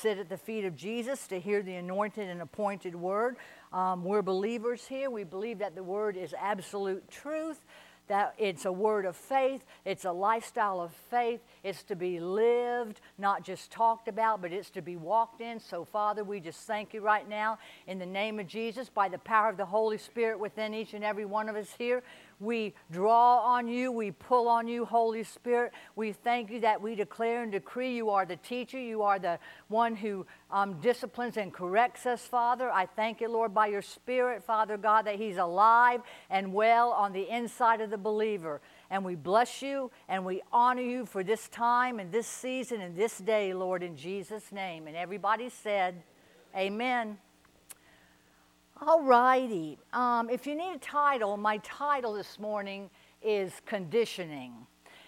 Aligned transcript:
sit 0.00 0.18
at 0.18 0.30
the 0.30 0.38
feet 0.38 0.64
of 0.64 0.76
Jesus 0.76 1.26
to 1.26 1.38
hear 1.38 1.62
the 1.62 1.74
anointed 1.74 2.26
and 2.26 2.40
appointed 2.40 2.94
word. 2.94 3.36
Um, 3.70 4.02
we're 4.02 4.22
believers 4.22 4.86
here. 4.86 5.10
We 5.10 5.24
believe 5.24 5.58
that 5.58 5.74
the 5.74 5.82
word 5.82 6.16
is 6.16 6.34
absolute 6.40 7.10
truth, 7.10 7.60
that 8.08 8.34
it's 8.38 8.64
a 8.64 8.72
word 8.72 9.04
of 9.04 9.14
faith, 9.14 9.62
it's 9.84 10.06
a 10.06 10.10
lifestyle 10.10 10.80
of 10.80 10.92
faith, 11.10 11.40
it's 11.62 11.82
to 11.84 11.96
be 11.96 12.18
lived, 12.18 13.00
not 13.18 13.44
just 13.44 13.70
talked 13.70 14.08
about, 14.08 14.40
but 14.40 14.52
it's 14.52 14.70
to 14.70 14.80
be 14.80 14.96
walked 14.96 15.42
in. 15.42 15.60
So, 15.60 15.84
Father, 15.84 16.24
we 16.24 16.40
just 16.40 16.66
thank 16.66 16.94
you 16.94 17.02
right 17.02 17.28
now 17.28 17.58
in 17.86 17.98
the 17.98 18.06
name 18.06 18.40
of 18.40 18.46
Jesus, 18.46 18.88
by 18.88 19.08
the 19.08 19.18
power 19.18 19.50
of 19.50 19.58
the 19.58 19.66
Holy 19.66 19.98
Spirit 19.98 20.40
within 20.40 20.72
each 20.72 20.94
and 20.94 21.04
every 21.04 21.26
one 21.26 21.48
of 21.48 21.56
us 21.56 21.74
here. 21.76 22.02
We 22.40 22.72
draw 22.90 23.40
on 23.40 23.68
you. 23.68 23.92
We 23.92 24.12
pull 24.12 24.48
on 24.48 24.66
you, 24.66 24.86
Holy 24.86 25.22
Spirit. 25.22 25.72
We 25.94 26.12
thank 26.12 26.50
you 26.50 26.60
that 26.60 26.80
we 26.80 26.94
declare 26.94 27.42
and 27.42 27.52
decree 27.52 27.94
you 27.94 28.08
are 28.08 28.24
the 28.24 28.36
teacher. 28.36 28.80
You 28.80 29.02
are 29.02 29.18
the 29.18 29.38
one 29.68 29.94
who 29.94 30.26
um, 30.50 30.80
disciplines 30.80 31.36
and 31.36 31.52
corrects 31.52 32.06
us, 32.06 32.22
Father. 32.22 32.70
I 32.70 32.86
thank 32.86 33.20
you, 33.20 33.28
Lord, 33.28 33.52
by 33.52 33.66
your 33.66 33.82
Spirit, 33.82 34.42
Father 34.42 34.78
God, 34.78 35.06
that 35.06 35.16
He's 35.16 35.36
alive 35.36 36.00
and 36.30 36.54
well 36.54 36.92
on 36.92 37.12
the 37.12 37.28
inside 37.28 37.82
of 37.82 37.90
the 37.90 37.98
believer. 37.98 38.62
And 38.88 39.04
we 39.04 39.16
bless 39.16 39.60
you 39.60 39.90
and 40.08 40.24
we 40.24 40.40
honor 40.50 40.82
you 40.82 41.04
for 41.04 41.22
this 41.22 41.46
time 41.50 42.00
and 42.00 42.10
this 42.10 42.26
season 42.26 42.80
and 42.80 42.96
this 42.96 43.18
day, 43.18 43.52
Lord, 43.52 43.82
in 43.82 43.96
Jesus' 43.96 44.50
name. 44.50 44.86
And 44.86 44.96
everybody 44.96 45.50
said, 45.50 46.02
Amen. 46.56 47.18
All 48.86 49.02
righty. 49.02 49.78
Um, 49.92 50.30
if 50.30 50.46
you 50.46 50.54
need 50.54 50.74
a 50.74 50.78
title, 50.78 51.36
my 51.36 51.58
title 51.58 52.14
this 52.14 52.38
morning 52.38 52.88
is 53.20 53.52
Conditioning. 53.66 54.54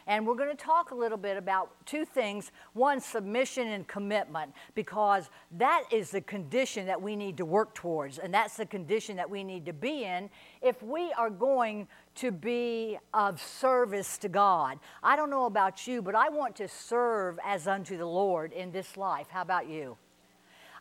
And 0.06 0.26
we're 0.26 0.34
going 0.34 0.54
to 0.54 0.62
talk 0.62 0.90
a 0.90 0.94
little 0.94 1.16
bit 1.16 1.38
about 1.38 1.70
two 1.86 2.04
things 2.04 2.52
one, 2.74 3.00
submission 3.00 3.68
and 3.68 3.88
commitment, 3.88 4.52
because 4.74 5.30
that 5.52 5.84
is 5.90 6.10
the 6.10 6.20
condition 6.20 6.84
that 6.86 7.00
we 7.00 7.16
need 7.16 7.38
to 7.38 7.46
work 7.46 7.74
towards, 7.74 8.18
and 8.18 8.34
that's 8.34 8.58
the 8.58 8.66
condition 8.66 9.16
that 9.16 9.30
we 9.30 9.42
need 9.42 9.64
to 9.64 9.72
be 9.72 10.04
in 10.04 10.28
if 10.60 10.82
we 10.82 11.10
are 11.14 11.30
going 11.30 11.88
to 12.16 12.30
be 12.30 12.98
of 13.14 13.40
service 13.40 14.18
to 14.18 14.28
God. 14.28 14.80
I 15.02 15.16
don't 15.16 15.30
know 15.30 15.46
about 15.46 15.86
you, 15.86 16.02
but 16.02 16.14
I 16.14 16.28
want 16.28 16.56
to 16.56 16.68
serve 16.68 17.38
as 17.42 17.66
unto 17.66 17.96
the 17.96 18.04
Lord 18.04 18.52
in 18.52 18.70
this 18.70 18.98
life. 18.98 19.28
How 19.30 19.40
about 19.40 19.66
you? 19.66 19.96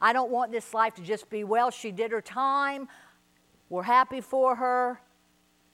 I 0.01 0.13
don't 0.13 0.31
want 0.31 0.51
this 0.51 0.73
life 0.73 0.95
to 0.95 1.01
just 1.01 1.29
be, 1.29 1.43
well, 1.43 1.69
she 1.69 1.91
did 1.91 2.11
her 2.11 2.21
time, 2.21 2.87
we're 3.69 3.83
happy 3.83 4.19
for 4.19 4.55
her, 4.55 4.99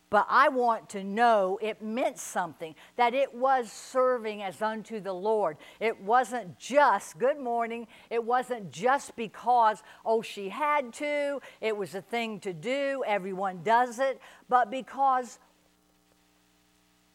but 0.10 0.26
I 0.30 0.50
want 0.50 0.90
to 0.90 1.04
know 1.04 1.60
it 1.62 1.82
meant 1.82 2.18
something, 2.18 2.76
that 2.96 3.14
it 3.14 3.34
was 3.34 3.72
serving 3.72 4.42
as 4.42 4.62
unto 4.62 5.00
the 5.00 5.14
Lord. 5.14 5.58
It 5.80 6.02
wasn't 6.02 6.58
just, 6.58 7.18
good 7.18 7.40
morning, 7.40 7.88
it 8.10 8.24
wasn't 8.24 8.72
just 8.72 9.16
because, 9.16 9.82
oh, 10.06 10.22
she 10.22 10.50
had 10.50 10.94
to, 10.94 11.42
it 11.60 11.76
was 11.76 11.96
a 11.96 12.02
thing 12.02 12.40
to 12.42 12.54
do, 12.54 13.04
everyone 13.06 13.64
does 13.64 14.00
it, 14.00 14.22
but 14.48 14.70
because 14.72 15.40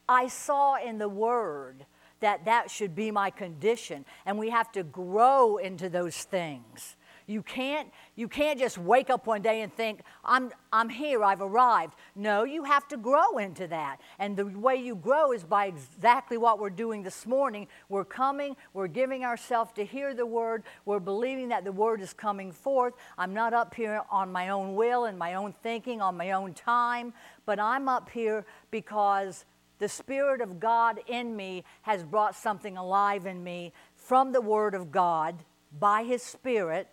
I 0.07 0.27
saw 0.27 0.75
in 0.75 0.97
the 0.97 1.09
Word 1.09 1.85
that 2.19 2.45
that 2.45 2.71
should 2.71 2.95
be 2.95 3.11
my 3.11 3.29
condition, 3.29 4.05
and 4.25 4.37
we 4.37 4.49
have 4.49 4.71
to 4.73 4.83
grow 4.83 5.57
into 5.57 5.89
those 5.89 6.17
things. 6.17 6.95
You 7.25 7.41
can't, 7.41 7.89
you 8.15 8.27
can't 8.27 8.59
just 8.59 8.77
wake 8.77 9.09
up 9.09 9.27
one 9.27 9.41
day 9.41 9.61
and 9.61 9.73
think, 9.73 10.01
I'm, 10.23 10.51
I'm 10.71 10.89
here, 10.89 11.23
I've 11.23 11.41
arrived. 11.41 11.93
No, 12.15 12.43
you 12.43 12.63
have 12.63 12.87
to 12.89 12.97
grow 12.97 13.37
into 13.37 13.67
that. 13.67 13.97
And 14.19 14.35
the 14.35 14.45
way 14.45 14.75
you 14.75 14.95
grow 14.95 15.31
is 15.31 15.43
by 15.43 15.67
exactly 15.67 16.37
what 16.37 16.59
we're 16.59 16.69
doing 16.69 17.03
this 17.03 17.25
morning. 17.25 17.67
We're 17.89 18.05
coming, 18.05 18.55
we're 18.73 18.87
giving 18.87 19.23
ourselves 19.23 19.71
to 19.73 19.85
hear 19.85 20.13
the 20.13 20.25
word, 20.25 20.63
we're 20.85 20.99
believing 20.99 21.49
that 21.49 21.63
the 21.63 21.71
word 21.71 22.01
is 22.01 22.13
coming 22.13 22.51
forth. 22.51 22.93
I'm 23.17 23.33
not 23.33 23.53
up 23.53 23.73
here 23.73 24.01
on 24.11 24.31
my 24.31 24.49
own 24.49 24.75
will 24.75 25.05
and 25.05 25.17
my 25.17 25.35
own 25.35 25.53
thinking, 25.53 26.01
on 26.01 26.17
my 26.17 26.31
own 26.31 26.53
time, 26.53 27.13
but 27.45 27.59
I'm 27.59 27.87
up 27.87 28.09
here 28.09 28.45
because 28.71 29.45
the 29.79 29.89
Spirit 29.89 30.41
of 30.41 30.59
God 30.59 30.99
in 31.07 31.35
me 31.35 31.63
has 31.81 32.03
brought 32.03 32.35
something 32.35 32.77
alive 32.77 33.25
in 33.25 33.43
me 33.43 33.73
from 33.95 34.31
the 34.31 34.41
Word 34.41 34.75
of 34.75 34.91
God 34.91 35.43
by 35.79 36.03
His 36.03 36.21
Spirit 36.21 36.87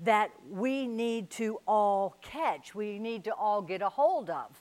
that 0.00 0.30
we 0.50 0.86
need 0.86 1.30
to 1.30 1.60
all 1.66 2.16
catch, 2.20 2.74
we 2.74 2.98
need 2.98 3.24
to 3.24 3.34
all 3.34 3.62
get 3.62 3.82
a 3.82 3.88
hold 3.88 4.30
of. 4.30 4.60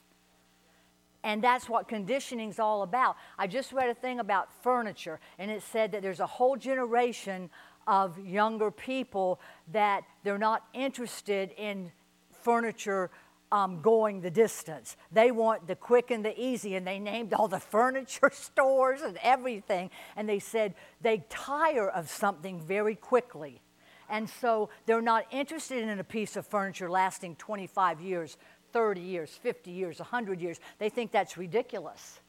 And 1.23 1.41
that's 1.41 1.69
what 1.69 1.87
conditioning 1.87 2.49
is 2.49 2.59
all 2.59 2.83
about. 2.83 3.15
I 3.37 3.47
just 3.47 3.71
read 3.71 3.89
a 3.89 3.93
thing 3.93 4.19
about 4.19 4.49
furniture, 4.61 5.19
and 5.39 5.49
it 5.49 5.63
said 5.63 5.93
that 5.93 6.01
there's 6.01 6.19
a 6.19 6.27
whole 6.27 6.57
generation 6.57 7.49
of 7.87 8.19
younger 8.19 8.71
people 8.71 9.39
that 9.71 10.03
they're 10.23 10.37
not 10.37 10.65
interested 10.73 11.51
in 11.57 11.91
furniture 12.31 13.09
um, 13.53 13.81
going 13.81 14.19
the 14.19 14.31
distance. 14.31 14.97
They 15.11 15.31
want 15.31 15.67
the 15.67 15.75
quick 15.75 16.11
and 16.11 16.25
the 16.25 16.37
easy, 16.39 16.75
and 16.75 16.85
they 16.85 16.99
named 16.99 17.33
all 17.33 17.47
the 17.47 17.59
furniture 17.71 18.31
stores 18.33 19.01
and 19.01 19.17
everything. 19.21 19.91
And 20.15 20.27
they 20.27 20.39
said 20.39 20.73
they 21.01 21.23
tire 21.29 21.87
of 21.87 22.09
something 22.09 22.59
very 22.59 22.95
quickly. 22.95 23.61
And 24.09 24.29
so 24.29 24.69
they're 24.85 25.01
not 25.01 25.25
interested 25.31 25.87
in 25.87 25.99
a 25.99 26.03
piece 26.03 26.35
of 26.35 26.45
furniture 26.45 26.89
lasting 26.89 27.35
25 27.37 28.01
years, 28.01 28.37
30 28.71 29.01
years, 29.01 29.29
50 29.29 29.71
years, 29.71 29.99
100 29.99 30.41
years. 30.41 30.59
They 30.79 30.89
think 30.89 31.11
that's 31.11 31.37
ridiculous. 31.37 32.19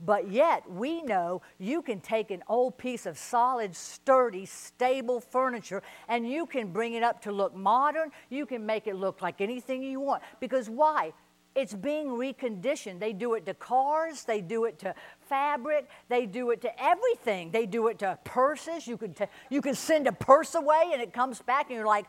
But 0.00 0.30
yet, 0.30 0.68
we 0.70 1.02
know 1.02 1.42
you 1.58 1.80
can 1.80 2.00
take 2.00 2.30
an 2.30 2.42
old 2.48 2.76
piece 2.76 3.06
of 3.06 3.16
solid, 3.16 3.74
sturdy, 3.76 4.44
stable 4.44 5.20
furniture 5.20 5.82
and 6.08 6.28
you 6.28 6.46
can 6.46 6.72
bring 6.72 6.94
it 6.94 7.02
up 7.02 7.22
to 7.22 7.32
look 7.32 7.54
modern. 7.54 8.10
You 8.28 8.44
can 8.44 8.66
make 8.66 8.86
it 8.86 8.96
look 8.96 9.22
like 9.22 9.40
anything 9.40 9.82
you 9.82 10.00
want. 10.00 10.22
Because 10.40 10.68
why? 10.68 11.12
It's 11.54 11.74
being 11.74 12.08
reconditioned. 12.08 12.98
They 12.98 13.12
do 13.12 13.34
it 13.34 13.46
to 13.46 13.54
cars, 13.54 14.24
they 14.24 14.40
do 14.40 14.64
it 14.64 14.78
to 14.80 14.94
fabric, 15.28 15.88
they 16.08 16.26
do 16.26 16.50
it 16.50 16.60
to 16.62 16.82
everything. 16.82 17.50
They 17.52 17.66
do 17.66 17.88
it 17.88 18.00
to 18.00 18.18
purses. 18.24 18.86
You 18.88 18.96
can, 18.96 19.14
t- 19.14 19.26
you 19.50 19.62
can 19.62 19.74
send 19.74 20.06
a 20.06 20.12
purse 20.12 20.54
away 20.54 20.90
and 20.92 21.00
it 21.00 21.12
comes 21.12 21.40
back 21.42 21.66
and 21.68 21.76
you're 21.76 21.86
like, 21.86 22.06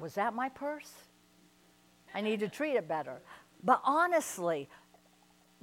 was 0.00 0.14
that 0.14 0.34
my 0.34 0.48
purse? 0.48 0.92
I 2.14 2.20
need 2.20 2.40
to 2.40 2.48
treat 2.48 2.74
it 2.74 2.88
better. 2.88 3.20
But 3.62 3.80
honestly, 3.84 4.68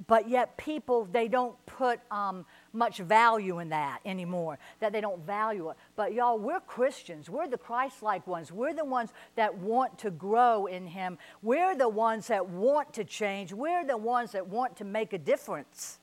but 0.06 0.28
yet 0.28 0.56
people, 0.56 1.08
they 1.10 1.28
don't 1.28 1.54
put 1.66 2.00
um, 2.10 2.44
much 2.76 2.98
value 2.98 3.58
in 3.58 3.70
that 3.70 4.00
anymore, 4.04 4.58
that 4.80 4.92
they 4.92 5.00
don't 5.00 5.24
value 5.26 5.70
it. 5.70 5.76
But 5.96 6.12
y'all, 6.12 6.38
we're 6.38 6.60
Christians. 6.60 7.28
We're 7.28 7.48
the 7.48 7.58
Christ 7.58 8.02
like 8.02 8.26
ones. 8.26 8.52
We're 8.52 8.74
the 8.74 8.84
ones 8.84 9.10
that 9.34 9.56
want 9.56 9.98
to 9.98 10.10
grow 10.10 10.66
in 10.66 10.86
Him. 10.86 11.18
We're 11.42 11.74
the 11.74 11.88
ones 11.88 12.28
that 12.28 12.48
want 12.48 12.92
to 12.94 13.04
change. 13.04 13.52
We're 13.52 13.84
the 13.84 13.96
ones 13.96 14.32
that 14.32 14.46
want 14.46 14.76
to 14.76 14.84
make 14.84 15.12
a 15.12 15.18
difference 15.18 15.98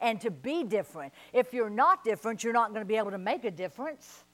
and 0.00 0.20
to 0.20 0.30
be 0.30 0.62
different. 0.62 1.12
If 1.32 1.52
you're 1.52 1.70
not 1.70 2.04
different, 2.04 2.44
you're 2.44 2.52
not 2.52 2.70
going 2.70 2.82
to 2.82 2.86
be 2.86 2.96
able 2.96 3.10
to 3.10 3.18
make 3.18 3.44
a 3.44 3.50
difference. 3.50 4.24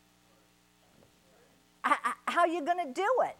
How 1.83 2.41
are 2.41 2.49
you 2.49 2.65
going 2.65 2.87
to 2.87 2.93
do 2.93 3.09
it? 3.25 3.37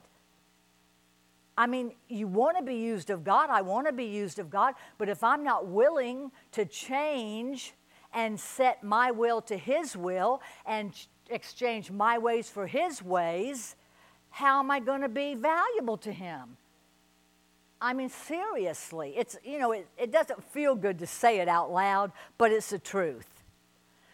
I 1.57 1.67
mean, 1.67 1.93
you 2.09 2.27
want 2.27 2.57
to 2.57 2.65
be 2.65 2.75
used 2.75 3.11
of 3.11 3.25
God. 3.25 3.49
I 3.49 3.63
want 3.63 3.87
to 3.87 3.93
be 3.93 4.07
used 4.07 4.39
of 4.39 4.51
God. 4.51 4.75
But 4.99 5.09
if 5.09 5.23
I'm 5.23 5.45
not 5.45 5.69
willing 5.69 6.33
to 6.53 6.65
change 6.65 7.75
and 8.15 8.39
set 8.39 8.83
my 8.83 9.11
will 9.11 9.43
to 9.43 9.57
His 9.57 9.97
will 9.97 10.41
and 10.65 10.93
exchange 11.29 11.91
my 11.91 12.17
ways 12.19 12.49
for 12.49 12.67
His 12.67 13.03
ways, 13.03 13.77
how 14.31 14.61
am 14.61 14.71
I 14.71 14.81
going 14.81 15.03
to 15.03 15.09
be 15.09 15.35
valuable 15.35 15.97
to 15.99 16.13
Him? 16.13 16.57
I 17.81 17.93
mean, 17.93 18.09
seriously, 18.09 19.15
it's, 19.17 19.37
you 19.45 19.59
know, 19.59 19.73
it, 19.73 19.87
it 19.99 20.11
doesn't 20.11 20.43
feel 20.53 20.75
good 20.75 20.99
to 21.01 21.07
say 21.07 21.41
it 21.41 21.49
out 21.49 21.71
loud, 21.71 22.13
but 22.39 22.51
it's 22.51 22.71
the 22.71 22.79
truth. 22.79 23.29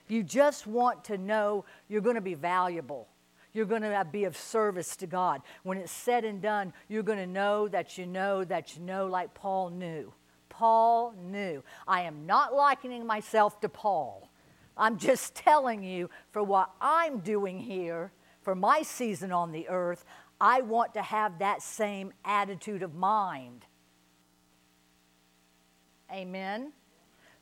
You 0.08 0.24
just 0.24 0.66
want 0.66 1.04
to 1.04 1.18
know 1.18 1.64
you're 1.88 2.00
going 2.00 2.16
to 2.16 2.20
be 2.20 2.34
valuable. 2.34 3.06
You're 3.52 3.66
going 3.66 3.82
to 3.82 4.06
be 4.10 4.24
of 4.24 4.36
service 4.36 4.96
to 4.96 5.06
God. 5.06 5.42
When 5.62 5.78
it's 5.78 5.92
said 5.92 6.24
and 6.24 6.42
done, 6.42 6.72
you're 6.88 7.02
going 7.02 7.18
to 7.18 7.26
know 7.26 7.68
that 7.68 7.96
you 7.96 8.06
know 8.06 8.42
that 8.44 8.76
you 8.76 8.82
know, 8.82 9.06
like 9.06 9.34
Paul 9.34 9.70
knew. 9.70 10.12
Paul 10.60 11.14
knew. 11.18 11.64
I 11.88 12.02
am 12.02 12.26
not 12.26 12.52
likening 12.52 13.06
myself 13.06 13.62
to 13.62 13.68
Paul. 13.70 14.28
I'm 14.76 14.98
just 14.98 15.34
telling 15.46 15.82
you 15.82 16.10
for 16.32 16.42
what 16.42 16.70
I'm 16.82 17.20
doing 17.20 17.58
here, 17.58 18.12
for 18.42 18.54
my 18.54 18.82
season 18.82 19.32
on 19.32 19.52
the 19.52 19.66
earth, 19.70 20.04
I 20.38 20.60
want 20.60 20.92
to 20.94 21.02
have 21.02 21.38
that 21.38 21.62
same 21.62 22.12
attitude 22.26 22.82
of 22.82 22.94
mind. 22.94 23.64
Amen. 26.12 26.74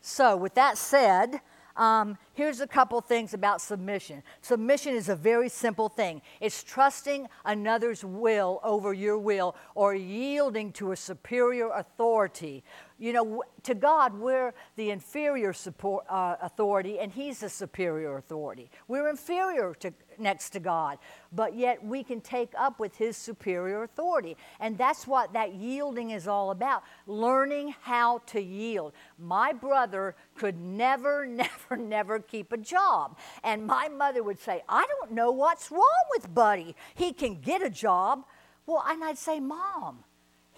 So, 0.00 0.36
with 0.36 0.54
that 0.54 0.78
said, 0.78 1.40
um, 1.76 2.18
Here's 2.38 2.60
a 2.60 2.68
couple 2.68 3.00
things 3.00 3.34
about 3.34 3.60
submission. 3.60 4.22
Submission 4.42 4.94
is 4.94 5.08
a 5.08 5.16
very 5.16 5.48
simple 5.48 5.88
thing. 5.88 6.22
It's 6.40 6.62
trusting 6.62 7.28
another's 7.44 8.04
will 8.04 8.60
over 8.62 8.92
your 8.94 9.18
will 9.18 9.56
or 9.74 9.92
yielding 9.92 10.70
to 10.74 10.92
a 10.92 10.96
superior 10.96 11.70
authority 11.70 12.62
you 12.98 13.12
know, 13.12 13.44
to 13.62 13.74
God, 13.74 14.18
we're 14.18 14.52
the 14.76 14.90
inferior 14.90 15.52
support, 15.52 16.04
uh, 16.08 16.36
authority, 16.42 16.98
and 16.98 17.12
He's 17.12 17.40
the 17.40 17.48
superior 17.48 18.16
authority. 18.16 18.70
We're 18.88 19.08
inferior 19.08 19.74
to, 19.80 19.92
next 20.18 20.50
to 20.50 20.60
God, 20.60 20.98
but 21.32 21.54
yet 21.54 21.84
we 21.84 22.02
can 22.02 22.20
take 22.20 22.52
up 22.58 22.80
with 22.80 22.96
His 22.96 23.16
superior 23.16 23.84
authority. 23.84 24.36
And 24.58 24.76
that's 24.76 25.06
what 25.06 25.32
that 25.34 25.54
yielding 25.54 26.10
is 26.10 26.26
all 26.26 26.50
about 26.50 26.82
learning 27.06 27.74
how 27.82 28.18
to 28.26 28.42
yield. 28.42 28.92
My 29.16 29.52
brother 29.52 30.16
could 30.34 30.58
never, 30.58 31.24
never, 31.28 31.76
never 31.76 32.18
keep 32.18 32.52
a 32.52 32.58
job. 32.58 33.16
And 33.44 33.64
my 33.64 33.88
mother 33.88 34.24
would 34.24 34.40
say, 34.40 34.62
I 34.68 34.84
don't 34.86 35.12
know 35.12 35.30
what's 35.30 35.70
wrong 35.70 36.04
with 36.16 36.34
Buddy. 36.34 36.74
He 36.96 37.12
can 37.12 37.40
get 37.40 37.62
a 37.62 37.70
job. 37.70 38.24
Well, 38.66 38.84
and 38.86 39.04
I'd 39.04 39.18
say, 39.18 39.40
Mom, 39.40 40.04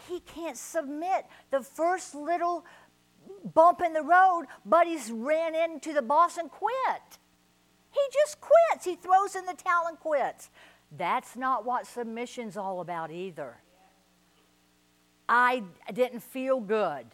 he 0.08 0.20
can't 0.20 0.56
submit. 0.56 1.26
The 1.50 1.60
first 1.62 2.14
little 2.14 2.64
bump 3.54 3.80
in 3.82 3.92
the 3.92 4.02
road, 4.02 4.46
but 4.64 4.86
he's 4.86 5.10
ran 5.10 5.54
into 5.54 5.92
the 5.92 6.02
boss 6.02 6.36
and 6.36 6.50
quit. 6.50 7.18
He 7.90 8.00
just 8.12 8.38
quits. 8.40 8.84
He 8.84 8.96
throws 8.96 9.34
in 9.34 9.46
the 9.46 9.54
towel 9.54 9.86
and 9.88 9.98
quits. 9.98 10.50
That's 10.96 11.36
not 11.36 11.64
what 11.64 11.86
submission's 11.86 12.56
all 12.56 12.80
about 12.80 13.10
either. 13.10 13.58
I 15.28 15.62
didn't 15.92 16.20
feel 16.20 16.60
good. 16.60 17.06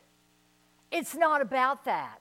It's 0.90 1.14
not 1.14 1.42
about 1.42 1.84
that. 1.84 2.20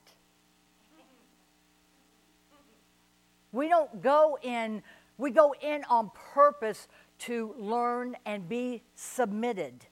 We 3.51 3.69
don't 3.69 4.01
go 4.01 4.37
in, 4.41 4.83
we 5.17 5.31
go 5.31 5.55
in 5.61 5.85
on 5.89 6.11
purpose 6.33 6.89
to 7.19 7.55
learn 7.57 8.17
and 8.25 8.49
be 8.49 8.83
submitted. 8.95 9.85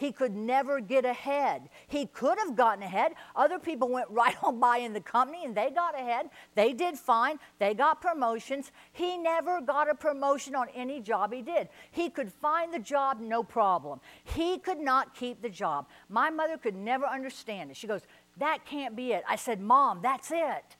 He 0.00 0.12
could 0.12 0.34
never 0.34 0.80
get 0.80 1.04
ahead. 1.04 1.68
He 1.86 2.06
could 2.06 2.38
have 2.38 2.56
gotten 2.56 2.82
ahead. 2.82 3.12
Other 3.36 3.58
people 3.58 3.90
went 3.90 4.08
right 4.10 4.34
on 4.42 4.58
by 4.58 4.78
in 4.78 4.94
the 4.94 5.00
company 5.02 5.44
and 5.44 5.54
they 5.54 5.68
got 5.68 5.94
ahead. 5.94 6.30
They 6.54 6.72
did 6.72 6.98
fine. 6.98 7.38
They 7.58 7.74
got 7.74 8.00
promotions. 8.00 8.72
He 8.92 9.18
never 9.18 9.60
got 9.60 9.90
a 9.90 9.94
promotion 9.94 10.54
on 10.54 10.68
any 10.74 11.02
job 11.02 11.34
he 11.34 11.42
did. 11.42 11.68
He 11.90 12.08
could 12.08 12.32
find 12.32 12.72
the 12.72 12.78
job, 12.78 13.20
no 13.20 13.42
problem. 13.42 14.00
He 14.24 14.56
could 14.56 14.80
not 14.80 15.14
keep 15.14 15.42
the 15.42 15.50
job. 15.50 15.86
My 16.08 16.30
mother 16.30 16.56
could 16.56 16.76
never 16.76 17.04
understand 17.04 17.70
it. 17.70 17.76
She 17.76 17.86
goes, 17.86 18.00
That 18.38 18.64
can't 18.64 18.96
be 18.96 19.12
it. 19.12 19.22
I 19.28 19.36
said, 19.36 19.60
Mom, 19.60 20.00
that's 20.02 20.30
it. 20.30 20.76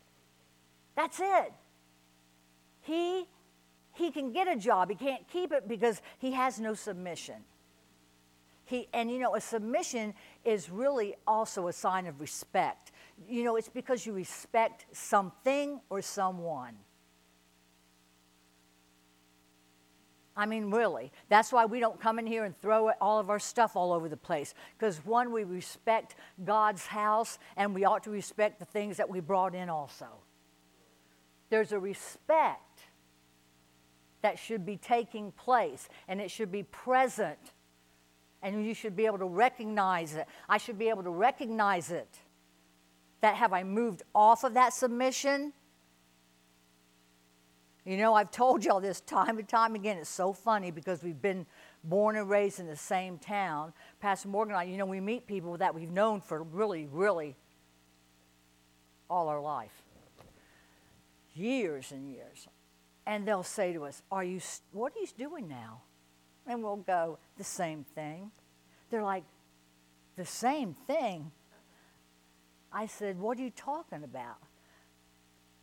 That's 0.96 1.20
it. 1.20 1.52
He 2.80 3.26
he 3.92 4.10
can 4.10 4.32
get 4.32 4.48
a 4.48 4.56
job. 4.56 4.88
He 4.88 4.96
can't 4.96 5.28
keep 5.28 5.52
it 5.52 5.68
because 5.68 6.00
he 6.16 6.32
has 6.32 6.58
no 6.58 6.72
submission. 6.72 7.44
He, 8.70 8.86
and 8.92 9.10
you 9.10 9.18
know, 9.18 9.34
a 9.34 9.40
submission 9.40 10.14
is 10.44 10.70
really 10.70 11.16
also 11.26 11.66
a 11.66 11.72
sign 11.72 12.06
of 12.06 12.20
respect. 12.20 12.92
You 13.28 13.42
know, 13.42 13.56
it's 13.56 13.68
because 13.68 14.06
you 14.06 14.12
respect 14.12 14.86
something 14.92 15.80
or 15.90 16.00
someone. 16.00 16.76
I 20.36 20.46
mean, 20.46 20.70
really. 20.70 21.10
That's 21.28 21.52
why 21.52 21.64
we 21.66 21.80
don't 21.80 22.00
come 22.00 22.20
in 22.20 22.26
here 22.28 22.44
and 22.44 22.56
throw 22.56 22.92
all 23.00 23.18
of 23.18 23.28
our 23.28 23.40
stuff 23.40 23.74
all 23.74 23.92
over 23.92 24.08
the 24.08 24.16
place. 24.16 24.54
Because, 24.78 25.04
one, 25.04 25.32
we 25.32 25.42
respect 25.42 26.14
God's 26.44 26.86
house, 26.86 27.40
and 27.56 27.74
we 27.74 27.84
ought 27.84 28.04
to 28.04 28.10
respect 28.10 28.60
the 28.60 28.64
things 28.66 28.96
that 28.98 29.10
we 29.10 29.18
brought 29.18 29.56
in 29.56 29.68
also. 29.68 30.06
There's 31.48 31.72
a 31.72 31.78
respect 31.80 32.82
that 34.22 34.38
should 34.38 34.64
be 34.64 34.76
taking 34.76 35.32
place, 35.32 35.88
and 36.06 36.20
it 36.20 36.30
should 36.30 36.52
be 36.52 36.62
present 36.62 37.52
and 38.42 38.64
you 38.64 38.74
should 38.74 38.96
be 38.96 39.06
able 39.06 39.18
to 39.18 39.26
recognize 39.26 40.14
it. 40.14 40.26
I 40.48 40.58
should 40.58 40.78
be 40.78 40.88
able 40.88 41.02
to 41.02 41.10
recognize 41.10 41.90
it. 41.90 42.18
That 43.20 43.34
have 43.34 43.52
I 43.52 43.64
moved 43.64 44.02
off 44.14 44.44
of 44.44 44.54
that 44.54 44.72
submission? 44.72 45.52
You 47.84 47.96
know, 47.96 48.14
I've 48.14 48.30
told 48.30 48.64
y'all 48.64 48.80
this 48.80 49.00
time 49.00 49.38
and 49.38 49.48
time 49.48 49.74
again. 49.74 49.98
It's 49.98 50.08
so 50.08 50.32
funny 50.32 50.70
because 50.70 51.02
we've 51.02 51.20
been 51.20 51.44
born 51.84 52.16
and 52.16 52.28
raised 52.28 52.60
in 52.60 52.66
the 52.66 52.76
same 52.76 53.18
town. 53.18 53.72
Pastor 54.00 54.28
Morgan 54.28 54.54
and 54.54 54.60
I, 54.60 54.64
you 54.64 54.78
know, 54.78 54.86
we 54.86 55.00
meet 55.00 55.26
people 55.26 55.56
that 55.58 55.74
we've 55.74 55.90
known 55.90 56.20
for 56.20 56.42
really, 56.42 56.86
really 56.90 57.36
all 59.08 59.28
our 59.28 59.40
life 59.40 59.82
years 61.34 61.92
and 61.92 62.10
years. 62.10 62.46
And 63.06 63.26
they'll 63.26 63.42
say 63.42 63.72
to 63.72 63.84
us, 63.84 64.02
Are 64.10 64.24
you, 64.24 64.40
what 64.72 64.92
are 64.94 65.00
you 65.00 65.08
doing 65.18 65.48
now? 65.48 65.82
And 66.46 66.62
we'll 66.62 66.76
go, 66.76 67.18
the 67.36 67.44
same 67.44 67.84
thing. 67.94 68.30
They're 68.90 69.02
like, 69.02 69.24
the 70.16 70.24
same 70.24 70.74
thing? 70.86 71.30
I 72.72 72.86
said, 72.86 73.18
what 73.18 73.38
are 73.38 73.42
you 73.42 73.50
talking 73.50 74.04
about? 74.04 74.38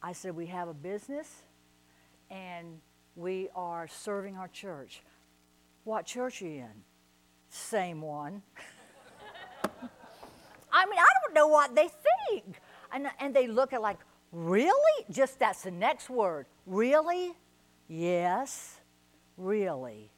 I 0.01 0.13
said, 0.13 0.35
we 0.35 0.47
have 0.47 0.67
a 0.67 0.73
business 0.73 1.43
and 2.29 2.79
we 3.15 3.49
are 3.55 3.87
serving 3.87 4.37
our 4.37 4.47
church. 4.47 5.01
What 5.83 6.05
church 6.05 6.41
are 6.41 6.47
you 6.47 6.59
in? 6.59 6.83
Same 7.49 8.01
one. 8.01 8.41
I 10.71 10.85
mean, 10.85 10.99
I 10.99 11.05
don't 11.23 11.33
know 11.33 11.47
what 11.47 11.75
they 11.75 11.89
think. 12.29 12.59
And, 12.91 13.07
and 13.19 13.35
they 13.35 13.47
look 13.47 13.73
at 13.73 13.81
like, 13.81 13.97
really? 14.31 15.05
Just 15.09 15.39
that's 15.39 15.63
the 15.63 15.71
next 15.71 16.09
word. 16.09 16.45
Really? 16.65 17.33
Yes, 17.87 18.79
really. 19.37 20.11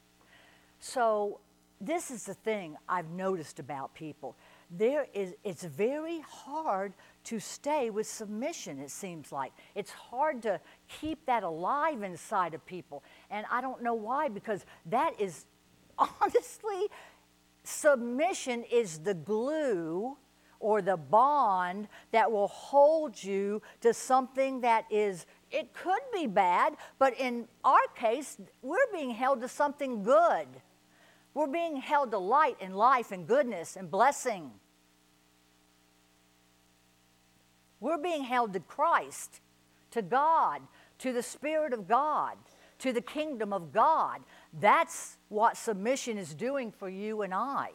So, 0.80 1.40
this 1.82 2.12
is 2.12 2.26
the 2.26 2.34
thing 2.34 2.76
I've 2.90 3.10
noticed 3.10 3.60
about 3.60 3.94
people. 3.94 4.36
There 4.70 5.08
is, 5.14 5.34
it's 5.44 5.64
very 5.64 6.20
hard 6.20 6.94
to 7.26 7.40
stay 7.40 7.90
with 7.90 8.06
submission, 8.06 8.80
it 8.80 8.92
seems 8.92 9.32
like. 9.32 9.54
It's 9.76 9.92
hard 9.92 10.42
to 10.44 10.60
keep 10.90 11.26
that 11.26 11.44
alive 11.44 12.04
inside 12.04 12.54
of 12.54 12.66
people. 12.66 13.04
And 13.32 13.46
I 13.50 13.62
don't 13.62 13.82
know 13.82 13.94
why, 13.94 14.28
because 14.28 14.66
that 14.88 15.20
is 15.20 15.46
honestly, 15.98 16.88
submission 17.64 18.64
is 18.72 19.00
the 19.00 19.14
glue 19.14 20.18
or 20.60 20.82
the 20.82 20.98
bond 20.98 21.88
that 22.12 22.30
will 22.30 22.48
hold 22.48 23.22
you 23.22 23.62
to 23.82 23.94
something 23.94 24.62
that 24.62 24.86
is 24.90 25.26
it 25.52 25.74
could 25.74 26.02
be 26.14 26.28
bad, 26.28 26.76
but 27.00 27.20
in 27.20 27.48
our 27.64 27.88
case, 27.96 28.38
we're 28.62 28.78
being 28.94 29.10
held 29.10 29.42
to 29.42 29.48
something 29.48 30.04
good. 30.04 30.48
We're 31.40 31.48
being 31.48 31.78
held 31.78 32.12
to 32.12 32.18
light 32.18 32.58
and 32.60 32.76
life 32.76 33.14
and 33.14 33.26
goodness 33.26 33.78
and 33.78 33.90
blessing. 33.90 34.52
We're 37.80 37.98
being 37.98 38.26
held 38.26 38.52
to 38.52 38.60
Christ, 38.60 39.40
to 39.92 40.02
God, 40.02 40.60
to 40.98 41.14
the 41.14 41.24
Spirit 41.24 41.72
of 41.72 41.88
God, 41.88 42.36
to 42.80 42.92
the 42.92 43.00
kingdom 43.00 43.54
of 43.54 43.72
God. 43.72 44.20
That's 44.60 45.16
what 45.30 45.56
submission 45.56 46.18
is 46.18 46.34
doing 46.34 46.74
for 46.74 46.90
you 46.90 47.22
and 47.22 47.34
I. 47.34 47.70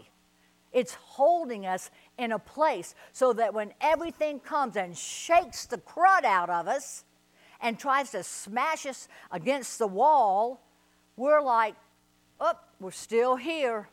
It's 0.75 0.93
holding 0.93 1.65
us 1.65 1.91
in 2.19 2.33
a 2.33 2.39
place 2.39 2.95
so 3.15 3.33
that 3.33 3.55
when 3.55 3.73
everything 3.81 4.41
comes 4.41 4.77
and 4.77 4.95
shakes 4.95 5.65
the 5.65 5.79
crud 5.79 6.25
out 6.25 6.51
of 6.51 6.69
us 6.69 7.05
and 7.63 7.79
tries 7.79 8.11
to 8.11 8.25
smash 8.25 8.85
us 8.85 9.09
against 9.33 9.79
the 9.79 9.87
wall, 9.87 10.61
we're 11.17 11.41
like, 11.41 11.77
oh, 12.45 12.59
we're 12.81 12.91
still 12.91 13.37
here. 13.37 13.89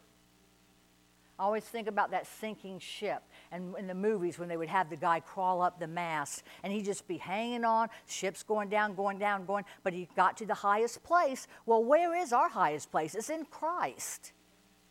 I 1.39 1.43
always 1.43 1.63
think 1.63 1.88
about 1.88 2.12
that 2.12 2.27
sinking 2.27 2.77
ship 2.77 3.24
and 3.51 3.75
in 3.77 3.88
the 3.88 3.96
movies 3.96 4.38
when 4.38 4.48
they 4.48 4.58
would 4.58 4.67
have 4.67 4.91
the 4.91 4.96
guy 4.96 5.22
crawl 5.22 5.63
up 5.63 5.79
the 5.79 5.88
mast 5.88 6.43
and 6.62 6.72
he'd 6.72 6.86
just 6.86 7.08
be 7.08 7.17
hanging 7.17 7.65
on, 7.65 7.88
ship's 8.05 8.43
going 8.43 8.70
down, 8.70 8.93
going 8.93 9.17
down, 9.17 9.46
going, 9.46 9.65
but 9.84 9.91
he 9.91 10.08
got 10.15 10.38
to 10.38 10.46
the 10.46 10.53
highest 10.53 11.01
place. 11.01 11.48
Well, 11.65 11.84
where 11.84 12.15
is 12.15 12.31
our 12.31 12.48
highest 12.48 12.91
place? 12.91 13.15
It's 13.15 13.31
in 13.31 13.46
Christ. 13.46 14.34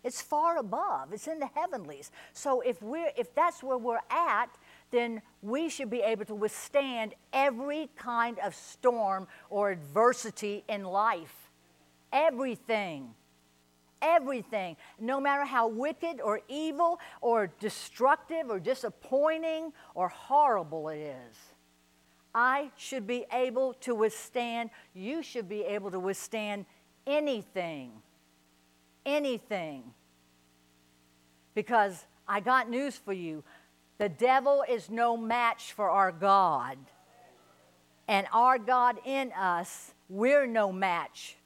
It's 0.03 0.21
far 0.21 0.57
above. 0.57 1.13
It's 1.13 1.29
in 1.29 1.39
the 1.39 1.51
heavenlies. 1.55 2.11
So 2.33 2.63
if 2.63 2.83
we're 2.83 3.13
if 3.17 3.33
that's 3.35 3.63
where 3.63 3.79
we're 3.79 4.01
at, 4.11 4.49
then 4.91 5.23
we 5.43 5.69
should 5.69 5.91
be 5.91 6.01
able 6.01 6.25
to 6.25 6.35
withstand 6.35 7.15
every 7.33 7.91
kind 7.97 8.39
of 8.41 8.57
storm 8.57 9.29
or 9.51 9.71
adversity 9.71 10.65
in 10.69 10.83
life. 10.83 11.51
Everything 12.13 13.15
everything, 14.03 14.77
no 14.99 15.21
matter 15.21 15.45
how 15.45 15.69
wicked 15.69 16.21
or 16.21 16.41
evil 16.49 16.99
or 17.21 17.51
destructive 17.61 18.51
or 18.51 18.59
disappointing 18.61 19.73
or 19.95 20.09
horrible 20.09 20.89
it 20.89 20.99
is. 20.99 21.37
I 22.35 22.71
should 22.77 23.07
be 23.07 23.27
able 23.33 23.75
to 23.81 23.95
withstand, 23.95 24.71
you 24.95 25.23
should 25.23 25.49
be 25.49 25.63
able 25.63 25.91
to 25.91 25.99
withstand 25.99 26.67
anything. 27.07 27.91
Anything. 29.05 29.83
Because 31.55 32.05
I 32.29 32.41
got 32.41 32.71
news 32.71 32.97
for 32.97 33.13
you 33.13 33.43
the 33.99 34.09
devil 34.09 34.65
is 34.67 34.89
no 34.89 35.15
match 35.15 35.73
for 35.73 35.91
our 35.91 36.11
God. 36.11 36.79
and 38.09 38.27
our 38.33 38.59
God 38.59 38.99
in 39.05 39.31
us, 39.33 39.95
we're 40.09 40.47
no 40.47 40.73
match. 40.73 41.37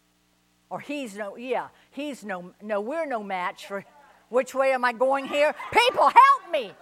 Or 0.71 0.81
he's 0.81 1.17
no, 1.17 1.37
yeah, 1.37 1.69
he's 1.91 2.25
no, 2.25 2.53
no, 2.63 2.81
we're 2.81 3.07
no 3.07 3.23
match 3.23 3.67
for, 3.67 3.85
which 4.29 4.55
way 4.55 4.73
am 4.73 4.85
I 4.85 4.93
going 4.93 5.27
here? 5.27 5.55
People, 5.73 6.09
help 6.09 6.51
me. 6.53 6.73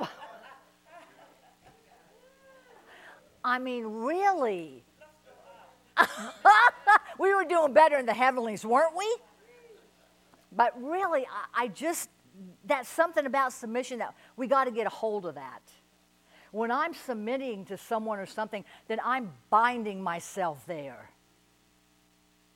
I 3.44 3.58
mean, 3.58 3.84
really? 3.84 4.84
we 7.18 7.34
were 7.34 7.44
doing 7.44 7.72
better 7.72 7.98
in 7.98 8.06
the 8.06 8.14
heavenlies, 8.14 8.64
weren't 8.64 8.96
we? 8.96 9.16
But 10.52 10.80
really, 10.82 11.26
I, 11.26 11.64
I 11.64 11.68
just, 11.68 12.08
that's 12.64 12.88
something 12.88 13.26
about 13.26 13.52
submission 13.52 13.98
that 13.98 14.14
we 14.36 14.46
got 14.46 14.64
to 14.64 14.70
get 14.70 14.86
a 14.86 14.90
hold 14.90 15.26
of 15.26 15.34
that. 15.34 15.62
When 16.50 16.70
I'm 16.70 16.94
submitting 16.94 17.66
to 17.66 17.76
someone 17.76 18.18
or 18.18 18.26
something, 18.26 18.64
then 18.86 19.00
I'm 19.04 19.32
binding 19.50 20.02
myself 20.02 20.64
there. 20.66 21.10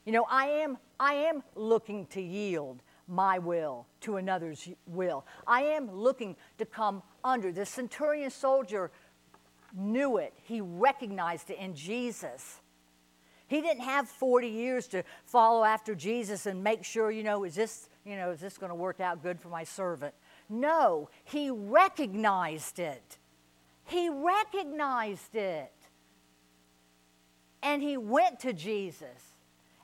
You 0.04 0.12
know, 0.12 0.26
I 0.28 0.46
am, 0.46 0.78
I 0.98 1.14
am 1.14 1.42
looking 1.54 2.06
to 2.06 2.20
yield 2.20 2.82
my 3.06 3.38
will 3.38 3.86
to 4.00 4.16
another's 4.16 4.68
will. 4.86 5.24
I 5.46 5.62
am 5.62 5.90
looking 5.90 6.36
to 6.58 6.64
come 6.64 7.02
under. 7.22 7.52
The 7.52 7.66
centurion 7.66 8.30
soldier 8.30 8.90
knew 9.74 10.18
it, 10.18 10.34
he 10.42 10.60
recognized 10.60 11.50
it 11.50 11.58
in 11.58 11.74
Jesus. 11.74 12.60
He 13.46 13.60
didn't 13.60 13.82
have 13.82 14.08
40 14.08 14.48
years 14.48 14.86
to 14.88 15.02
follow 15.26 15.62
after 15.62 15.94
Jesus 15.94 16.46
and 16.46 16.64
make 16.64 16.84
sure, 16.84 17.10
you 17.10 17.22
know, 17.22 17.44
is 17.44 17.54
this, 17.54 17.90
you 18.02 18.16
know, 18.16 18.30
is 18.30 18.40
this 18.40 18.56
going 18.56 18.70
to 18.70 18.74
work 18.74 18.98
out 18.98 19.22
good 19.22 19.38
for 19.38 19.48
my 19.48 19.62
servant? 19.62 20.14
No, 20.48 21.10
he 21.24 21.50
recognized 21.50 22.78
it. 22.78 23.18
He 23.84 24.08
recognized 24.08 25.34
it. 25.34 25.72
And 27.62 27.82
he 27.82 27.98
went 27.98 28.40
to 28.40 28.54
Jesus 28.54 29.31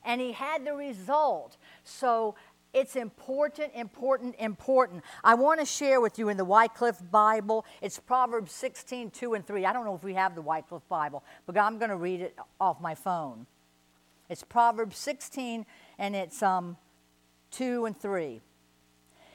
and 0.05 0.21
he 0.21 0.33
had 0.33 0.64
the 0.64 0.75
result. 0.75 1.57
So 1.85 2.35
it's 2.75 2.97
important, 2.97 3.73
important, 3.75 4.37
important. 4.38 5.02
I 5.25 5.35
want 5.35 5.61
to 5.61 5.67
share 5.67 6.00
with 6.00 6.19
you 6.19 6.28
in 6.28 6.37
the 6.37 6.45
Wycliffe 6.45 7.00
Bible, 7.11 7.64
it's 7.81 7.99
Proverbs 7.99 8.52
16, 8.52 9.11
2 9.11 9.35
and 9.35 9.47
3. 9.47 9.64
I 9.64 9.73
don't 9.73 9.85
know 9.85 9.95
if 9.95 10.05
we 10.05 10.14
have 10.14 10.35
the 10.35 10.43
Wycliffe 10.43 10.87
Bible, 10.88 11.25
but 11.47 11.57
I'm 11.57 11.78
going 11.78 11.90
to 11.90 11.97
read 11.97 12.21
it 12.21 12.37
off 12.61 12.81
my 12.81 12.95
phone. 12.95 13.47
It's 14.28 14.45
Proverbs 14.45 14.99
16 14.99 15.64
and 15.99 16.14
it's 16.14 16.43
um, 16.43 16.76
2 17.52 17.87
and 17.87 17.99
3. 17.99 18.40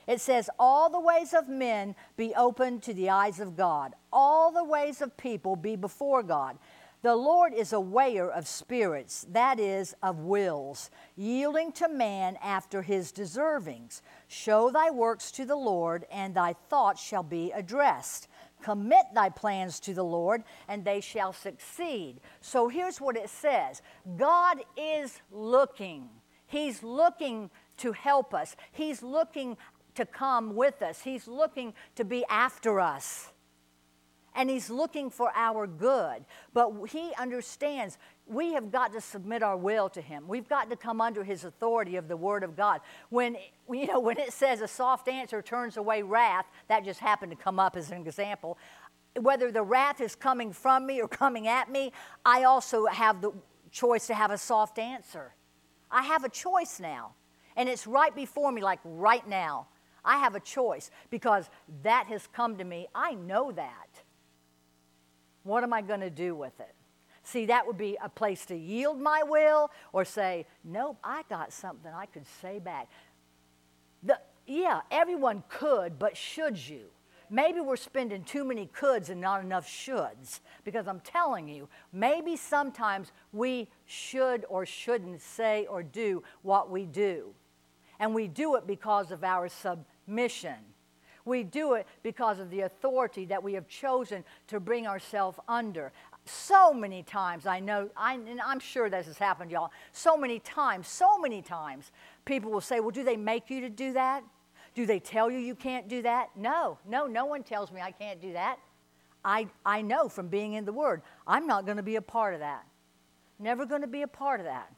It 0.06 0.22
says, 0.22 0.50
All 0.60 0.90
the 0.90 1.00
ways 1.00 1.34
of 1.34 1.48
men 1.48 1.96
be 2.18 2.34
open 2.36 2.80
to 2.82 2.94
the 2.94 3.10
eyes 3.10 3.40
of 3.40 3.56
God, 3.56 3.94
all 4.12 4.52
the 4.52 4.64
ways 4.64 5.02
of 5.02 5.18
people 5.18 5.56
be 5.56 5.76
before 5.76 6.24
God. 6.24 6.58
The 7.04 7.16
Lord 7.18 7.54
is 7.54 7.74
a 7.74 7.82
weigher 7.82 8.30
of 8.30 8.48
spirits, 8.48 9.28
that 9.34 9.60
is, 9.60 9.94
of 10.02 10.20
wills, 10.20 10.90
yielding 11.18 11.74
to 11.74 11.90
man 11.90 12.38
after 12.42 12.82
his 12.82 13.12
deservings. 13.12 14.02
Show 14.30 14.70
thy 14.70 14.90
works 14.90 15.30
to 15.32 15.44
the 15.46 15.58
Lord, 15.58 16.06
and 16.10 16.34
thy 16.34 16.54
thoughts 16.70 17.04
shall 17.04 17.22
be 17.22 17.52
addressed. 17.52 18.30
Commit 18.64 19.04
thy 19.14 19.28
plans 19.28 19.82
to 19.82 19.94
the 19.94 20.04
Lord, 20.04 20.46
and 20.70 20.86
they 20.86 21.02
shall 21.02 21.34
succeed. 21.34 22.22
So 22.40 22.70
here's 22.70 23.02
what 23.02 23.18
it 23.18 23.30
says 23.30 23.82
God 24.16 24.60
is 24.78 25.20
looking. 25.30 26.08
He's 26.48 26.84
looking 26.84 27.50
to 27.80 27.92
help 27.92 28.34
us, 28.34 28.56
He's 28.72 29.04
looking 29.04 29.58
to 29.96 30.06
come 30.06 30.56
with 30.56 30.82
us, 30.82 31.02
He's 31.02 31.28
looking 31.28 31.74
to 31.96 32.06
be 32.06 32.24
after 32.30 32.80
us 32.80 33.33
and 34.36 34.50
He's 34.50 34.70
looking 34.70 35.10
for 35.10 35.32
our 35.36 35.68
good. 35.68 36.26
But 36.54 36.72
He 36.88 37.12
understands 37.18 37.98
we 38.26 38.54
have 38.54 38.72
got 38.72 38.94
to 38.94 39.02
submit 39.02 39.44
our 39.44 39.58
will 39.58 39.90
to 39.90 40.02
Him. 40.02 40.28
We've 40.28 40.48
got 40.48 40.70
to 40.70 40.76
come 40.76 41.02
under 41.02 41.24
His 41.24 41.44
authority 41.44 41.96
of 41.98 42.08
the 42.08 42.18
Word 42.18 42.44
of 42.44 42.56
God. 42.56 42.82
When, 43.10 43.38
you 43.72 43.88
know, 43.88 44.00
when 44.00 44.18
it 44.18 44.34
says 44.34 44.62
a 44.62 44.68
soft 44.68 45.08
answer 45.08 45.42
turns 45.42 45.78
away 45.78 46.02
wrath, 46.02 46.46
that 46.68 46.86
just 46.86 47.00
happened 47.00 47.32
to 47.32 47.38
come 47.38 47.60
up 47.60 47.76
as 47.76 47.92
an 47.92 48.06
example. 48.06 48.58
Whether 49.20 49.52
the 49.52 49.62
wrath 49.62 50.02
is 50.02 50.16
coming 50.16 50.52
from 50.52 50.88
me 50.88 51.02
or 51.02 51.08
coming 51.08 51.48
at 51.48 51.72
me, 51.72 51.92
I 52.26 52.44
also 52.44 52.86
have 52.88 53.22
the 53.22 53.32
choice 53.72 54.08
to 54.08 54.14
have 54.14 54.32
a 54.32 54.38
soft 54.38 54.80
answer. 54.80 55.36
I 55.92 56.04
have 56.04 56.24
a 56.24 56.30
choice 56.30 56.80
now. 56.80 57.14
And 57.56 57.70
it's 57.70 57.86
right 57.86 58.16
before 58.16 58.52
me, 58.52 58.64
like 58.64 58.80
right 58.84 59.28
now. 59.28 59.68
I 60.06 60.18
have 60.18 60.36
a 60.36 60.40
choice 60.40 60.92
because 61.10 61.50
that 61.84 62.08
has 62.08 62.28
come 62.28 62.58
to 62.58 62.64
me. 62.64 62.88
I 62.94 63.14
know 63.14 63.52
that. 63.52 63.93
What 65.44 65.64
am 65.64 65.74
I 65.74 65.82
going 65.82 66.00
to 66.00 66.10
do 66.10 66.36
with 66.36 66.60
it? 66.60 66.74
See, 67.24 67.46
that 67.46 67.66
would 67.66 67.78
be 67.78 67.98
a 68.04 68.10
place 68.10 68.46
to 68.48 68.56
yield 68.56 69.00
my 69.00 69.24
will 69.24 69.72
or 69.94 70.04
say, 70.04 70.46
nope, 70.64 70.98
I 71.04 71.24
got 71.30 71.54
something 71.54 71.92
I 71.92 72.06
could 72.06 72.26
say 72.42 72.60
back. 72.60 72.90
The, 74.04 74.20
yeah, 74.46 74.82
everyone 74.92 75.44
could, 75.48 75.98
but 75.98 76.18
should 76.18 76.58
you? 76.58 76.88
Maybe 77.30 77.62
we're 77.62 77.78
spending 77.78 78.24
too 78.24 78.44
many 78.44 78.68
coulds 78.68 79.10
and 79.10 79.22
not 79.22 79.42
enough 79.44 79.68
shoulds 79.68 80.42
because 80.66 80.88
I'm 80.88 81.00
telling 81.00 81.48
you, 81.48 81.70
maybe 81.94 82.36
sometimes 82.36 83.12
we 83.32 83.70
should 83.86 84.46
or 84.50 84.66
shouldn't 84.66 85.22
say 85.22 85.66
or 85.68 85.82
do 85.82 86.24
what 86.42 86.70
we 86.70 86.86
do. 86.86 87.34
And 88.00 88.14
we 88.14 88.28
do 88.28 88.56
it 88.56 88.68
because 88.68 89.12
of 89.12 89.24
our 89.24 89.48
submission. 89.48 90.58
We 91.26 91.44
do 91.44 91.74
it 91.74 91.88
because 92.02 92.40
of 92.40 92.50
the 92.50 92.62
authority 92.62 93.26
that 93.26 93.42
we 93.42 93.54
have 93.54 93.68
chosen 93.68 94.24
to 94.48 94.60
bring 94.60 94.88
ourselves 94.88 95.40
under. 95.48 95.92
So 96.26 96.74
many 96.74 97.04
times, 97.04 97.46
I 97.46 97.60
know, 97.60 97.90
I, 97.96 98.14
and 98.14 98.42
I'm 98.42 98.60
sure 98.60 98.90
this 98.90 99.08
has 99.08 99.18
happened, 99.18 99.52
y'all. 99.52 99.72
So 99.92 100.18
many 100.18 100.40
times, 100.40 100.88
so 100.88 101.18
many 101.18 101.42
times, 101.42 101.92
people 102.26 102.52
will 102.52 102.62
say, 102.62 102.80
Well, 102.80 102.92
do 102.92 103.04
they 103.04 103.18
make 103.18 103.50
you 103.50 103.62
to 103.62 103.70
do 103.70 103.94
that? 103.94 104.24
Do 104.74 104.86
they 104.86 105.00
tell 105.00 105.30
you 105.30 105.38
you 105.38 105.56
can't 105.56 105.88
do 105.88 106.02
that? 106.02 106.30
No, 106.36 106.78
no, 106.88 107.06
no 107.08 107.26
one 107.26 107.44
tells 107.44 107.72
me 107.72 107.82
I 107.82 107.92
can't 107.92 108.22
do 108.22 108.34
that. 108.34 108.58
I, 109.24 109.48
I 109.66 109.82
know 109.82 110.10
from 110.10 110.28
being 110.28 110.54
in 110.54 110.66
the 110.66 110.74
Word, 110.74 111.02
I'm 111.28 111.48
not 111.48 111.66
going 111.66 111.78
to 111.78 111.84
be 111.84 111.96
a 111.96 112.02
part 112.02 112.34
of 112.34 112.40
that. 112.42 112.66
Never 113.40 113.66
going 113.66 113.82
to 113.82 113.88
be 113.88 114.02
a 114.02 114.08
part 114.08 114.40
of 114.40 114.46
that. 114.46 114.72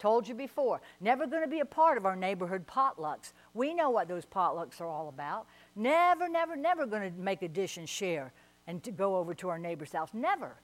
Told 0.00 0.26
you 0.26 0.34
before, 0.34 0.80
never 0.98 1.26
going 1.26 1.42
to 1.42 1.48
be 1.48 1.60
a 1.60 1.64
part 1.66 1.98
of 1.98 2.06
our 2.06 2.16
neighborhood 2.16 2.66
potlucks. 2.66 3.34
We 3.52 3.74
know 3.74 3.90
what 3.90 4.08
those 4.08 4.24
potlucks 4.24 4.80
are 4.80 4.88
all 4.88 5.10
about. 5.10 5.46
Never, 5.76 6.26
never, 6.26 6.56
never 6.56 6.86
going 6.86 7.12
to 7.12 7.20
make 7.20 7.42
a 7.42 7.48
dish 7.48 7.76
and 7.76 7.86
share 7.86 8.32
and 8.66 8.82
to 8.82 8.92
go 8.92 9.16
over 9.16 9.34
to 9.34 9.50
our 9.50 9.58
neighbor's 9.58 9.92
house. 9.92 10.08
Never. 10.14 10.56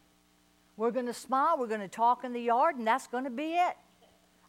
We're 0.78 0.90
going 0.90 1.04
to 1.04 1.12
smile, 1.12 1.56
we're 1.58 1.66
going 1.66 1.82
to 1.82 1.88
talk 1.88 2.24
in 2.24 2.32
the 2.32 2.40
yard, 2.40 2.76
and 2.76 2.86
that's 2.86 3.06
going 3.06 3.24
to 3.24 3.30
be 3.30 3.52
it. 3.52 3.76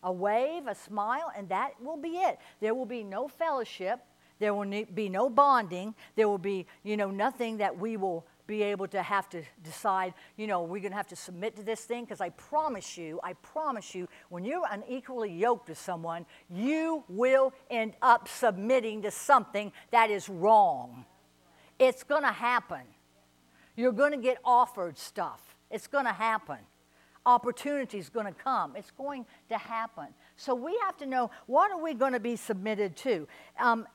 A 0.04 0.12
wave, 0.12 0.68
a 0.68 0.76
smile, 0.76 1.34
and 1.36 1.50
that 1.50 1.72
will 1.84 1.98
be 1.98 2.20
it. 2.20 2.40
There 2.62 2.74
will 2.74 2.86
be 2.86 3.04
no 3.04 3.28
fellowship. 3.28 4.00
There 4.40 4.54
will 4.54 4.86
be 4.94 5.10
no 5.10 5.30
bonding. 5.30 5.96
There 6.16 6.30
will 6.30 6.38
be, 6.38 6.66
you 6.84 6.96
know, 6.96 7.12
nothing 7.12 7.58
that 7.58 7.78
we 7.78 7.98
will 7.98 8.26
be 8.48 8.64
able 8.64 8.88
to 8.88 9.02
have 9.02 9.30
to 9.30 9.44
decide, 9.64 10.14
you 10.38 10.48
know, 10.48 10.64
we're 10.64 10.82
going 10.82 10.92
to 10.92 10.98
have 10.98 11.08
to 11.08 11.16
submit 11.16 11.56
to 11.58 11.64
this 11.64 11.82
thing 11.82 12.06
because 12.06 12.22
I 12.22 12.30
promise 12.30 12.98
you, 12.98 13.20
I 13.24 13.34
promise 13.34 13.94
you, 13.94 14.08
when 14.30 14.46
you're 14.46 14.66
unequally 14.72 15.32
yoked 15.32 15.70
with 15.70 15.78
someone, 15.78 16.26
you 16.50 17.04
will 17.10 17.54
end 17.70 17.94
up 18.02 18.28
submitting 18.28 19.02
to 19.04 19.12
something 19.12 19.72
that 19.92 20.10
is 20.10 20.30
wrong. 20.30 21.06
It's 21.78 22.04
going 22.04 22.24
to 22.24 22.32
happen. 22.32 22.82
You're 23.76 23.92
going 23.92 24.12
to 24.12 24.18
get 24.18 24.38
offered 24.44 24.98
stuff. 24.98 25.56
It's 25.70 25.88
going 25.88 26.06
to 26.06 26.14
happen. 26.14 26.58
Opportunity 27.26 27.98
is 27.98 28.10
going 28.10 28.26
to 28.26 28.32
come. 28.32 28.76
It's 28.76 28.92
going 28.92 29.26
to 29.50 29.58
happen. 29.58 30.08
So 30.38 30.56
we 30.56 30.80
have 30.86 30.98
to 30.98 31.06
know 31.06 31.30
what 31.46 31.72
are 31.72 31.82
we 31.82 31.94
going 31.94 32.14
to 32.14 32.20
be 32.20 32.38
submitted 32.38 32.96
to. 32.98 33.28
Um, 33.60 33.86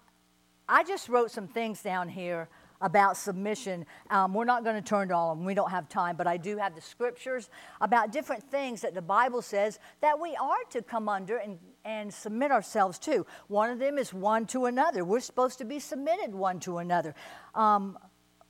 I 0.69 0.85
just 0.85 1.09
wrote 1.09 1.31
some 1.31 1.49
things 1.49 1.83
down 1.83 2.09
here 2.09 2.49
about 2.83 3.17
submission. 3.17 3.87
Um, 4.11 4.35
we're 4.35 4.45
not 4.45 4.65
going 4.65 4.77
to 4.77 4.83
turn 4.83 5.09
to 5.09 5.15
all 5.15 5.33
of 5.33 5.39
them, 5.39 5.47
we 5.47 5.55
don't 5.55 5.71
have 5.71 5.89
time, 5.89 6.17
but 6.17 6.27
I 6.27 6.37
do 6.37 6.59
have 6.59 6.75
the 6.75 6.81
scriptures 6.81 7.49
about 7.81 8.13
different 8.13 8.43
things 8.51 8.83
that 8.83 8.95
the 8.95 9.03
Bible 9.03 9.41
says 9.41 9.79
that 10.01 10.21
we 10.21 10.37
are 10.37 10.65
to 10.71 10.83
come 10.83 11.09
under 11.09 11.37
and, 11.39 11.59
and 11.85 12.13
submit 12.13 12.51
ourselves 12.51 12.99
to. 13.01 13.25
One 13.49 13.71
of 13.71 13.79
them 13.79 13.97
is 13.97 14.13
one 14.13 14.47
to 14.47 14.67
another. 14.67 15.05
We're 15.05 15.21
supposed 15.21 15.59
to 15.59 15.65
be 15.65 15.79
submitted 15.79 16.35
one 16.35 16.61
to 16.61 16.79
another. 16.79 17.15
Um, 17.55 17.99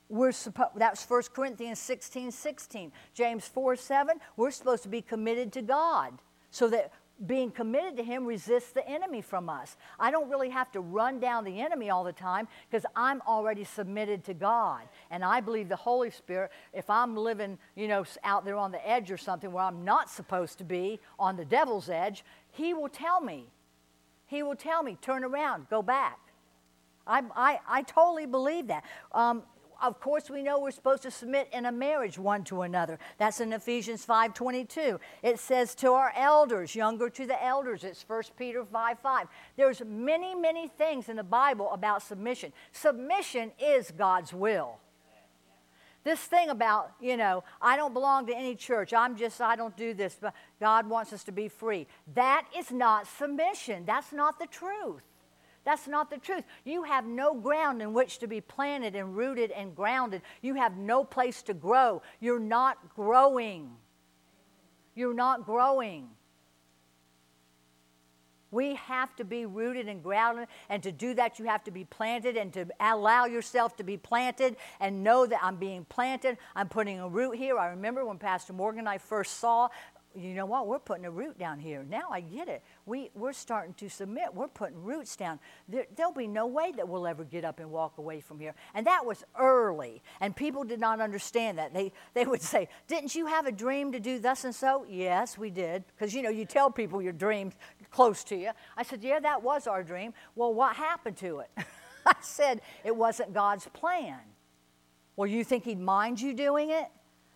we're 0.09 0.33
that's 0.75 1.09
1 1.09 1.23
Corinthians 1.33 1.79
16 1.79 2.31
16. 2.31 2.91
James 3.13 3.47
4 3.47 3.75
7, 3.75 4.17
we're 4.37 4.51
supposed 4.51 4.83
to 4.83 4.89
be 4.89 5.01
committed 5.01 5.51
to 5.53 5.61
God 5.61 6.21
so 6.51 6.69
that 6.69 6.91
being 7.25 7.51
committed 7.51 7.97
to 7.97 8.03
Him 8.03 8.25
resists 8.25 8.71
the 8.71 8.87
enemy 8.87 9.21
from 9.21 9.49
us. 9.49 9.77
I 9.99 10.11
don't 10.11 10.29
really 10.29 10.49
have 10.49 10.71
to 10.73 10.79
run 10.79 11.19
down 11.19 11.43
the 11.43 11.61
enemy 11.61 11.89
all 11.89 12.03
the 12.03 12.13
time 12.13 12.47
because 12.69 12.85
I'm 12.95 13.21
already 13.21 13.63
submitted 13.63 14.23
to 14.25 14.33
God. 14.33 14.81
And 15.11 15.23
I 15.23 15.39
believe 15.39 15.69
the 15.69 15.75
Holy 15.75 16.09
Spirit, 16.09 16.51
if 16.73 16.89
I'm 16.89 17.15
living, 17.15 17.57
you 17.75 17.87
know, 17.87 18.03
out 18.23 18.45
there 18.45 18.57
on 18.57 18.71
the 18.71 18.87
edge 18.87 19.11
or 19.11 19.17
something 19.17 19.51
where 19.51 19.63
I'm 19.63 19.85
not 19.85 20.09
supposed 20.09 20.57
to 20.57 20.63
be 20.63 20.99
on 21.19 21.37
the 21.37 21.45
devil's 21.45 21.89
edge, 21.89 22.23
He 22.51 22.73
will 22.73 22.89
tell 22.89 23.21
me. 23.21 23.45
He 24.25 24.41
will 24.41 24.55
tell 24.55 24.81
me, 24.81 24.97
turn 25.01 25.23
around, 25.23 25.69
go 25.69 25.81
back. 25.81 26.19
I, 27.05 27.21
I, 27.35 27.59
I 27.67 27.81
totally 27.83 28.25
believe 28.25 28.67
that. 28.67 28.83
Um, 29.11 29.43
of 29.83 29.99
course, 29.99 30.29
we 30.29 30.41
know 30.41 30.59
we're 30.59 30.71
supposed 30.71 31.03
to 31.03 31.11
submit 31.11 31.49
in 31.51 31.65
a 31.65 31.71
marriage 31.71 32.17
one 32.17 32.45
to 32.45 32.61
another. 32.61 32.97
That's 33.17 33.41
in 33.41 33.51
Ephesians 33.51 34.05
5.22. 34.05 34.97
It 35.21 35.39
says 35.39 35.75
to 35.75 35.91
our 35.91 36.13
elders, 36.15 36.73
younger 36.73 37.09
to 37.09 37.27
the 37.27 37.43
elders. 37.43 37.83
It's 37.83 38.03
1 38.07 38.23
Peter 38.37 38.63
5, 38.63 38.99
5. 38.99 39.27
There's 39.57 39.81
many, 39.85 40.35
many 40.35 40.69
things 40.69 41.09
in 41.09 41.17
the 41.17 41.23
Bible 41.23 41.69
about 41.73 42.01
submission. 42.01 42.53
Submission 42.71 43.51
is 43.59 43.91
God's 43.91 44.33
will. 44.33 44.77
This 46.05 46.19
thing 46.21 46.49
about, 46.49 46.93
you 47.01 47.17
know, 47.17 47.43
I 47.61 47.75
don't 47.75 47.93
belong 47.93 48.25
to 48.27 48.35
any 48.35 48.55
church. 48.55 48.93
I'm 48.93 49.17
just, 49.17 49.41
I 49.41 49.55
don't 49.55 49.75
do 49.75 49.93
this. 49.93 50.17
But 50.19 50.33
God 50.59 50.89
wants 50.89 51.11
us 51.11 51.25
to 51.25 51.31
be 51.33 51.49
free. 51.49 51.87
That 52.13 52.45
is 52.57 52.71
not 52.71 53.05
submission. 53.07 53.83
That's 53.85 54.13
not 54.13 54.39
the 54.39 54.47
truth. 54.47 55.01
That's 55.65 55.87
not 55.87 56.09
the 56.09 56.17
truth. 56.17 56.43
You 56.65 56.83
have 56.83 57.05
no 57.05 57.33
ground 57.33 57.81
in 57.81 57.93
which 57.93 58.19
to 58.19 58.27
be 58.27 58.41
planted 58.41 58.95
and 58.95 59.15
rooted 59.15 59.51
and 59.51 59.75
grounded. 59.75 60.21
You 60.41 60.55
have 60.55 60.77
no 60.77 61.03
place 61.03 61.41
to 61.43 61.53
grow. 61.53 62.01
You're 62.19 62.39
not 62.39 62.93
growing. 62.95 63.71
You're 64.93 65.13
not 65.13 65.45
growing. 65.45 66.09
We 68.53 68.75
have 68.75 69.15
to 69.15 69.23
be 69.23 69.47
rooted 69.47 69.87
and 69.87 70.03
grounded, 70.03 70.47
and 70.69 70.83
to 70.83 70.91
do 70.91 71.15
that, 71.15 71.39
you 71.39 71.45
have 71.45 71.63
to 71.63 71.71
be 71.71 71.85
planted 71.85 72.37
and 72.37 72.53
to 72.53 72.67
allow 72.79 73.25
yourself 73.25 73.75
to 73.77 73.83
be 73.83 73.97
planted 73.97 74.57
and 74.79 75.03
know 75.03 75.25
that 75.25 75.39
I'm 75.41 75.55
being 75.55 75.85
planted. 75.85 76.37
I'm 76.55 76.69
putting 76.69 76.99
a 76.99 77.09
root 77.09 77.35
here. 77.35 77.57
I 77.57 77.69
remember 77.69 78.05
when 78.05 78.19
Pastor 78.19 78.53
Morgan 78.53 78.81
and 78.81 78.89
I 78.89 78.99
first 78.99 79.39
saw 79.39 79.69
you 80.15 80.33
know 80.33 80.45
what? 80.45 80.67
We're 80.67 80.79
putting 80.79 81.05
a 81.05 81.11
root 81.11 81.37
down 81.37 81.59
here. 81.59 81.85
Now 81.89 82.09
I 82.11 82.21
get 82.21 82.47
it. 82.47 82.63
We, 82.85 83.09
we're 83.15 83.33
starting 83.33 83.73
to 83.75 83.89
submit. 83.89 84.33
We're 84.33 84.47
putting 84.47 84.83
roots 84.83 85.15
down. 85.15 85.39
There, 85.67 85.85
there'll 85.95 86.13
be 86.13 86.27
no 86.27 86.45
way 86.45 86.71
that 86.75 86.87
we'll 86.87 87.07
ever 87.07 87.23
get 87.23 87.43
up 87.43 87.59
and 87.59 87.71
walk 87.71 87.97
away 87.97 88.19
from 88.19 88.39
here. 88.39 88.53
And 88.73 88.85
that 88.87 89.05
was 89.05 89.23
early. 89.39 90.01
And 90.19 90.35
people 90.35 90.63
did 90.63 90.79
not 90.79 91.01
understand 91.01 91.57
that. 91.57 91.73
They, 91.73 91.91
they 92.13 92.25
would 92.25 92.41
say, 92.41 92.69
Didn't 92.87 93.15
you 93.15 93.25
have 93.25 93.45
a 93.45 93.51
dream 93.51 93.91
to 93.91 93.99
do 93.99 94.19
thus 94.19 94.43
and 94.43 94.53
so? 94.53 94.85
Yes, 94.89 95.37
we 95.37 95.49
did. 95.49 95.83
Because, 95.87 96.13
you 96.13 96.21
know, 96.21 96.29
you 96.29 96.45
tell 96.45 96.69
people 96.69 97.01
your 97.01 97.13
dream's 97.13 97.53
close 97.89 98.23
to 98.25 98.35
you. 98.35 98.51
I 98.77 98.83
said, 98.83 99.03
Yeah, 99.03 99.19
that 99.19 99.41
was 99.41 99.67
our 99.67 99.83
dream. 99.83 100.13
Well, 100.35 100.53
what 100.53 100.75
happened 100.75 101.17
to 101.17 101.39
it? 101.39 101.49
I 102.05 102.15
said, 102.21 102.61
It 102.83 102.95
wasn't 102.95 103.33
God's 103.33 103.67
plan. 103.73 104.19
Well, 105.15 105.27
you 105.27 105.43
think 105.43 105.65
He'd 105.65 105.79
mind 105.79 106.21
you 106.21 106.33
doing 106.33 106.69
it? 106.69 106.87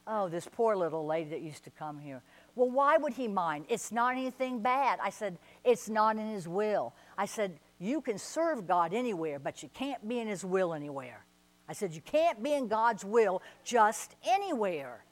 Oh, 0.08 0.30
this 0.30 0.48
poor 0.50 0.76
little 0.76 1.06
lady 1.06 1.32
that 1.32 1.42
used 1.42 1.66
to 1.66 1.70
come 1.70 2.00
here. 2.00 2.22
Well, 2.58 2.72
why 2.72 2.98
would 2.98 3.14
he 3.14 3.28
mind? 3.28 3.66
It's 3.70 3.92
not 3.92 4.14
anything 4.14 4.62
bad. 4.62 4.98
I 5.02 5.12
said, 5.12 5.38
It's 5.64 5.88
not 5.88 6.18
in 6.18 6.28
his 6.28 6.48
will. 6.48 6.96
I 7.16 7.28
said, 7.28 7.60
You 7.78 8.02
can 8.02 8.18
serve 8.18 8.68
God 8.68 8.96
anywhere, 8.96 9.38
but 9.38 9.62
you 9.62 9.70
can't 9.76 10.06
be 10.08 10.20
in 10.20 10.28
his 10.28 10.44
will 10.44 10.74
anywhere. 10.74 11.24
I 11.70 11.74
said, 11.74 11.94
You 11.94 12.02
can't 12.02 12.42
be 12.42 12.54
in 12.54 12.68
God's 12.68 13.06
will 13.06 13.44
just 13.64 14.16
anywhere. 14.28 15.04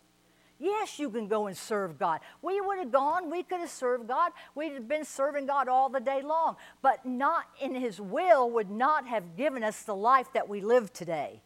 Yes, 0.58 0.98
you 0.98 1.12
can 1.12 1.28
go 1.28 1.46
and 1.46 1.56
serve 1.56 2.00
God. 2.00 2.22
We 2.42 2.60
would 2.62 2.80
have 2.80 2.92
gone, 2.92 3.30
we 3.30 3.44
could 3.44 3.60
have 3.60 3.70
served 3.70 4.08
God. 4.08 4.32
We'd 4.56 4.74
have 4.74 4.88
been 4.88 5.06
serving 5.06 5.46
God 5.46 5.68
all 5.68 5.90
the 5.90 6.00
day 6.00 6.24
long, 6.24 6.56
but 6.82 7.06
not 7.06 7.44
in 7.62 7.76
His 7.76 8.02
will 8.02 8.50
would 8.50 8.72
not 8.72 9.06
have 9.06 9.38
given 9.38 9.64
us 9.64 9.84
the 9.84 9.96
life 9.96 10.34
that 10.34 10.50
we 10.50 10.62
live 10.62 10.92
today. 10.92 11.44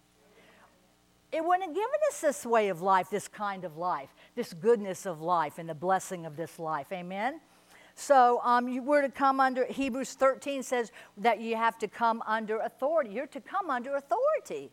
It 1.32 1.46
wouldn't 1.46 1.66
have 1.66 1.76
given 1.76 2.00
us 2.10 2.22
this 2.22 2.46
way 2.46 2.70
of 2.70 2.82
life, 2.82 3.10
this 3.10 3.28
kind 3.28 3.64
of 3.64 3.78
life, 3.78 4.10
this 4.36 4.54
goodness 4.54 5.06
of 5.06 5.22
life, 5.22 5.60
and 5.60 5.70
the 5.70 5.76
blessing 5.76 6.26
of 6.26 6.36
this 6.36 6.58
life. 6.58 6.88
Amen? 6.92 7.40
So 7.94 8.40
um, 8.44 8.68
you 8.68 8.82
were 8.82 9.02
to 9.02 9.10
come 9.10 9.40
under, 9.40 9.66
Hebrews 9.66 10.14
13 10.14 10.64
says 10.64 10.92
that 11.18 11.40
you 11.40 11.56
have 11.56 11.78
to 11.80 11.88
come 11.88 12.24
under 12.26 12.60
authority. 12.60 13.12
You're 13.12 13.28
to 13.28 13.42
come 13.42 13.70
under 13.70 13.96
authority. 13.96 14.72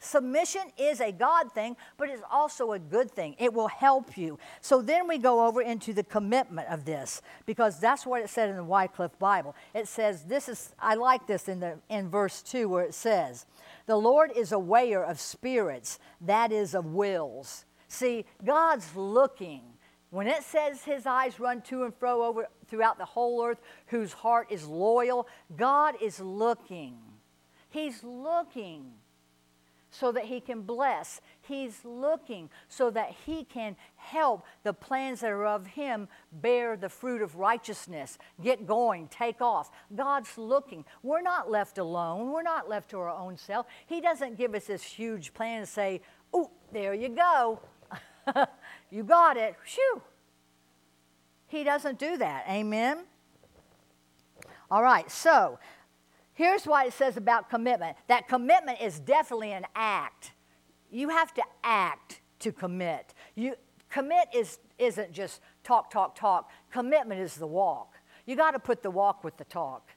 Submission 0.00 0.62
is 0.78 1.00
a 1.00 1.10
God 1.10 1.52
thing, 1.52 1.76
but 1.96 2.08
it's 2.08 2.22
also 2.30 2.72
a 2.72 2.78
good 2.78 3.10
thing. 3.10 3.34
It 3.38 3.52
will 3.52 3.68
help 3.68 4.16
you. 4.16 4.38
So 4.60 4.80
then 4.80 5.08
we 5.08 5.18
go 5.18 5.46
over 5.46 5.60
into 5.60 5.92
the 5.92 6.04
commitment 6.04 6.68
of 6.68 6.84
this, 6.84 7.20
because 7.46 7.80
that's 7.80 8.06
what 8.06 8.22
it 8.22 8.30
said 8.30 8.48
in 8.48 8.56
the 8.56 8.64
Wycliffe 8.64 9.18
Bible. 9.18 9.56
It 9.74 9.88
says, 9.88 10.22
this 10.24 10.48
is, 10.48 10.72
I 10.78 10.94
like 10.94 11.26
this 11.26 11.48
in, 11.48 11.58
the, 11.58 11.78
in 11.88 12.08
verse 12.08 12.42
2 12.42 12.68
where 12.68 12.84
it 12.84 12.94
says, 12.94 13.44
the 13.86 13.96
Lord 13.96 14.30
is 14.36 14.52
a 14.52 14.58
weigher 14.58 15.02
of 15.02 15.18
spirits, 15.18 15.98
that 16.20 16.52
is, 16.52 16.74
of 16.74 16.86
wills. 16.86 17.64
See, 17.88 18.24
God's 18.44 18.94
looking. 18.94 19.62
When 20.10 20.26
it 20.26 20.42
says 20.42 20.84
his 20.84 21.06
eyes 21.06 21.40
run 21.40 21.60
to 21.62 21.84
and 21.84 21.94
fro 21.94 22.22
over 22.22 22.48
throughout 22.68 22.98
the 22.98 23.04
whole 23.04 23.44
earth, 23.44 23.60
whose 23.86 24.12
heart 24.12 24.46
is 24.50 24.64
loyal, 24.66 25.26
God 25.56 25.96
is 26.00 26.20
looking. 26.20 26.96
He's 27.68 28.02
looking 28.04 28.92
so 29.90 30.12
that 30.12 30.24
he 30.24 30.40
can 30.40 30.62
bless. 30.62 31.20
He's 31.40 31.84
looking 31.84 32.50
so 32.68 32.90
that 32.90 33.14
he 33.24 33.44
can 33.44 33.76
help 33.96 34.44
the 34.62 34.72
plans 34.72 35.20
that 35.20 35.30
are 35.30 35.46
of 35.46 35.66
him 35.66 36.08
bear 36.32 36.76
the 36.76 36.88
fruit 36.88 37.22
of 37.22 37.36
righteousness. 37.36 38.18
Get 38.42 38.66
going, 38.66 39.08
take 39.08 39.40
off. 39.40 39.70
God's 39.94 40.36
looking. 40.36 40.84
We're 41.02 41.22
not 41.22 41.50
left 41.50 41.78
alone. 41.78 42.30
We're 42.30 42.42
not 42.42 42.68
left 42.68 42.90
to 42.90 42.98
our 42.98 43.10
own 43.10 43.36
self. 43.36 43.66
He 43.86 44.00
doesn't 44.00 44.36
give 44.36 44.54
us 44.54 44.66
this 44.66 44.82
huge 44.82 45.32
plan 45.34 45.60
and 45.60 45.68
say, 45.68 46.02
Oh, 46.32 46.50
there 46.72 46.92
you 46.92 47.08
go. 47.08 47.60
you 48.90 49.02
got 49.02 49.36
it. 49.36 49.56
Shoo. 49.64 50.02
He 51.46 51.64
doesn't 51.64 51.98
do 51.98 52.18
that. 52.18 52.44
Amen. 52.48 53.04
All 54.70 54.82
right, 54.82 55.10
so 55.10 55.58
Here's 56.38 56.68
what 56.68 56.86
it 56.86 56.92
says 56.92 57.16
about 57.16 57.50
commitment 57.50 57.96
that 58.06 58.28
commitment 58.28 58.80
is 58.80 59.00
definitely 59.00 59.50
an 59.50 59.66
act. 59.74 60.30
You 60.88 61.08
have 61.08 61.34
to 61.34 61.42
act 61.64 62.20
to 62.38 62.52
commit. 62.52 63.12
You, 63.34 63.56
commit 63.90 64.28
is, 64.32 64.60
isn't 64.78 65.10
just 65.10 65.40
talk, 65.64 65.90
talk, 65.90 66.14
talk. 66.14 66.48
Commitment 66.70 67.20
is 67.20 67.34
the 67.34 67.48
walk. 67.48 67.96
You 68.24 68.36
got 68.36 68.52
to 68.52 68.60
put 68.60 68.84
the 68.84 68.90
walk 68.92 69.24
with 69.24 69.36
the 69.36 69.46
talk. 69.46 69.90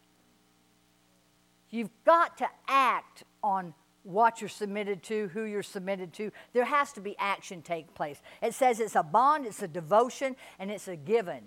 You've 1.69 1.91
got 2.05 2.39
to 2.39 2.47
act 2.67 3.23
on 3.43 3.75
what 4.01 4.41
you're 4.41 4.49
submitted 4.49 5.03
to, 5.03 5.27
who 5.27 5.43
you're 5.43 5.61
submitted 5.61 6.11
to. 6.13 6.31
There 6.53 6.65
has 6.65 6.91
to 6.93 7.01
be 7.01 7.15
action 7.19 7.61
take 7.61 7.93
place. 7.93 8.19
It 8.41 8.55
says 8.55 8.79
it's 8.79 8.95
a 8.95 9.03
bond, 9.03 9.45
it's 9.45 9.61
a 9.61 9.67
devotion, 9.67 10.35
and 10.57 10.71
it's 10.71 10.87
a 10.87 10.95
given. 10.95 11.43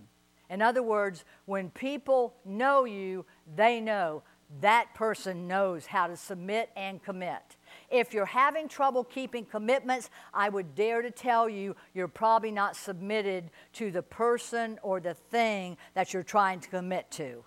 In 0.49 0.63
other 0.63 0.85
words, 0.85 1.25
when 1.47 1.71
people 1.71 2.37
know 2.45 2.85
you, 2.85 3.25
they 3.57 3.81
know 3.81 4.23
that 4.61 4.95
person 4.95 5.49
knows 5.49 5.87
how 5.87 6.07
to 6.07 6.17
submit 6.17 6.71
and 6.77 7.03
commit. 7.03 7.57
If 7.91 8.15
you're 8.15 8.27
having 8.27 8.69
trouble 8.69 9.05
keeping 9.05 9.45
commitments, 9.45 10.11
I 10.33 10.49
would 10.49 10.75
dare 10.75 11.03
to 11.03 11.11
tell 11.11 11.49
you 11.49 11.75
you're 11.93 12.09
probably 12.09 12.51
not 12.51 12.77
submitted 12.77 13.51
to 13.75 13.91
the 13.91 14.03
person 14.03 14.79
or 14.83 15.01
the 15.01 15.15
thing 15.15 15.77
that 15.95 16.13
you're 16.13 16.23
trying 16.23 16.61
to 16.61 16.69
commit 16.69 17.11
to. 17.13 17.45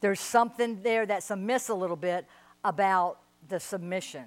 There's 0.00 0.20
something 0.20 0.82
there 0.82 1.06
that's 1.06 1.30
amiss 1.30 1.68
a 1.68 1.74
little 1.74 1.96
bit 1.96 2.26
about 2.64 3.18
the 3.48 3.60
submission. 3.60 4.24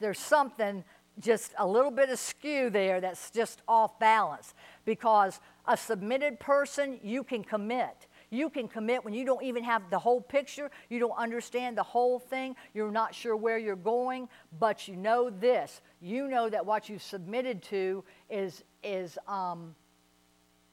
There's 0.00 0.18
something 0.18 0.84
just 1.20 1.52
a 1.58 1.66
little 1.66 1.90
bit 1.90 2.08
askew 2.08 2.70
there 2.70 3.00
that's 3.00 3.30
just 3.30 3.62
off 3.68 3.98
balance 3.98 4.52
because 4.84 5.40
a 5.66 5.76
submitted 5.76 6.40
person 6.40 6.98
you 7.02 7.22
can 7.22 7.44
commit 7.44 8.06
you 8.34 8.50
can 8.50 8.68
commit 8.68 9.04
when 9.04 9.14
you 9.14 9.24
don't 9.24 9.42
even 9.42 9.64
have 9.64 9.88
the 9.90 9.98
whole 9.98 10.20
picture, 10.20 10.70
you 10.88 10.98
don't 10.98 11.16
understand 11.16 11.78
the 11.78 11.82
whole 11.82 12.18
thing, 12.18 12.56
you're 12.74 12.90
not 12.90 13.14
sure 13.14 13.36
where 13.36 13.58
you're 13.58 13.76
going, 13.76 14.28
but 14.58 14.88
you 14.88 14.96
know 14.96 15.30
this. 15.30 15.80
You 16.00 16.28
know 16.28 16.48
that 16.48 16.64
what 16.64 16.88
you've 16.88 17.02
submitted 17.02 17.62
to 17.64 18.04
is, 18.28 18.64
is 18.82 19.18
um, 19.28 19.74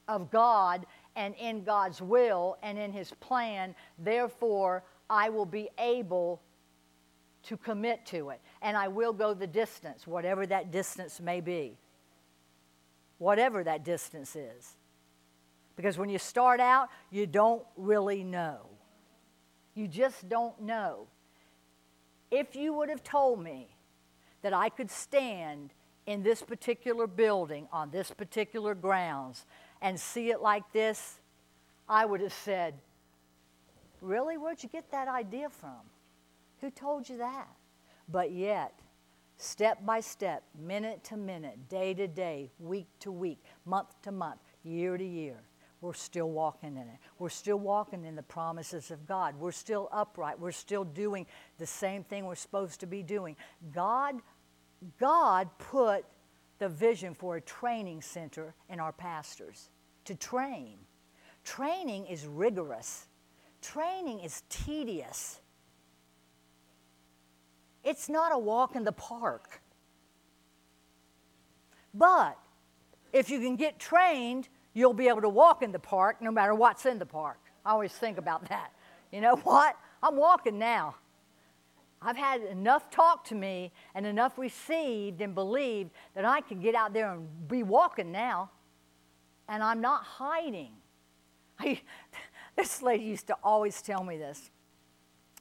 of 0.08 0.30
God 0.30 0.86
and 1.16 1.34
in 1.36 1.64
God's 1.64 2.00
will 2.02 2.56
and 2.62 2.78
in 2.78 2.92
His 2.92 3.12
plan. 3.20 3.74
Therefore, 3.98 4.82
I 5.08 5.28
will 5.28 5.46
be 5.46 5.68
able 5.78 6.42
to 7.44 7.56
commit 7.56 8.06
to 8.06 8.30
it. 8.30 8.40
And 8.60 8.76
I 8.76 8.88
will 8.88 9.12
go 9.12 9.34
the 9.34 9.46
distance, 9.46 10.06
whatever 10.06 10.46
that 10.46 10.70
distance 10.70 11.20
may 11.20 11.40
be. 11.40 11.76
Whatever 13.18 13.64
that 13.64 13.84
distance 13.84 14.36
is. 14.36 14.76
Because 15.76 15.98
when 15.98 16.10
you 16.10 16.18
start 16.18 16.60
out, 16.60 16.88
you 17.10 17.26
don't 17.26 17.62
really 17.76 18.24
know. 18.24 18.66
You 19.74 19.88
just 19.88 20.28
don't 20.28 20.60
know. 20.60 21.06
If 22.30 22.54
you 22.56 22.72
would 22.74 22.88
have 22.88 23.02
told 23.02 23.42
me 23.42 23.76
that 24.42 24.52
I 24.52 24.68
could 24.68 24.90
stand 24.90 25.72
in 26.06 26.22
this 26.22 26.42
particular 26.42 27.06
building 27.06 27.68
on 27.72 27.90
this 27.90 28.10
particular 28.10 28.74
grounds 28.74 29.46
and 29.80 29.98
see 29.98 30.30
it 30.30 30.40
like 30.40 30.64
this, 30.72 31.20
I 31.88 32.04
would 32.04 32.20
have 32.20 32.32
said, 32.32 32.74
Really? 34.00 34.36
Where'd 34.36 34.62
you 34.62 34.68
get 34.68 34.90
that 34.90 35.06
idea 35.06 35.48
from? 35.48 35.78
Who 36.60 36.70
told 36.70 37.08
you 37.08 37.18
that? 37.18 37.48
But 38.08 38.32
yet, 38.32 38.72
step 39.36 39.86
by 39.86 40.00
step, 40.00 40.42
minute 40.58 41.04
to 41.04 41.16
minute, 41.16 41.68
day 41.68 41.94
to 41.94 42.08
day, 42.08 42.50
week 42.58 42.88
to 43.00 43.12
week, 43.12 43.44
month 43.64 43.94
to 44.02 44.10
month, 44.10 44.40
year 44.64 44.98
to 44.98 45.04
year, 45.04 45.38
we're 45.82 45.92
still 45.94 46.30
walking 46.30 46.76
in 46.76 46.82
it. 46.82 46.98
We're 47.18 47.28
still 47.28 47.58
walking 47.58 48.04
in 48.04 48.14
the 48.14 48.22
promises 48.22 48.92
of 48.92 49.04
God. 49.04 49.34
We're 49.38 49.50
still 49.50 49.88
upright. 49.92 50.38
We're 50.38 50.52
still 50.52 50.84
doing 50.84 51.26
the 51.58 51.66
same 51.66 52.04
thing 52.04 52.24
we're 52.24 52.36
supposed 52.36 52.80
to 52.80 52.86
be 52.86 53.02
doing. 53.02 53.36
God, 53.74 54.14
God 55.00 55.48
put 55.58 56.04
the 56.60 56.68
vision 56.68 57.14
for 57.14 57.36
a 57.36 57.40
training 57.40 58.00
center 58.00 58.54
in 58.70 58.78
our 58.78 58.92
pastors 58.92 59.70
to 60.04 60.14
train. 60.14 60.78
Training 61.42 62.06
is 62.06 62.26
rigorous. 62.28 63.06
Training 63.60 64.20
is 64.20 64.44
tedious. 64.48 65.40
It's 67.82 68.08
not 68.08 68.32
a 68.32 68.38
walk 68.38 68.76
in 68.76 68.84
the 68.84 68.92
park. 68.92 69.60
But 71.92 72.38
if 73.12 73.28
you 73.28 73.40
can 73.40 73.56
get 73.56 73.80
trained, 73.80 74.48
you'll 74.74 74.94
be 74.94 75.08
able 75.08 75.20
to 75.22 75.28
walk 75.28 75.62
in 75.62 75.72
the 75.72 75.78
park 75.78 76.20
no 76.20 76.30
matter 76.30 76.54
what's 76.54 76.86
in 76.86 76.98
the 76.98 77.06
park. 77.06 77.38
I 77.64 77.70
always 77.70 77.92
think 77.92 78.18
about 78.18 78.48
that. 78.48 78.72
You 79.10 79.20
know 79.20 79.36
what? 79.44 79.76
I'm 80.02 80.16
walking 80.16 80.58
now. 80.58 80.96
I've 82.04 82.16
had 82.16 82.42
enough 82.42 82.90
talk 82.90 83.24
to 83.26 83.34
me 83.34 83.70
and 83.94 84.04
enough 84.04 84.36
received 84.36 85.20
and 85.20 85.34
believed 85.34 85.90
that 86.14 86.24
I 86.24 86.40
can 86.40 86.60
get 86.60 86.74
out 86.74 86.92
there 86.92 87.12
and 87.12 87.28
be 87.48 87.62
walking 87.62 88.10
now. 88.10 88.50
And 89.48 89.62
I'm 89.62 89.80
not 89.80 90.02
hiding. 90.02 90.72
I, 91.60 91.80
this 92.56 92.82
lady 92.82 93.04
used 93.04 93.28
to 93.28 93.36
always 93.42 93.80
tell 93.82 94.02
me 94.02 94.16
this 94.16 94.50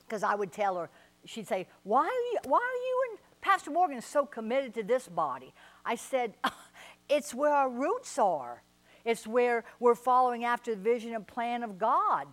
because 0.05 0.23
I 0.23 0.35
would 0.35 0.51
tell 0.51 0.77
her, 0.77 0.89
she'd 1.25 1.47
say, 1.47 1.67
why 1.83 2.01
are, 2.01 2.03
you, 2.05 2.37
why 2.43 2.57
are 2.57 2.83
you 2.85 3.07
and 3.09 3.19
Pastor 3.41 3.71
Morgan 3.71 4.01
so 4.01 4.25
committed 4.25 4.73
to 4.75 4.83
this 4.83 5.07
body? 5.07 5.53
I 5.85 5.95
said, 5.95 6.33
it's 7.09 7.33
where 7.33 7.53
our 7.53 7.69
roots 7.69 8.19
are. 8.19 8.61
It's 9.05 9.25
where 9.25 9.63
we're 9.79 9.95
following 9.95 10.43
after 10.43 10.75
the 10.75 10.81
vision 10.81 11.13
and 11.13 11.25
plan 11.25 11.63
of 11.63 11.77
God. 11.77 12.27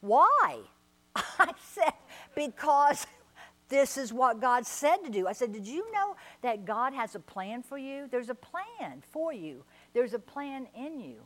Why? 0.00 0.58
I 1.16 1.52
said, 1.62 1.92
because 2.34 3.06
this 3.70 3.96
is 3.96 4.12
what 4.12 4.40
God 4.40 4.66
said 4.66 4.96
to 5.04 5.10
do. 5.10 5.26
I 5.26 5.32
said, 5.32 5.52
Did 5.52 5.66
you 5.66 5.90
know 5.92 6.16
that 6.42 6.66
God 6.66 6.92
has 6.92 7.14
a 7.14 7.20
plan 7.20 7.62
for 7.62 7.78
you? 7.78 8.08
There's 8.10 8.28
a 8.28 8.34
plan 8.34 9.02
for 9.10 9.32
you, 9.32 9.64
there's 9.94 10.12
a 10.12 10.18
plan 10.18 10.66
in 10.76 11.00
you. 11.00 11.22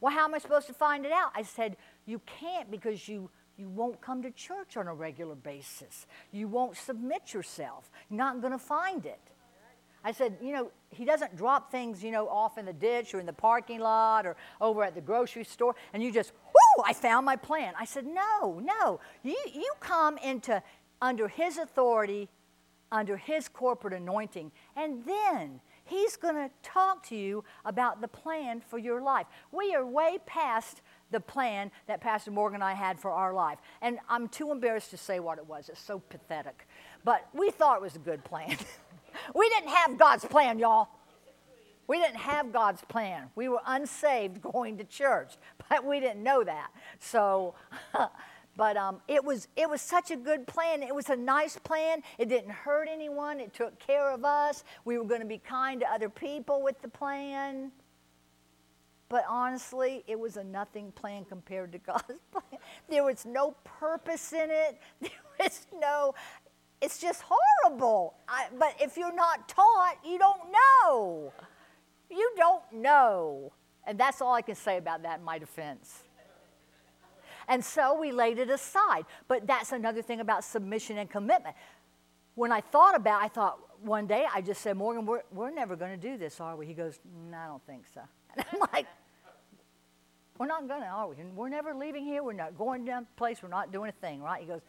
Well, 0.00 0.12
how 0.12 0.24
am 0.24 0.34
I 0.34 0.38
supposed 0.38 0.66
to 0.66 0.74
find 0.74 1.06
it 1.06 1.12
out? 1.12 1.30
I 1.36 1.42
said, 1.42 1.76
You 2.06 2.20
can't 2.26 2.70
because 2.70 3.06
you. 3.06 3.30
You 3.58 3.68
won't 3.68 4.00
come 4.00 4.22
to 4.22 4.30
church 4.30 4.78
on 4.78 4.88
a 4.88 4.94
regular 4.94 5.34
basis. 5.34 6.06
You 6.32 6.48
won't 6.48 6.74
submit 6.74 7.34
yourself. 7.34 7.90
You're 8.08 8.16
not 8.16 8.40
going 8.40 8.54
to 8.54 8.58
find 8.58 9.04
it. 9.04 9.20
I 10.04 10.12
said, 10.12 10.36
you 10.42 10.52
know, 10.52 10.70
he 10.90 11.04
doesn't 11.04 11.36
drop 11.36 11.70
things, 11.70 12.02
you 12.02 12.10
know, 12.10 12.28
off 12.28 12.58
in 12.58 12.66
the 12.66 12.72
ditch 12.72 13.14
or 13.14 13.20
in 13.20 13.26
the 13.26 13.32
parking 13.32 13.80
lot 13.80 14.26
or 14.26 14.36
over 14.60 14.82
at 14.82 14.94
the 14.94 15.00
grocery 15.00 15.44
store, 15.44 15.74
and 15.92 16.02
you 16.02 16.12
just, 16.12 16.32
whoo, 16.46 16.84
I 16.84 16.92
found 16.92 17.24
my 17.24 17.36
plan. 17.36 17.74
I 17.78 17.84
said, 17.84 18.06
no, 18.06 18.60
no. 18.60 19.00
You, 19.22 19.36
you 19.52 19.72
come 19.80 20.18
into 20.18 20.62
under 21.00 21.28
his 21.28 21.58
authority, 21.58 22.28
under 22.90 23.16
his 23.16 23.48
corporate 23.48 23.94
anointing, 23.94 24.52
and 24.76 25.04
then 25.04 25.60
he's 25.84 26.16
going 26.16 26.34
to 26.34 26.50
talk 26.62 27.06
to 27.08 27.16
you 27.16 27.44
about 27.64 28.00
the 28.00 28.08
plan 28.08 28.60
for 28.60 28.78
your 28.78 29.00
life. 29.00 29.26
We 29.50 29.74
are 29.74 29.86
way 29.86 30.18
past 30.26 30.82
the 31.10 31.20
plan 31.20 31.70
that 31.86 32.00
Pastor 32.00 32.30
Morgan 32.30 32.56
and 32.56 32.64
I 32.64 32.72
had 32.72 32.98
for 32.98 33.10
our 33.10 33.34
life. 33.34 33.58
And 33.82 33.98
I'm 34.08 34.28
too 34.28 34.50
embarrassed 34.50 34.90
to 34.90 34.96
say 34.96 35.20
what 35.20 35.38
it 35.38 35.46
was. 35.46 35.68
It's 35.68 35.80
so 35.80 35.98
pathetic. 35.98 36.66
But 37.04 37.28
we 37.34 37.50
thought 37.50 37.76
it 37.76 37.82
was 37.82 37.96
a 37.96 38.00
good 38.00 38.24
plan. 38.24 38.56
We 39.34 39.48
didn't 39.48 39.70
have 39.70 39.98
God's 39.98 40.24
plan, 40.24 40.58
y'all. 40.58 40.88
We 41.86 41.98
didn't 41.98 42.18
have 42.18 42.52
God's 42.52 42.82
plan. 42.82 43.30
We 43.34 43.48
were 43.48 43.60
unsaved 43.66 44.40
going 44.40 44.78
to 44.78 44.84
church, 44.84 45.34
but 45.68 45.84
we 45.84 46.00
didn't 46.00 46.22
know 46.22 46.44
that. 46.44 46.70
So, 47.00 47.54
but 48.56 48.76
um, 48.76 49.00
it 49.08 49.24
was 49.24 49.48
it 49.56 49.68
was 49.68 49.80
such 49.82 50.10
a 50.10 50.16
good 50.16 50.46
plan. 50.46 50.82
It 50.82 50.94
was 50.94 51.10
a 51.10 51.16
nice 51.16 51.58
plan. 51.58 52.02
It 52.18 52.28
didn't 52.28 52.50
hurt 52.50 52.88
anyone. 52.90 53.40
It 53.40 53.52
took 53.52 53.78
care 53.78 54.10
of 54.10 54.24
us. 54.24 54.64
We 54.84 54.98
were 54.98 55.04
going 55.04 55.20
to 55.20 55.26
be 55.26 55.38
kind 55.38 55.80
to 55.80 55.86
other 55.86 56.08
people 56.08 56.62
with 56.62 56.80
the 56.82 56.88
plan. 56.88 57.72
But 59.12 59.26
honestly, 59.28 60.04
it 60.06 60.18
was 60.18 60.38
a 60.38 60.44
nothing 60.44 60.90
plan 60.92 61.26
compared 61.26 61.72
to 61.72 61.78
God's 61.86 62.22
plan. 62.30 62.60
There 62.88 63.04
was 63.04 63.26
no 63.26 63.54
purpose 63.62 64.32
in 64.32 64.50
it. 64.50 64.80
There 65.02 65.10
was 65.38 65.66
no, 65.78 66.14
it's 66.82 66.98
just 66.98 67.22
horrible. 67.24 68.14
I, 68.28 68.48
but 68.58 68.74
if 68.80 68.96
you're 68.96 69.14
not 69.14 69.48
taught, 69.48 69.96
you 70.04 70.18
don't 70.18 70.40
know. 70.50 71.32
You 72.10 72.32
don't 72.36 72.64
know. 72.72 73.52
And 73.86 73.98
that's 73.98 74.20
all 74.20 74.34
I 74.34 74.42
can 74.42 74.56
say 74.56 74.76
about 74.78 75.04
that 75.04 75.20
in 75.20 75.24
my 75.24 75.38
defense. 75.38 76.02
And 77.48 77.64
so 77.64 77.98
we 77.98 78.10
laid 78.12 78.38
it 78.38 78.50
aside. 78.50 79.04
But 79.28 79.46
that's 79.46 79.70
another 79.72 80.02
thing 80.02 80.20
about 80.20 80.44
submission 80.44 80.98
and 80.98 81.08
commitment. 81.08 81.54
When 82.34 82.50
I 82.50 82.60
thought 82.60 82.96
about 82.96 83.22
it, 83.22 83.26
I 83.26 83.28
thought 83.28 83.58
one 83.80 84.06
day, 84.06 84.26
I 84.32 84.40
just 84.40 84.60
said, 84.60 84.76
Morgan, 84.76 85.06
we're, 85.06 85.22
we're 85.32 85.50
never 85.50 85.76
going 85.76 85.90
to 85.92 85.96
do 85.96 86.16
this, 86.16 86.40
are 86.40 86.56
we? 86.56 86.66
He 86.66 86.74
goes, 86.74 86.98
no, 87.30 87.36
I 87.36 87.46
don't 87.46 87.66
think 87.66 87.84
so. 87.94 88.00
And 88.36 88.46
I'm 88.50 88.60
like, 88.72 88.86
we're 90.38 90.46
not 90.46 90.66
going 90.66 90.80
to, 90.80 90.86
are 90.86 91.08
we? 91.08 91.16
And 91.20 91.36
we're 91.36 91.50
never 91.50 91.74
leaving 91.74 92.04
here. 92.04 92.22
We're 92.22 92.32
not 92.32 92.56
going 92.56 92.84
down 92.84 93.02
a 93.02 93.18
place. 93.18 93.42
We're 93.42 93.50
not 93.50 93.70
doing 93.70 93.90
a 93.90 94.00
thing, 94.00 94.22
right? 94.22 94.40
He 94.40 94.46
goes, 94.46 94.62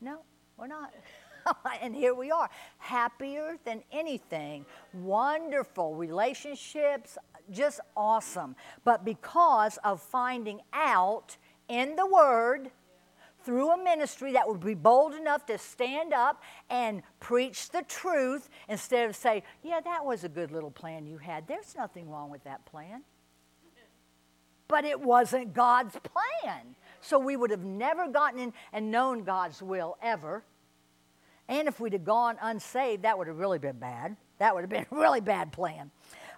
no, 0.00 0.18
we're 0.56 0.66
not. 0.66 0.92
and 1.82 1.94
here 1.94 2.14
we 2.14 2.30
are, 2.30 2.48
happier 2.78 3.56
than 3.64 3.82
anything. 3.92 4.64
Wonderful 4.92 5.94
relationships, 5.94 7.18
just 7.50 7.80
awesome. 7.96 8.56
But 8.84 9.04
because 9.04 9.78
of 9.84 10.00
finding 10.00 10.60
out 10.72 11.36
in 11.68 11.96
the 11.96 12.06
Word, 12.06 12.70
through 13.44 13.70
a 13.70 13.76
ministry 13.76 14.32
that 14.32 14.48
would 14.48 14.60
be 14.60 14.74
bold 14.74 15.14
enough 15.14 15.44
to 15.46 15.58
stand 15.58 16.12
up 16.12 16.42
and 16.70 17.02
preach 17.20 17.68
the 17.70 17.82
truth 17.82 18.48
instead 18.68 19.08
of 19.08 19.14
say, 19.14 19.42
Yeah, 19.62 19.80
that 19.84 20.04
was 20.04 20.24
a 20.24 20.28
good 20.28 20.50
little 20.50 20.70
plan 20.70 21.06
you 21.06 21.18
had. 21.18 21.46
There's 21.46 21.74
nothing 21.76 22.08
wrong 22.08 22.30
with 22.30 22.42
that 22.44 22.64
plan. 22.64 23.02
But 24.66 24.86
it 24.86 24.98
wasn't 24.98 25.52
God's 25.52 25.96
plan. 26.02 26.74
So 27.02 27.18
we 27.18 27.36
would 27.36 27.50
have 27.50 27.64
never 27.64 28.08
gotten 28.08 28.40
in 28.40 28.52
and 28.72 28.90
known 28.90 29.24
God's 29.24 29.62
will 29.62 29.98
ever. 30.02 30.42
And 31.48 31.68
if 31.68 31.80
we'd 31.80 31.92
have 31.92 32.04
gone 32.04 32.36
unsaved, 32.40 33.02
that 33.02 33.16
would 33.18 33.26
have 33.26 33.38
really 33.38 33.58
been 33.58 33.78
bad. 33.78 34.16
That 34.38 34.54
would 34.54 34.62
have 34.62 34.70
been 34.70 34.86
a 34.90 34.96
really 34.96 35.20
bad 35.20 35.52
plan. 35.52 35.90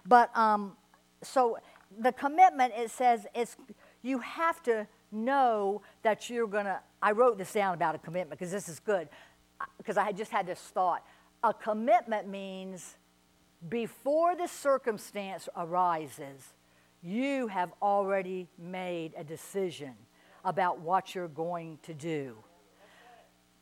But 0.05 0.35
um, 0.37 0.75
so 1.21 1.57
the 1.99 2.11
commitment, 2.11 2.73
it 2.75 2.91
says, 2.91 3.25
it's, 3.33 3.57
you 4.01 4.19
have 4.19 4.61
to 4.63 4.87
know 5.11 5.81
that 6.03 6.29
you're 6.29 6.47
going 6.47 6.65
to. 6.65 6.79
I 7.01 7.11
wrote 7.11 7.37
this 7.37 7.53
down 7.53 7.73
about 7.73 7.95
a 7.95 7.99
commitment 7.99 8.39
because 8.39 8.51
this 8.51 8.67
is 8.67 8.79
good, 8.79 9.07
because 9.77 9.97
I 9.97 10.03
had 10.03 10.17
just 10.17 10.31
had 10.31 10.47
this 10.47 10.59
thought. 10.59 11.03
A 11.43 11.53
commitment 11.53 12.27
means 12.27 12.97
before 13.69 14.35
the 14.35 14.47
circumstance 14.47 15.47
arises, 15.55 16.53
you 17.01 17.47
have 17.47 17.73
already 17.81 18.47
made 18.57 19.13
a 19.17 19.23
decision 19.23 19.93
about 20.43 20.79
what 20.79 21.13
you're 21.13 21.27
going 21.27 21.77
to 21.83 21.93
do. 21.93 22.35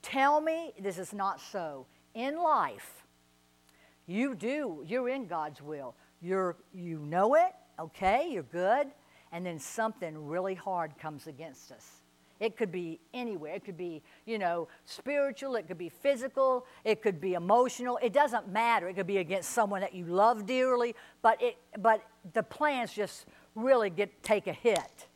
Tell 0.05 0.39
me 0.39 0.71
this 0.79 0.99
is 0.99 1.13
not 1.13 1.41
so. 1.41 1.87
In 2.13 2.37
life, 2.37 3.03
you 4.05 4.35
do, 4.35 4.83
you're 4.85 5.09
in 5.09 5.25
God's 5.25 5.63
will. 5.63 5.95
You're, 6.21 6.57
you 6.75 6.99
know 6.99 7.33
it, 7.33 7.53
okay, 7.79 8.29
you're 8.29 8.43
good, 8.43 8.85
and 9.31 9.43
then 9.43 9.57
something 9.57 10.27
really 10.27 10.53
hard 10.53 10.95
comes 10.99 11.25
against 11.25 11.71
us. 11.71 12.03
It 12.39 12.55
could 12.55 12.71
be 12.71 12.99
anywhere. 13.15 13.55
It 13.55 13.65
could 13.65 13.77
be, 13.77 14.03
you 14.27 14.37
know, 14.37 14.67
spiritual. 14.85 15.55
It 15.55 15.67
could 15.67 15.79
be 15.79 15.89
physical. 15.89 16.67
It 16.83 17.01
could 17.01 17.19
be 17.19 17.33
emotional. 17.33 17.97
It 18.03 18.13
doesn't 18.13 18.47
matter. 18.47 18.87
It 18.87 18.93
could 18.93 19.07
be 19.07 19.17
against 19.17 19.51
someone 19.51 19.81
that 19.81 19.95
you 19.95 20.05
love 20.05 20.45
dearly. 20.45 20.95
But 21.23 21.41
it, 21.41 21.57
but 21.79 22.05
the 22.33 22.43
plans 22.43 22.93
just 22.93 23.25
really 23.55 23.89
get 23.89 24.21
take 24.21 24.45
a 24.45 24.53
hit. 24.53 25.07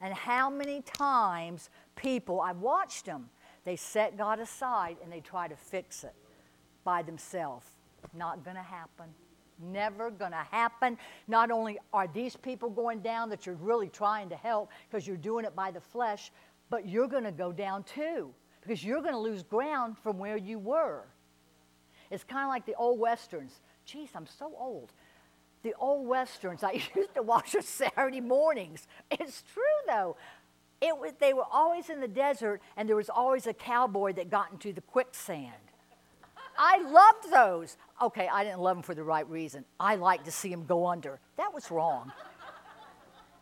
And 0.00 0.14
how 0.14 0.48
many 0.48 0.82
times 0.82 1.70
people, 1.94 2.40
I've 2.40 2.58
watched 2.58 3.06
them, 3.06 3.28
they 3.64 3.76
set 3.76 4.16
God 4.16 4.40
aside 4.40 4.96
and 5.02 5.12
they 5.12 5.20
try 5.20 5.48
to 5.48 5.56
fix 5.56 6.04
it 6.04 6.14
by 6.84 7.02
themselves. 7.02 7.66
Not 8.14 8.44
going 8.44 8.56
to 8.56 8.62
happen. 8.62 9.06
Never 9.62 10.10
going 10.10 10.30
to 10.30 10.46
happen. 10.50 10.96
Not 11.28 11.50
only 11.50 11.78
are 11.92 12.08
these 12.08 12.34
people 12.34 12.70
going 12.70 13.00
down 13.00 13.28
that 13.28 13.44
you're 13.44 13.56
really 13.56 13.90
trying 13.90 14.30
to 14.30 14.36
help 14.36 14.70
because 14.90 15.06
you're 15.06 15.18
doing 15.18 15.44
it 15.44 15.54
by 15.54 15.70
the 15.70 15.80
flesh, 15.80 16.32
but 16.70 16.88
you're 16.88 17.08
going 17.08 17.24
to 17.24 17.32
go 17.32 17.52
down 17.52 17.84
too 17.84 18.32
because 18.62 18.82
you're 18.82 19.02
going 19.02 19.12
to 19.12 19.18
lose 19.18 19.42
ground 19.42 19.98
from 19.98 20.18
where 20.18 20.36
you 20.36 20.58
were. 20.58 21.04
It's 22.10 22.24
kind 22.24 22.44
of 22.44 22.48
like 22.48 22.64
the 22.64 22.74
old 22.74 22.98
westerns. 22.98 23.60
Geez, 23.84 24.10
I'm 24.14 24.26
so 24.26 24.52
old. 24.58 24.92
The 25.62 25.74
old 25.78 26.06
westerns 26.06 26.62
I 26.62 26.72
used 26.96 27.14
to 27.14 27.22
watch 27.22 27.54
on 27.54 27.62
Saturday 27.62 28.20
mornings. 28.20 28.86
It's 29.10 29.42
true 29.52 29.62
though 29.86 30.16
it 30.80 30.96
was, 30.96 31.12
they 31.18 31.32
were 31.32 31.44
always 31.50 31.90
in 31.90 32.00
the 32.00 32.08
desert, 32.08 32.62
and 32.76 32.88
there 32.88 32.96
was 32.96 33.10
always 33.10 33.46
a 33.46 33.52
cowboy 33.52 34.14
that 34.14 34.30
got 34.30 34.50
into 34.50 34.72
the 34.72 34.80
quicksand. 34.80 35.52
I 36.56 36.78
loved 36.78 37.30
those. 37.30 37.76
Okay, 38.00 38.28
I 38.32 38.44
didn't 38.44 38.60
love 38.60 38.78
them 38.78 38.82
for 38.82 38.94
the 38.94 39.04
right 39.04 39.28
reason. 39.28 39.64
I 39.78 39.96
liked 39.96 40.24
to 40.24 40.30
see 40.30 40.50
them 40.50 40.64
go 40.64 40.86
under. 40.86 41.20
That 41.36 41.52
was 41.52 41.70
wrong. 41.70 42.12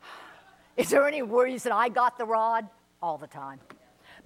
Is 0.76 0.90
there 0.90 1.06
any 1.06 1.22
said, 1.58 1.72
I 1.72 1.88
got 1.88 2.18
the 2.18 2.26
rod? 2.26 2.68
All 3.00 3.18
the 3.18 3.28
time. 3.28 3.60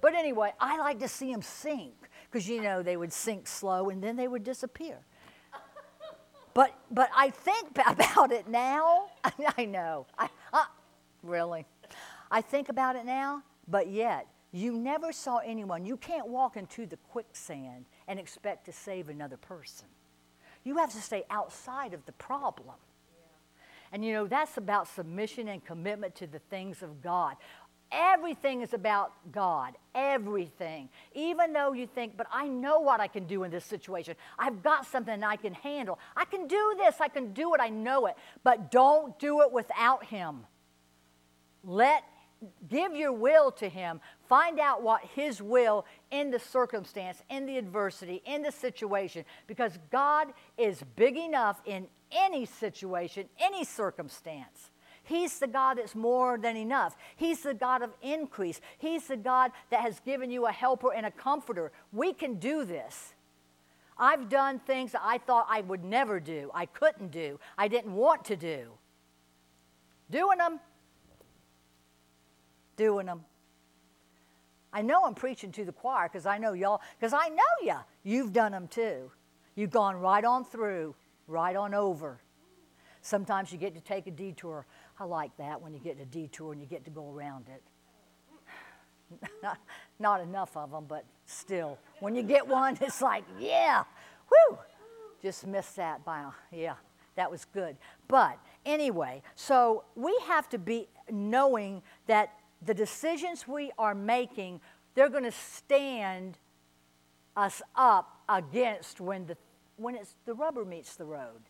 But 0.01 0.15
anyway, 0.15 0.53
I 0.59 0.79
like 0.79 0.99
to 0.99 1.07
see 1.07 1.31
them 1.31 1.43
sink 1.43 1.93
because 2.31 2.49
you 2.49 2.61
know 2.61 2.81
they 2.81 2.97
would 2.97 3.13
sink 3.13 3.47
slow 3.47 3.89
and 3.89 4.03
then 4.03 4.15
they 4.15 4.27
would 4.27 4.43
disappear. 4.43 4.97
But, 6.53 6.75
but 6.91 7.09
I 7.15 7.29
think 7.29 7.69
about 7.87 8.31
it 8.31 8.47
now. 8.47 9.07
I 9.57 9.65
know. 9.65 10.05
I, 10.17 10.29
uh, 10.51 10.65
really. 11.21 11.65
I 12.31 12.41
think 12.41 12.69
about 12.69 12.95
it 12.95 13.05
now, 13.05 13.43
but 13.67 13.89
yet, 13.89 14.27
you 14.51 14.73
never 14.73 15.11
saw 15.11 15.37
anyone. 15.37 15.85
You 15.85 15.97
can't 15.97 16.27
walk 16.27 16.57
into 16.57 16.85
the 16.85 16.97
quicksand 16.97 17.85
and 18.07 18.19
expect 18.19 18.65
to 18.65 18.71
save 18.71 19.09
another 19.09 19.37
person. 19.37 19.87
You 20.63 20.77
have 20.77 20.91
to 20.91 21.01
stay 21.01 21.23
outside 21.29 21.93
of 21.93 22.05
the 22.05 22.11
problem. 22.13 22.75
And 23.91 24.03
you 24.03 24.13
know, 24.13 24.25
that's 24.25 24.57
about 24.57 24.87
submission 24.87 25.47
and 25.47 25.63
commitment 25.63 26.15
to 26.15 26.27
the 26.27 26.39
things 26.39 26.81
of 26.81 27.01
God. 27.01 27.35
Everything 27.93 28.61
is 28.61 28.73
about 28.73 29.13
God. 29.31 29.75
Everything. 29.93 30.89
Even 31.13 31.53
though 31.53 31.73
you 31.73 31.85
think, 31.85 32.17
but 32.17 32.27
I 32.31 32.47
know 32.47 32.79
what 32.79 32.99
I 32.99 33.07
can 33.07 33.25
do 33.25 33.43
in 33.43 33.51
this 33.51 33.65
situation. 33.65 34.15
I've 34.39 34.63
got 34.63 34.85
something 34.87 35.23
I 35.23 35.35
can 35.35 35.53
handle. 35.53 35.99
I 36.15 36.25
can 36.25 36.47
do 36.47 36.75
this. 36.77 36.95
I 36.99 37.07
can 37.07 37.33
do 37.33 37.53
it. 37.53 37.61
I 37.61 37.69
know 37.69 38.07
it. 38.07 38.15
But 38.43 38.71
don't 38.71 39.17
do 39.19 39.41
it 39.41 39.51
without 39.51 40.05
Him. 40.05 40.45
Let 41.63 42.03
give 42.67 42.95
your 42.95 43.13
will 43.13 43.51
to 43.51 43.69
him 43.69 44.01
find 44.27 44.59
out 44.59 44.81
what 44.81 45.01
his 45.15 45.41
will 45.41 45.85
in 46.11 46.31
the 46.31 46.39
circumstance 46.39 47.21
in 47.29 47.45
the 47.45 47.57
adversity 47.57 48.21
in 48.25 48.41
the 48.41 48.51
situation 48.51 49.23
because 49.47 49.79
god 49.91 50.27
is 50.57 50.83
big 50.95 51.15
enough 51.17 51.61
in 51.65 51.87
any 52.11 52.45
situation 52.45 53.27
any 53.39 53.63
circumstance 53.63 54.71
He's 55.03 55.37
the 55.39 55.47
God 55.47 55.77
that's 55.77 55.95
more 55.95 56.37
than 56.37 56.55
enough. 56.55 56.95
He's 57.15 57.41
the 57.41 57.53
God 57.53 57.81
of 57.81 57.91
increase. 58.01 58.61
He's 58.77 59.07
the 59.07 59.17
God 59.17 59.51
that 59.69 59.81
has 59.81 59.99
given 59.99 60.31
you 60.31 60.45
a 60.45 60.51
helper 60.51 60.93
and 60.93 61.05
a 61.05 61.11
comforter. 61.11 61.71
We 61.91 62.13
can 62.13 62.35
do 62.35 62.63
this. 62.63 63.13
I've 63.97 64.29
done 64.29 64.59
things 64.59 64.93
that 64.93 65.01
I 65.03 65.17
thought 65.17 65.47
I 65.49 65.61
would 65.61 65.83
never 65.83 66.19
do, 66.19 66.49
I 66.53 66.65
couldn't 66.65 67.11
do, 67.11 67.39
I 67.57 67.67
didn't 67.67 67.93
want 67.93 68.25
to 68.25 68.35
do. 68.35 68.71
Doing 70.09 70.37
them. 70.37 70.59
Doing 72.75 73.05
them. 73.05 73.23
I 74.71 74.81
know 74.81 75.03
I'm 75.05 75.13
preaching 75.13 75.51
to 75.51 75.65
the 75.65 75.71
choir 75.71 76.09
because 76.11 76.25
I 76.25 76.39
know 76.39 76.53
y'all, 76.53 76.81
because 76.99 77.13
I 77.13 77.29
know 77.29 77.43
you. 77.61 77.75
You've 78.03 78.33
done 78.33 78.51
them 78.51 78.67
too. 78.67 79.11
You've 79.55 79.69
gone 79.69 79.97
right 79.97 80.25
on 80.25 80.45
through, 80.45 80.95
right 81.27 81.55
on 81.55 81.75
over. 81.75 82.19
Sometimes 83.01 83.51
you 83.51 83.57
get 83.57 83.75
to 83.75 83.81
take 83.81 84.07
a 84.07 84.11
detour. 84.11 84.65
I 84.99 85.05
like 85.05 85.35
that 85.37 85.61
when 85.61 85.73
you 85.73 85.79
get 85.79 85.99
a 85.99 86.05
detour 86.05 86.53
and 86.53 86.61
you 86.61 86.67
get 86.67 86.85
to 86.85 86.91
go 86.91 87.11
around 87.11 87.45
it. 87.49 87.61
not, 89.99 90.21
enough 90.21 90.55
of 90.55 90.71
them, 90.71 90.85
but 90.87 91.05
still. 91.25 91.77
When 91.99 92.15
you 92.15 92.23
get 92.23 92.47
one, 92.47 92.77
it's 92.81 93.01
like, 93.01 93.23
yeah, 93.39 93.83
whoo, 94.29 94.57
just 95.21 95.45
missed 95.47 95.75
that 95.75 96.03
by, 96.05 96.25
yeah, 96.51 96.75
that 97.15 97.29
was 97.29 97.45
good. 97.45 97.77
But 98.07 98.37
anyway, 98.65 99.21
so 99.35 99.83
we 99.95 100.17
have 100.27 100.49
to 100.49 100.57
be 100.57 100.87
knowing 101.11 101.81
that 102.07 102.33
the 102.65 102.73
decisions 102.73 103.47
we 103.47 103.71
are 103.77 103.95
making, 103.95 104.61
they're 104.95 105.09
going 105.09 105.23
to 105.23 105.31
stand 105.31 106.37
us 107.35 107.61
up 107.75 108.21
against 108.29 109.01
when 109.01 109.25
the, 109.25 109.37
when 109.77 109.95
it's, 109.95 110.15
the 110.25 110.33
rubber 110.33 110.65
meets 110.65 110.95
the 110.95 111.05
road. 111.05 111.41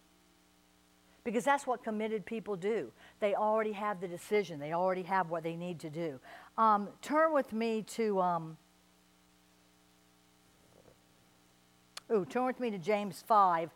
Because 1.24 1.46
that's 1.46 1.66
what 1.66 1.84
committed 1.84 2.26
people 2.26 2.56
do. 2.56 2.92
They 3.20 3.34
already 3.34 3.72
have 3.72 4.02
the 4.02 4.08
decision, 4.08 4.60
they 4.60 4.74
already 4.74 5.04
have 5.04 5.30
what 5.30 5.44
they 5.44 5.56
need 5.56 5.80
to 5.80 5.90
do. 5.90 6.20
Um, 6.58 6.90
turn 7.02 7.34
with 7.34 7.54
me 7.54 7.84
to. 7.94 8.22
Um, 8.22 8.58
ooh, 12.12 12.26
turn 12.26 12.46
with 12.46 12.60
me 12.60 12.70
to 12.72 12.78
James 12.78 13.24
5 13.26 13.70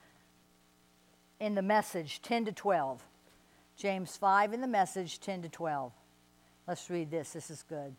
in 1.39 1.55
the 1.55 1.61
message 1.61 2.21
10 2.21 2.45
to 2.45 2.51
12. 2.51 3.03
James 3.77 4.17
5 4.17 4.53
in 4.53 4.61
the 4.61 4.67
message 4.67 5.19
10 5.19 5.43
to 5.43 5.49
12. 5.49 5.91
Let's 6.67 6.89
read 6.89 7.11
this. 7.11 7.33
This 7.33 7.49
is 7.49 7.63
good. 7.63 7.95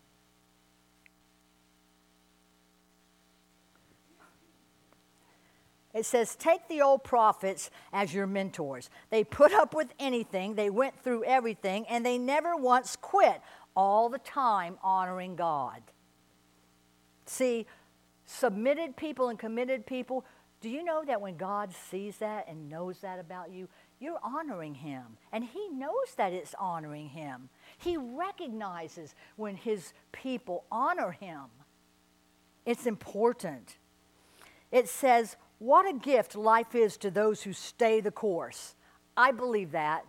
It 5.98 6.06
says, 6.06 6.36
Take 6.36 6.68
the 6.68 6.80
old 6.80 7.02
prophets 7.02 7.70
as 7.92 8.14
your 8.14 8.28
mentors. 8.28 8.88
They 9.10 9.24
put 9.24 9.52
up 9.52 9.74
with 9.74 9.92
anything, 9.98 10.54
they 10.54 10.70
went 10.70 11.02
through 11.02 11.24
everything, 11.24 11.86
and 11.88 12.06
they 12.06 12.18
never 12.18 12.56
once 12.56 12.96
quit, 12.96 13.40
all 13.74 14.08
the 14.08 14.18
time 14.18 14.78
honoring 14.82 15.34
God. 15.34 15.82
See, 17.26 17.66
submitted 18.26 18.96
people 18.96 19.28
and 19.28 19.38
committed 19.38 19.86
people, 19.86 20.24
do 20.60 20.68
you 20.68 20.84
know 20.84 21.04
that 21.04 21.20
when 21.20 21.36
God 21.36 21.72
sees 21.90 22.18
that 22.18 22.46
and 22.48 22.68
knows 22.68 22.98
that 23.00 23.18
about 23.18 23.50
you, 23.50 23.68
you're 24.00 24.20
honoring 24.22 24.74
Him? 24.74 25.04
And 25.32 25.44
He 25.44 25.68
knows 25.68 26.14
that 26.16 26.32
it's 26.32 26.54
honoring 26.60 27.08
Him. 27.08 27.48
He 27.76 27.96
recognizes 27.96 29.14
when 29.34 29.56
His 29.56 29.92
people 30.12 30.64
honor 30.70 31.10
Him. 31.10 31.46
It's 32.64 32.86
important. 32.86 33.78
It 34.70 34.88
says, 34.88 35.36
what 35.58 35.88
a 35.88 35.92
gift 35.92 36.36
life 36.36 36.74
is 36.74 36.96
to 36.98 37.10
those 37.10 37.42
who 37.42 37.52
stay 37.52 38.00
the 38.00 38.10
course. 38.10 38.74
I 39.16 39.32
believe 39.32 39.72
that, 39.72 40.04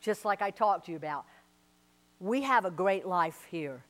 just 0.00 0.24
like 0.24 0.40
I 0.40 0.50
talked 0.50 0.86
to 0.86 0.92
you 0.92 0.96
about. 0.96 1.24
We 2.20 2.42
have 2.42 2.64
a 2.64 2.70
great 2.70 3.06
life 3.06 3.46
here, 3.50 3.82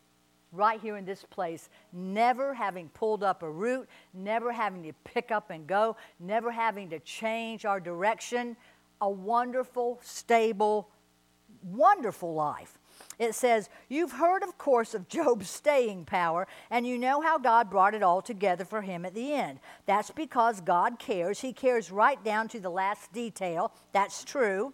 right 0.52 0.80
here 0.80 0.96
in 0.96 1.04
this 1.04 1.24
place, 1.28 1.68
never 1.92 2.54
having 2.54 2.88
pulled 2.90 3.22
up 3.22 3.42
a 3.42 3.50
root, 3.50 3.88
never 4.14 4.52
having 4.52 4.82
to 4.84 4.92
pick 5.04 5.30
up 5.30 5.50
and 5.50 5.66
go, 5.66 5.96
never 6.18 6.50
having 6.50 6.88
to 6.90 6.98
change 7.00 7.64
our 7.64 7.80
direction. 7.80 8.56
A 9.02 9.10
wonderful, 9.10 9.98
stable, 10.02 10.88
wonderful 11.62 12.34
life. 12.34 12.79
It 13.20 13.34
says, 13.34 13.68
You've 13.90 14.12
heard, 14.12 14.42
of 14.42 14.56
course, 14.56 14.94
of 14.94 15.06
Job's 15.06 15.50
staying 15.50 16.06
power, 16.06 16.48
and 16.70 16.86
you 16.86 16.96
know 16.96 17.20
how 17.20 17.38
God 17.38 17.70
brought 17.70 17.94
it 17.94 18.02
all 18.02 18.22
together 18.22 18.64
for 18.64 18.80
him 18.80 19.04
at 19.04 19.14
the 19.14 19.34
end. 19.34 19.60
That's 19.84 20.10
because 20.10 20.62
God 20.62 20.98
cares. 20.98 21.40
He 21.40 21.52
cares 21.52 21.92
right 21.92 22.22
down 22.24 22.48
to 22.48 22.60
the 22.60 22.70
last 22.70 23.12
detail. 23.12 23.72
That's 23.92 24.24
true. 24.24 24.72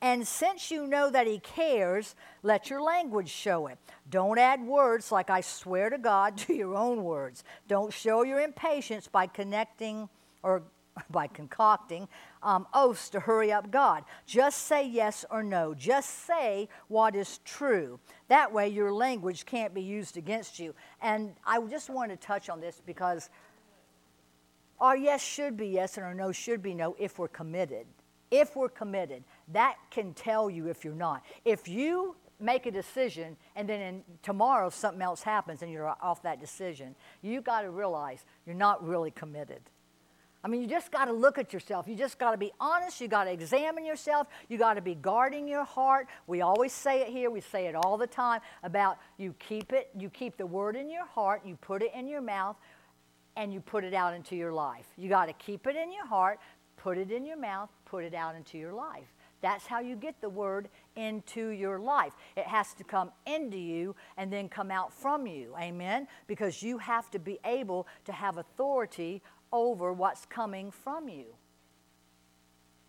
And 0.00 0.26
since 0.26 0.70
you 0.70 0.86
know 0.86 1.10
that 1.10 1.26
He 1.26 1.40
cares, 1.40 2.14
let 2.44 2.70
your 2.70 2.80
language 2.80 3.28
show 3.28 3.66
it. 3.66 3.78
Don't 4.08 4.38
add 4.38 4.64
words 4.64 5.10
like 5.10 5.28
I 5.28 5.40
swear 5.40 5.90
to 5.90 5.98
God 5.98 6.36
to 6.46 6.54
your 6.54 6.76
own 6.76 7.02
words. 7.02 7.42
Don't 7.66 7.92
show 7.92 8.22
your 8.22 8.40
impatience 8.40 9.08
by 9.08 9.26
connecting 9.26 10.08
or 10.44 10.62
by 11.10 11.26
concocting 11.26 12.08
um, 12.42 12.66
oaths 12.74 13.08
to 13.10 13.20
hurry 13.20 13.52
up 13.52 13.70
God. 13.70 14.04
Just 14.26 14.66
say 14.66 14.86
yes 14.86 15.24
or 15.30 15.42
no. 15.42 15.74
Just 15.74 16.26
say 16.26 16.68
what 16.88 17.14
is 17.14 17.38
true. 17.44 17.98
That 18.28 18.52
way, 18.52 18.68
your 18.68 18.92
language 18.92 19.46
can't 19.46 19.74
be 19.74 19.82
used 19.82 20.16
against 20.16 20.58
you. 20.58 20.74
And 21.00 21.34
I 21.46 21.60
just 21.62 21.90
want 21.90 22.10
to 22.10 22.16
touch 22.16 22.48
on 22.48 22.60
this 22.60 22.80
because 22.84 23.30
our 24.80 24.96
yes 24.96 25.22
should 25.22 25.56
be 25.56 25.68
yes 25.68 25.96
and 25.96 26.06
our 26.06 26.14
no 26.14 26.32
should 26.32 26.62
be 26.62 26.74
no 26.74 26.94
if 26.98 27.18
we're 27.18 27.28
committed. 27.28 27.86
If 28.30 28.56
we're 28.56 28.68
committed, 28.68 29.24
that 29.52 29.76
can 29.90 30.12
tell 30.12 30.50
you 30.50 30.68
if 30.68 30.84
you're 30.84 30.94
not. 30.94 31.24
If 31.44 31.66
you 31.66 32.14
make 32.40 32.66
a 32.66 32.70
decision 32.70 33.36
and 33.56 33.68
then 33.68 33.80
in, 33.80 34.04
tomorrow 34.22 34.70
something 34.70 35.02
else 35.02 35.22
happens 35.22 35.62
and 35.62 35.72
you're 35.72 35.88
off 35.88 36.22
that 36.22 36.40
decision, 36.40 36.94
you 37.22 37.40
got 37.40 37.62
to 37.62 37.70
realize 37.70 38.24
you're 38.46 38.54
not 38.54 38.86
really 38.86 39.10
committed. 39.10 39.60
I 40.44 40.48
mean, 40.48 40.62
you 40.62 40.68
just 40.68 40.92
got 40.92 41.06
to 41.06 41.12
look 41.12 41.36
at 41.36 41.52
yourself. 41.52 41.88
You 41.88 41.96
just 41.96 42.18
got 42.18 42.30
to 42.30 42.36
be 42.36 42.52
honest. 42.60 43.00
You 43.00 43.08
got 43.08 43.24
to 43.24 43.32
examine 43.32 43.84
yourself. 43.84 44.28
You 44.48 44.56
got 44.56 44.74
to 44.74 44.80
be 44.80 44.94
guarding 44.94 45.48
your 45.48 45.64
heart. 45.64 46.06
We 46.26 46.42
always 46.42 46.72
say 46.72 47.00
it 47.00 47.08
here. 47.08 47.28
We 47.30 47.40
say 47.40 47.66
it 47.66 47.74
all 47.74 47.96
the 47.96 48.06
time 48.06 48.40
about 48.62 48.98
you 49.16 49.34
keep 49.38 49.72
it, 49.72 49.90
you 49.98 50.08
keep 50.08 50.36
the 50.36 50.46
word 50.46 50.76
in 50.76 50.88
your 50.90 51.06
heart, 51.06 51.42
you 51.44 51.56
put 51.56 51.82
it 51.82 51.90
in 51.94 52.06
your 52.06 52.20
mouth, 52.20 52.56
and 53.36 53.52
you 53.52 53.60
put 53.60 53.84
it 53.84 53.94
out 53.94 54.14
into 54.14 54.36
your 54.36 54.52
life. 54.52 54.86
You 54.96 55.08
got 55.08 55.26
to 55.26 55.32
keep 55.32 55.66
it 55.66 55.74
in 55.74 55.92
your 55.92 56.06
heart, 56.06 56.38
put 56.76 56.98
it 56.98 57.10
in 57.10 57.26
your 57.26 57.36
mouth, 57.36 57.70
put 57.84 58.04
it 58.04 58.14
out 58.14 58.36
into 58.36 58.58
your 58.58 58.72
life. 58.72 59.12
That's 59.40 59.66
how 59.66 59.80
you 59.80 59.94
get 59.94 60.20
the 60.20 60.28
word 60.28 60.68
into 60.96 61.50
your 61.50 61.78
life. 61.78 62.12
It 62.36 62.46
has 62.46 62.74
to 62.74 62.84
come 62.84 63.12
into 63.26 63.56
you 63.56 63.94
and 64.16 64.32
then 64.32 64.48
come 64.48 64.70
out 64.70 64.92
from 64.92 65.26
you. 65.26 65.54
Amen? 65.60 66.08
Because 66.26 66.62
you 66.62 66.78
have 66.78 67.10
to 67.12 67.18
be 67.18 67.38
able 67.44 67.86
to 68.06 68.12
have 68.12 68.38
authority 68.38 69.22
over 69.52 69.92
what's 69.92 70.26
coming 70.26 70.70
from 70.70 71.08
you. 71.08 71.26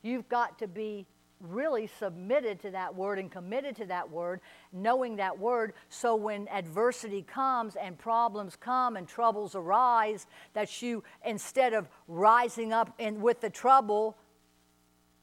You've 0.01 0.29
got 0.29 0.59
to 0.59 0.67
be 0.67 1.05
really 1.41 1.87
submitted 1.99 2.59
to 2.59 2.71
that 2.71 2.93
word 2.93 3.17
and 3.17 3.31
committed 3.31 3.75
to 3.77 3.85
that 3.85 4.09
word, 4.09 4.41
knowing 4.73 5.15
that 5.17 5.37
word, 5.39 5.73
so 5.87 6.15
when 6.15 6.47
adversity 6.49 7.21
comes 7.21 7.75
and 7.75 7.97
problems 7.97 8.57
come 8.57 8.97
and 8.97 9.07
troubles 9.07 9.55
arise, 9.55 10.27
that 10.53 10.81
you, 10.81 11.03
instead 11.25 11.73
of 11.73 11.87
rising 12.07 12.73
up 12.73 12.93
in, 12.99 13.21
with 13.21 13.39
the 13.39 13.49
trouble 13.49 14.17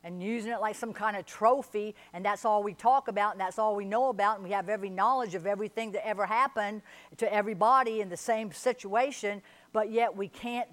and 0.05 0.23
using 0.23 0.53
it 0.53 0.61
like 0.61 0.75
some 0.75 0.93
kind 0.93 1.17
of 1.17 1.27
trophy, 1.27 1.95
and 2.15 2.25
that's 2.25 2.45
all 2.45 2.63
we 2.63 2.73
talk 2.73 3.09
about, 3.09 3.33
and 3.33 3.41
that's 3.41 3.59
all 3.59 3.75
we 3.75 3.85
know 3.85 4.09
about, 4.09 4.37
and 4.37 4.45
we 4.45 4.53
have 4.53 4.69
every 4.69 4.89
knowledge 4.89 5.35
of 5.35 5.47
everything 5.47 5.93
that 5.93 6.07
ever 6.07 6.25
happened 6.25 6.81
to 7.19 7.31
everybody 7.33 8.01
in 8.01 8.09
the 8.09 8.17
same 8.17 8.53
situation, 8.53 9.43
but 9.73 9.91
yet 9.91 10.17
we 10.17 10.29
can't 10.29 10.69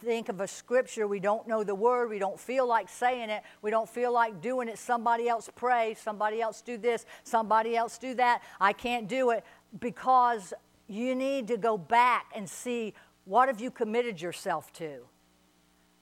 think 0.00 0.28
of 0.28 0.40
a 0.40 0.46
scripture, 0.46 1.06
we 1.06 1.20
don't 1.20 1.46
know 1.46 1.64
the 1.64 1.74
word, 1.74 2.10
we 2.10 2.18
don't 2.18 2.38
feel 2.38 2.66
like 2.66 2.88
saying 2.88 3.30
it, 3.30 3.42
we 3.62 3.70
don't 3.70 3.88
feel 3.88 4.12
like 4.12 4.40
doing 4.40 4.68
it. 4.68 4.78
Somebody 4.78 5.28
else 5.28 5.50
pray, 5.54 5.94
somebody 5.94 6.40
else 6.40 6.62
do 6.62 6.76
this, 6.78 7.06
somebody 7.24 7.76
else 7.76 7.98
do 7.98 8.14
that. 8.14 8.42
I 8.60 8.72
can't 8.72 9.08
do 9.08 9.30
it 9.30 9.44
because 9.80 10.54
you 10.88 11.14
need 11.14 11.48
to 11.48 11.56
go 11.56 11.76
back 11.76 12.26
and 12.34 12.48
see 12.48 12.94
what 13.24 13.48
have 13.48 13.60
you 13.60 13.70
committed 13.70 14.20
yourself 14.20 14.72
to? 14.74 15.00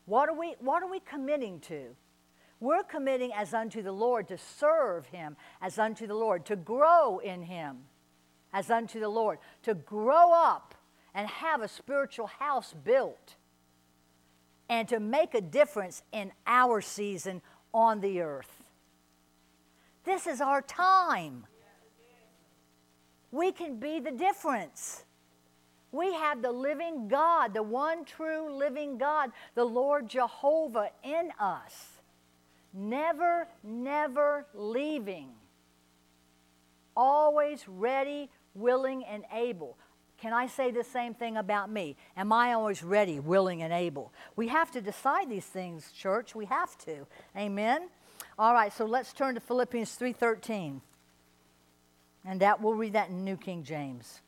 What 0.05 0.29
are 0.29 0.39
we, 0.39 0.57
what 0.61 0.83
are 0.83 0.91
we 0.91 1.01
committing 1.01 1.61
to? 1.61 1.97
We're 2.61 2.83
committing 2.83 3.33
as 3.35 3.55
unto 3.55 3.83
the 3.83 3.93
Lord 3.93 4.29
to 4.29 4.39
serve 4.39 5.07
Him 5.07 5.37
as 5.61 5.79
unto 5.79 6.07
the 6.07 6.15
Lord, 6.15 6.45
to 6.47 6.57
grow 6.57 7.19
in 7.19 7.43
Him 7.43 7.79
as 8.53 8.71
unto 8.71 9.01
the 9.01 9.09
Lord, 9.09 9.39
to 9.63 9.75
grow 9.75 10.33
up 10.33 10.75
and 11.15 11.29
have 11.29 11.63
a 11.63 11.69
spiritual 11.69 12.27
house 12.27 12.75
built 12.85 13.37
and 14.69 14.89
to 14.89 15.01
make 15.01 15.35
a 15.35 15.41
difference 15.41 16.03
in 16.13 16.33
our 16.47 16.81
season 16.81 17.43
on 17.73 18.01
the 18.01 18.21
earth. 18.21 18.65
This 20.05 20.27
is 20.27 20.41
our 20.41 20.63
time. 20.63 21.47
We 23.31 23.51
can 23.51 23.81
be 23.81 23.99
the 24.01 24.13
difference. 24.13 25.05
We 25.91 26.13
have 26.15 26.43
the 26.43 26.53
living 26.53 27.09
God, 27.09 27.55
the 27.55 27.63
one 27.63 28.05
true 28.05 28.53
living 28.53 28.99
God, 28.99 29.31
the 29.55 29.65
Lord 29.65 30.09
Jehovah 30.09 30.91
in 31.03 31.31
us. 31.39 31.95
Never, 32.73 33.47
never 33.63 34.47
leaving. 34.55 35.31
Always 36.97 37.65
ready, 37.69 38.31
willing, 38.55 39.05
and 39.05 39.25
able. 39.33 39.79
Can 40.25 40.33
I 40.33 40.47
say 40.47 40.71
the 40.71 40.83
same 40.83 41.13
thing 41.13 41.37
about 41.37 41.71
me? 41.71 41.99
Am 42.17 42.33
I 42.33 42.55
always 42.55 42.83
ready, 42.83 43.21
willing, 43.21 43.61
and 43.61 43.75
able? 43.75 44.11
We 44.37 44.49
have 44.49 44.71
to 44.71 44.81
decide 44.81 45.29
these 45.29 45.45
things, 45.45 45.93
church. 45.93 46.35
We 46.35 46.47
have 46.47 46.79
to. 46.79 47.07
Amen. 47.37 47.91
All 48.39 48.55
right, 48.55 48.73
so 48.73 48.87
let's 48.87 49.13
turn 49.13 49.35
to 49.35 49.41
Philippians 49.43 49.95
3:13. 49.97 50.81
And 52.25 52.41
that 52.41 52.59
we'll 52.63 52.73
read 52.73 52.95
that 52.95 53.11
in 53.11 53.23
New 53.23 53.37
King 53.37 53.65
James. 53.65 54.23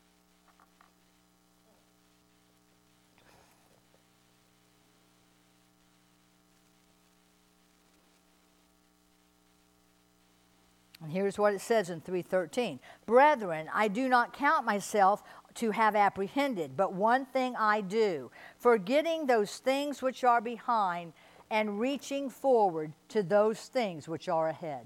And 11.01 11.11
here's 11.11 11.39
what 11.39 11.53
it 11.53 11.61
says 11.61 11.89
in 11.89 12.01
3:13. 12.01 12.79
Brethren, 13.07 13.67
I 13.73 13.87
do 13.87 14.07
not 14.07 14.33
count 14.33 14.63
myself 14.63 15.23
to 15.57 15.71
have 15.71 15.95
apprehended. 15.95 16.77
But 16.77 16.93
one 16.93 17.25
thing 17.25 17.55
I 17.57 17.81
do, 17.81 18.31
forgetting 18.57 19.25
those 19.25 19.57
things 19.57 20.01
which 20.01 20.23
are 20.23 20.41
behind 20.41 21.13
and 21.49 21.79
reaching 21.79 22.29
forward 22.29 22.93
to 23.09 23.23
those 23.23 23.59
things 23.59 24.07
which 24.07 24.27
are 24.27 24.49
ahead. 24.49 24.85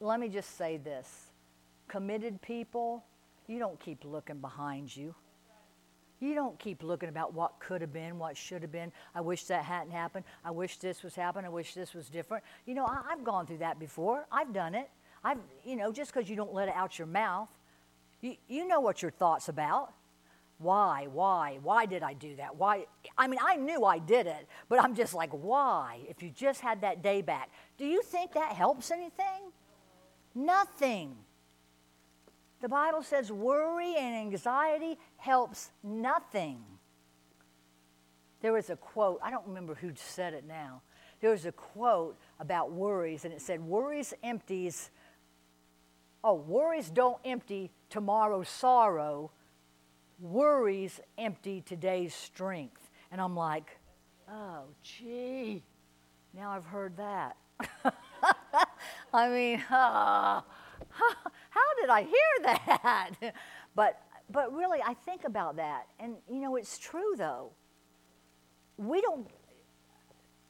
Let 0.00 0.20
me 0.20 0.28
just 0.28 0.56
say 0.56 0.76
this 0.76 1.30
committed 1.88 2.40
people, 2.42 3.04
you 3.46 3.58
don't 3.58 3.80
keep 3.80 4.04
looking 4.04 4.38
behind 4.38 4.94
you. 4.94 5.14
You 6.20 6.34
don't 6.34 6.58
keep 6.58 6.82
looking 6.82 7.08
about 7.08 7.32
what 7.32 7.60
could 7.60 7.80
have 7.80 7.92
been, 7.92 8.18
what 8.18 8.36
should 8.36 8.62
have 8.62 8.72
been. 8.72 8.92
I 9.14 9.20
wish 9.20 9.44
that 9.44 9.64
hadn't 9.64 9.92
happened. 9.92 10.24
I 10.44 10.50
wish 10.50 10.78
this 10.78 11.04
was 11.04 11.14
happened. 11.14 11.46
I 11.46 11.48
wish 11.48 11.74
this 11.74 11.94
was 11.94 12.08
different. 12.08 12.42
You 12.66 12.74
know, 12.74 12.84
I, 12.84 13.02
have 13.10 13.22
gone 13.22 13.46
through 13.46 13.58
that 13.58 13.78
before. 13.78 14.26
I've 14.32 14.52
done 14.52 14.74
it. 14.74 14.90
I've, 15.24 15.38
you 15.64 15.76
know, 15.76 15.92
just 15.92 16.12
because 16.12 16.28
you 16.28 16.36
don't 16.36 16.52
let 16.52 16.68
it 16.68 16.74
out 16.74 16.98
your 16.98 17.06
mouth, 17.06 17.48
you, 18.20 18.36
you 18.48 18.66
know 18.66 18.80
what 18.80 19.02
your 19.02 19.10
thoughts 19.10 19.48
about. 19.48 19.92
Why, 20.58 21.06
why, 21.12 21.58
why 21.62 21.86
did 21.86 22.02
I 22.02 22.14
do 22.14 22.34
that? 22.36 22.56
Why? 22.56 22.86
I 23.16 23.28
mean, 23.28 23.38
I 23.40 23.56
knew 23.56 23.84
I 23.84 23.98
did 23.98 24.26
it, 24.26 24.48
but 24.68 24.82
I'm 24.82 24.94
just 24.94 25.14
like, 25.14 25.30
why? 25.30 26.00
If 26.08 26.20
you 26.20 26.30
just 26.30 26.60
had 26.60 26.80
that 26.80 27.00
day 27.00 27.22
back, 27.22 27.50
do 27.76 27.86
you 27.86 28.02
think 28.02 28.32
that 28.32 28.52
helps 28.52 28.90
anything? 28.90 29.52
Nothing. 30.34 31.14
The 32.60 32.68
Bible 32.68 33.02
says 33.02 33.30
worry 33.30 33.94
and 33.96 34.16
anxiety 34.16 34.98
helps 35.16 35.70
nothing. 35.84 36.58
There 38.40 38.52
was 38.52 38.68
a 38.68 38.76
quote, 38.76 39.20
I 39.22 39.30
don't 39.30 39.46
remember 39.46 39.74
who 39.74 39.92
said 39.94 40.34
it 40.34 40.44
now. 40.46 40.82
There 41.20 41.30
was 41.30 41.46
a 41.46 41.52
quote 41.52 42.16
about 42.38 42.72
worries, 42.72 43.24
and 43.24 43.34
it 43.34 43.40
said, 43.40 43.60
Worries 43.60 44.14
empties 44.22 44.90
Oh, 46.30 46.34
worries 46.34 46.90
don't 46.90 47.16
empty 47.24 47.70
tomorrow's 47.88 48.50
sorrow. 48.50 49.30
Worries 50.20 51.00
empty 51.16 51.62
today's 51.62 52.14
strength. 52.14 52.90
And 53.10 53.18
I'm 53.18 53.34
like, 53.34 53.78
oh, 54.30 54.64
gee, 54.82 55.62
now 56.34 56.50
I've 56.50 56.66
heard 56.66 56.98
that. 56.98 57.38
I 59.14 59.28
mean, 59.30 59.64
uh, 59.70 60.42
how 60.90 61.74
did 61.80 61.88
I 61.88 62.02
hear 62.02 62.42
that? 62.42 63.10
but, 63.74 64.02
but 64.28 64.52
really, 64.52 64.80
I 64.86 64.92
think 64.92 65.24
about 65.24 65.56
that. 65.56 65.84
And, 65.98 66.16
you 66.30 66.40
know, 66.42 66.56
it's 66.56 66.76
true, 66.76 67.14
though. 67.16 67.52
We 68.76 69.00
don't 69.00 69.26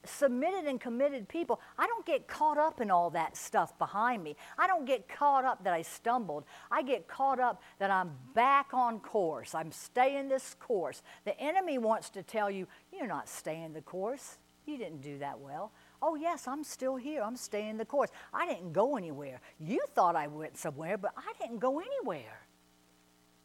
submitted 0.05 0.67
and 0.67 0.81
committed 0.81 1.29
people, 1.29 1.61
I 1.77 1.87
don't 1.87 2.07
get 2.07 2.29
caught 2.29 2.59
up 2.59 2.81
in 2.81 2.91
all 2.91 3.11
that 3.11 3.37
stuff 3.37 3.77
behind 3.79 4.23
me. 4.23 4.37
I 4.59 4.67
don't 4.67 4.85
get 4.85 5.09
caught 5.09 5.45
up 5.45 5.65
that 5.65 5.73
I 5.73 5.83
stumbled. 5.83 6.45
I 6.71 6.83
get 6.83 7.09
caught 7.09 7.41
up 7.41 7.63
that 7.79 7.91
I'm 7.91 8.13
back 8.35 8.73
on 8.73 9.01
course. 9.01 9.55
I'm 9.55 9.73
staying 9.73 10.29
this 10.29 10.55
course. 10.59 11.03
The 11.25 11.39
enemy 11.41 11.79
wants 11.79 12.11
to 12.11 12.23
tell 12.23 12.51
you, 12.51 12.67
you're 12.93 13.07
not 13.07 13.29
staying 13.29 13.73
the 13.73 13.83
course. 13.83 14.39
You 14.67 14.77
didn't 14.77 15.01
do 15.01 15.19
that 15.19 15.41
well. 15.41 15.73
Oh, 16.01 16.15
yes, 16.15 16.47
I'm 16.47 16.63
still 16.63 16.97
here. 16.97 17.23
I'm 17.23 17.37
staying 17.37 17.77
the 17.79 17.85
course. 17.85 18.11
I 18.33 18.47
didn't 18.47 18.73
go 18.73 18.97
anywhere. 18.97 19.41
You 19.59 19.81
thought 19.95 20.15
I 20.15 20.29
went 20.29 20.57
somewhere, 20.57 20.97
but 20.97 21.13
I 21.17 21.33
didn't 21.41 21.59
go 21.59 21.81
anywhere. 21.81 22.47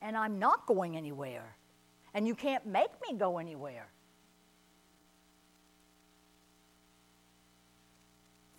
And 0.02 0.16
I'm 0.16 0.38
not 0.38 0.68
going 0.68 0.96
anywhere. 0.96 1.56
And 2.14 2.28
you 2.28 2.36
can't 2.36 2.66
make 2.68 2.92
me 3.10 3.18
go 3.18 3.40
anywhere. 3.40 3.88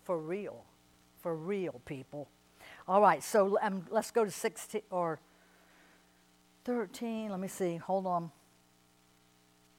For 0.05 0.19
real. 0.19 0.65
For 1.21 1.35
real, 1.35 1.81
people. 1.85 2.29
All 2.87 3.01
right, 3.01 3.23
so 3.23 3.59
um, 3.63 3.87
let's 3.91 4.11
go 4.11 4.25
to 4.25 4.31
16 4.31 4.83
or 4.91 5.19
13. 6.65 7.31
Let 7.31 7.41
me 7.41 7.49
see. 7.49 7.77
Hold 7.77 8.07
on. 8.07 8.31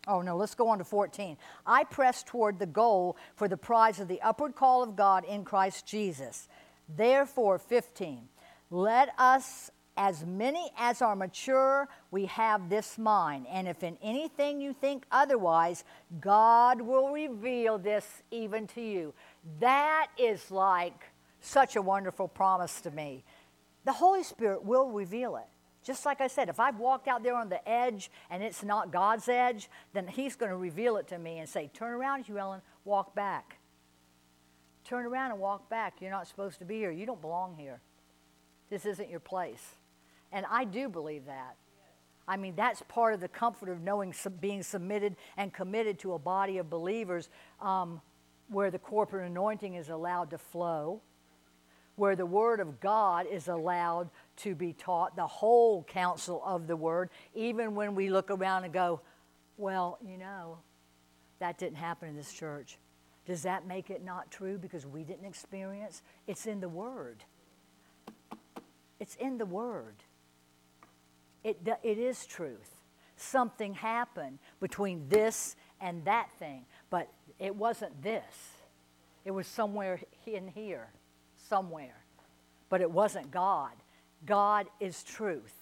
Oh, 0.08 0.22
no, 0.22 0.38
let's 0.38 0.56
go 0.56 0.70
on 0.70 0.78
to 0.78 0.84
14. 0.84 1.38
I 1.66 1.84
press 1.84 2.24
toward 2.24 2.60
the 2.60 2.66
goal 2.66 3.18
for 3.36 3.48
the 3.48 3.58
prize 3.58 4.00
of 4.00 4.08
the 4.08 4.22
upward 4.22 4.56
call 4.56 4.84
of 4.84 4.96
God 4.96 5.26
in 5.26 5.44
Christ 5.44 5.88
Jesus. 5.88 6.48
Therefore, 6.96 7.58
15. 7.58 8.28
Let 8.70 9.10
us, 9.18 9.72
as 9.98 10.24
many 10.26 10.72
as 10.78 11.02
are 11.02 11.16
mature, 11.16 11.88
we 12.12 12.26
have 12.26 12.70
this 12.70 12.98
mind. 13.00 13.48
And 13.50 13.68
if 13.68 13.82
in 13.82 13.98
anything 14.04 14.62
you 14.62 14.74
think 14.74 15.06
otherwise, 15.12 15.84
God 16.20 16.82
will 16.82 17.10
reveal 17.12 17.80
this 17.80 18.22
even 18.30 18.68
to 18.68 18.82
you. 18.82 19.14
That 19.60 20.08
is 20.18 20.52
like 20.52 21.06
such 21.40 21.76
a 21.76 21.82
wonderful 21.82 22.28
promise 22.28 22.82
to 22.82 22.92
me. 22.92 23.24
The 23.86 23.94
Holy 23.94 24.24
Spirit 24.24 24.64
will 24.64 24.90
reveal 24.90 25.36
it. 25.36 25.46
Just 25.84 26.04
like 26.04 26.20
I 26.20 26.26
said, 26.26 26.50
if 26.50 26.60
I've 26.60 26.80
walked 26.80 27.08
out 27.08 27.22
there 27.22 27.36
on 27.36 27.48
the 27.48 27.68
edge 27.70 28.10
and 28.32 28.42
it's 28.42 28.64
not 28.64 28.92
God's 28.92 29.30
edge, 29.30 29.70
then 29.94 30.08
He's 30.08 30.36
going 30.36 30.50
to 30.50 30.58
reveal 30.58 30.98
it 30.98 31.08
to 31.10 31.20
me 31.20 31.38
and 31.38 31.48
say, 31.48 31.70
Turn 31.74 31.94
around, 31.94 32.24
Hugh 32.24 32.40
Ellen, 32.40 32.62
walk 32.86 33.14
back. 33.14 33.58
Turn 34.84 35.06
around 35.06 35.32
and 35.32 35.40
walk 35.40 35.70
back. 35.70 35.96
You're 36.02 36.12
not 36.12 36.28
supposed 36.28 36.58
to 36.60 36.66
be 36.66 36.78
here. 36.78 36.92
You 36.92 37.06
don't 37.06 37.22
belong 37.22 37.56
here. 37.56 37.82
This 38.72 38.86
isn't 38.88 39.10
your 39.10 39.20
place. 39.20 39.76
And 40.32 40.46
I 40.50 40.64
do 40.66 40.90
believe 40.90 41.26
that. 41.26 41.56
I 42.28 42.38
mean, 42.38 42.56
that's 42.56 42.82
part 42.88 43.14
of 43.14 43.20
the 43.20 43.28
comfort 43.28 43.70
of 43.70 43.82
knowing, 43.82 44.14
being 44.40 44.64
submitted 44.64 45.16
and 45.38 45.54
committed 45.54 46.00
to 46.00 46.14
a 46.14 46.20
body 46.20 46.58
of 46.58 46.70
believers. 46.70 47.30
Um, 47.62 48.02
where 48.50 48.72
the 48.72 48.80
corporate 48.80 49.30
anointing 49.30 49.76
is 49.76 49.90
allowed 49.90 50.30
to 50.32 50.38
flow, 50.38 51.02
where 51.96 52.16
the 52.16 52.26
Word 52.26 52.60
of 52.60 52.80
God 52.80 53.26
is 53.30 53.48
allowed 53.48 54.10
to 54.38 54.54
be 54.54 54.74
taught, 54.74 55.16
the 55.16 55.28
whole 55.28 55.84
counsel 55.84 56.42
of 56.46 56.68
the 56.68 56.76
Word, 56.76 57.10
even 57.34 57.76
when 57.76 57.96
we 57.96 58.10
look 58.10 58.30
around 58.30 58.66
and 58.66 58.74
go, 58.74 59.02
well, 59.58 59.98
you 60.06 60.18
know, 60.18 60.58
that 61.40 61.58
didn't 61.58 61.78
happen 61.78 62.10
in 62.10 62.16
this 62.16 62.32
church. 62.32 62.78
Does 63.26 63.44
that 63.44 63.66
make 63.66 63.90
it 63.90 64.04
not 64.04 64.30
true 64.30 64.58
because 64.58 64.86
we 64.86 65.04
didn't 65.04 65.26
experience? 65.26 66.04
It's 66.28 66.46
in 66.46 66.60
the 66.60 66.70
Word. 66.70 67.24
It's 69.00 69.16
in 69.16 69.38
the 69.38 69.46
Word. 69.46 69.96
It, 71.44 71.60
it 71.84 71.98
is 71.98 72.26
truth. 72.26 72.72
Something 73.18 73.74
happened 73.74 74.40
between 74.60 75.08
this 75.10 75.56
and 75.80 76.04
that 76.06 76.30
thing. 76.38 76.66
But 76.96 77.10
it 77.40 77.54
wasn't 77.54 78.02
this. 78.02 78.24
It 79.26 79.32
was 79.32 79.48
somewhere 79.48 80.00
in 80.26 80.48
here, 80.48 80.88
somewhere. 81.50 82.06
But 82.70 82.80
it 82.80 82.90
wasn't 82.90 83.32
God. 83.32 83.74
God 84.26 84.68
is 84.80 85.04
truth. 85.04 85.54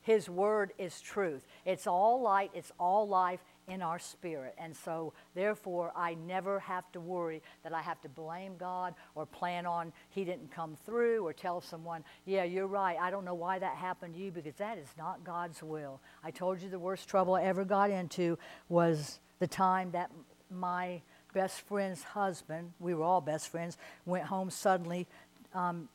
His 0.00 0.30
word 0.30 0.72
is 0.78 0.98
truth. 1.02 1.46
It's 1.66 1.86
all 1.86 2.22
light, 2.22 2.52
it's 2.54 2.72
all 2.80 3.06
life 3.06 3.40
in 3.68 3.82
our 3.82 3.98
spirit. 3.98 4.54
And 4.56 4.74
so, 4.74 5.12
therefore, 5.34 5.92
I 5.94 6.14
never 6.14 6.58
have 6.58 6.90
to 6.92 7.00
worry 7.00 7.42
that 7.62 7.74
I 7.74 7.82
have 7.82 8.00
to 8.00 8.08
blame 8.08 8.56
God 8.56 8.94
or 9.14 9.26
plan 9.26 9.66
on 9.66 9.92
He 10.08 10.24
didn't 10.24 10.50
come 10.50 10.78
through 10.86 11.26
or 11.26 11.34
tell 11.34 11.60
someone, 11.60 12.02
yeah, 12.24 12.44
you're 12.44 12.66
right. 12.66 12.96
I 12.98 13.10
don't 13.10 13.26
know 13.26 13.34
why 13.34 13.58
that 13.58 13.76
happened 13.76 14.14
to 14.14 14.20
you 14.20 14.30
because 14.30 14.54
that 14.54 14.78
is 14.78 14.88
not 14.96 15.22
God's 15.22 15.62
will. 15.62 16.00
I 16.22 16.30
told 16.30 16.62
you 16.62 16.70
the 16.70 16.78
worst 16.78 17.10
trouble 17.10 17.34
I 17.34 17.42
ever 17.42 17.66
got 17.66 17.90
into 17.90 18.38
was 18.70 19.20
the 19.38 19.46
time 19.46 19.90
that 19.92 20.10
my 20.50 21.00
best 21.32 21.60
friend's 21.62 22.02
husband, 22.02 22.72
we 22.78 22.94
were 22.94 23.04
all 23.04 23.20
best 23.20 23.48
friends, 23.48 23.76
went 24.06 24.24
home 24.24 24.50
suddenly 24.50 25.06
um, 25.52 25.88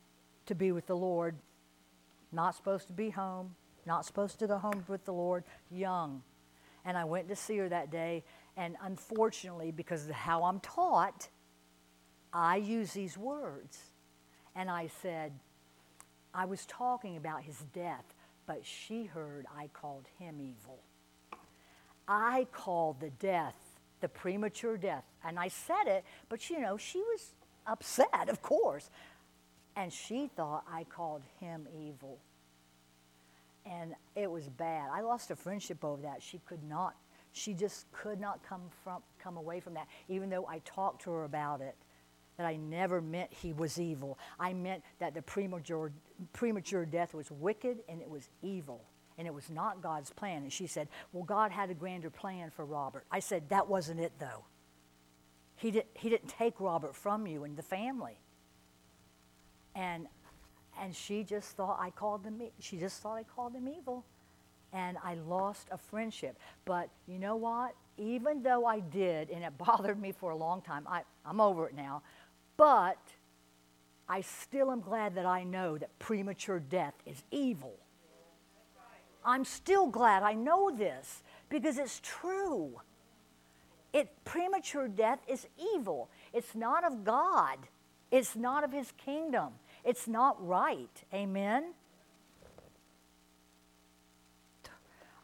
to 0.46 0.54
be 0.54 0.72
with 0.72 0.86
the 0.86 0.96
Lord. 0.96 1.36
Not 2.32 2.54
supposed 2.54 2.86
to 2.88 2.92
be 2.92 3.10
home, 3.10 3.56
not 3.86 4.06
supposed 4.06 4.38
to 4.38 4.46
go 4.46 4.58
home 4.58 4.84
with 4.86 5.04
the 5.04 5.12
Lord, 5.12 5.44
young. 5.70 6.22
And 6.84 6.96
I 6.96 7.04
went 7.04 7.28
to 7.28 7.36
see 7.36 7.56
her 7.58 7.68
that 7.68 7.90
day, 7.90 8.24
and 8.56 8.76
unfortunately, 8.82 9.70
because 9.72 10.08
of 10.08 10.14
how 10.14 10.44
I'm 10.44 10.60
taught, 10.60 11.28
I 12.32 12.56
use 12.56 12.92
these 12.92 13.18
words. 13.18 13.78
And 14.54 14.70
I 14.70 14.88
said, 15.02 15.32
I 16.32 16.44
was 16.44 16.66
talking 16.66 17.16
about 17.16 17.42
his 17.42 17.58
death, 17.74 18.14
but 18.46 18.64
she 18.64 19.04
heard 19.04 19.46
I 19.56 19.68
called 19.72 20.06
him 20.18 20.40
evil. 20.40 20.80
I 22.08 22.46
called 22.52 23.00
the 23.00 23.10
death 23.10 23.70
the 24.00 24.08
premature 24.08 24.76
death. 24.76 25.04
And 25.24 25.38
I 25.38 25.48
said 25.48 25.86
it, 25.86 26.04
but 26.28 26.50
you 26.50 26.60
know, 26.60 26.76
she 26.76 26.98
was 26.98 27.34
upset, 27.66 28.28
of 28.28 28.42
course. 28.42 28.90
And 29.76 29.92
she 29.92 30.28
thought 30.34 30.64
I 30.70 30.84
called 30.84 31.22
him 31.38 31.66
evil. 31.78 32.18
And 33.64 33.94
it 34.16 34.30
was 34.30 34.48
bad. 34.48 34.90
I 34.92 35.02
lost 35.02 35.30
a 35.30 35.36
friendship 35.36 35.84
over 35.84 36.02
that. 36.02 36.22
She 36.22 36.40
could 36.46 36.64
not, 36.64 36.96
she 37.32 37.54
just 37.54 37.90
could 37.92 38.20
not 38.20 38.42
come 38.42 38.62
from 38.82 39.02
come 39.22 39.36
away 39.36 39.60
from 39.60 39.74
that, 39.74 39.86
even 40.08 40.30
though 40.30 40.46
I 40.46 40.60
talked 40.64 41.02
to 41.02 41.10
her 41.10 41.24
about 41.24 41.60
it. 41.60 41.76
That 42.38 42.46
I 42.46 42.56
never 42.56 43.02
meant 43.02 43.30
he 43.30 43.52
was 43.52 43.78
evil. 43.78 44.18
I 44.38 44.54
meant 44.54 44.82
that 44.98 45.12
the 45.12 45.20
premature, 45.20 45.92
premature 46.32 46.86
death 46.86 47.12
was 47.12 47.30
wicked 47.30 47.80
and 47.86 48.00
it 48.00 48.08
was 48.08 48.30
evil 48.40 48.80
and 49.20 49.26
it 49.26 49.34
was 49.34 49.50
not 49.50 49.82
God's 49.82 50.10
plan. 50.10 50.44
And 50.44 50.52
she 50.52 50.66
said, 50.66 50.88
Well, 51.12 51.24
God 51.24 51.52
had 51.52 51.68
a 51.68 51.74
grander 51.74 52.08
plan 52.08 52.48
for 52.48 52.64
Robert. 52.64 53.04
I 53.12 53.20
said, 53.20 53.50
That 53.50 53.68
wasn't 53.68 54.00
it, 54.00 54.12
though. 54.18 54.46
He, 55.56 55.70
did, 55.70 55.84
he 55.92 56.08
didn't 56.08 56.28
take 56.30 56.54
Robert 56.58 56.96
from 56.96 57.26
you 57.26 57.44
and 57.44 57.54
the 57.54 57.62
family. 57.62 58.18
And, 59.74 60.06
and 60.80 60.96
she 60.96 61.22
just 61.22 61.50
thought 61.50 61.78
I 61.78 61.90
called 61.90 62.24
them, 62.24 62.40
she 62.60 62.78
just 62.78 63.02
thought 63.02 63.16
I 63.16 63.24
called 63.24 63.52
them 63.52 63.68
evil. 63.68 64.06
And 64.72 64.96
I 65.04 65.16
lost 65.16 65.68
a 65.70 65.76
friendship. 65.76 66.38
But 66.64 66.88
you 67.06 67.18
know 67.18 67.36
what? 67.36 67.74
Even 67.98 68.42
though 68.42 68.64
I 68.64 68.80
did, 68.80 69.28
and 69.28 69.44
it 69.44 69.52
bothered 69.58 70.00
me 70.00 70.12
for 70.12 70.30
a 70.30 70.36
long 70.36 70.62
time, 70.62 70.86
I, 70.88 71.02
I'm 71.26 71.42
over 71.42 71.68
it 71.68 71.74
now, 71.74 72.00
but 72.56 72.96
I 74.08 74.22
still 74.22 74.72
am 74.72 74.80
glad 74.80 75.14
that 75.16 75.26
I 75.26 75.44
know 75.44 75.76
that 75.76 75.98
premature 75.98 76.58
death 76.58 76.94
is 77.04 77.22
evil. 77.30 77.76
I'm 79.24 79.44
still 79.44 79.86
glad 79.86 80.22
I 80.22 80.34
know 80.34 80.70
this 80.70 81.22
because 81.48 81.78
it's 81.78 82.00
true. 82.00 82.80
It 83.92 84.08
premature 84.24 84.88
death 84.88 85.20
is 85.28 85.46
evil. 85.74 86.08
It's 86.32 86.54
not 86.54 86.84
of 86.84 87.04
God. 87.04 87.58
It's 88.10 88.36
not 88.36 88.64
of 88.64 88.72
his 88.72 88.92
kingdom. 88.92 89.50
It's 89.84 90.06
not 90.06 90.44
right. 90.46 91.04
Amen. 91.12 91.72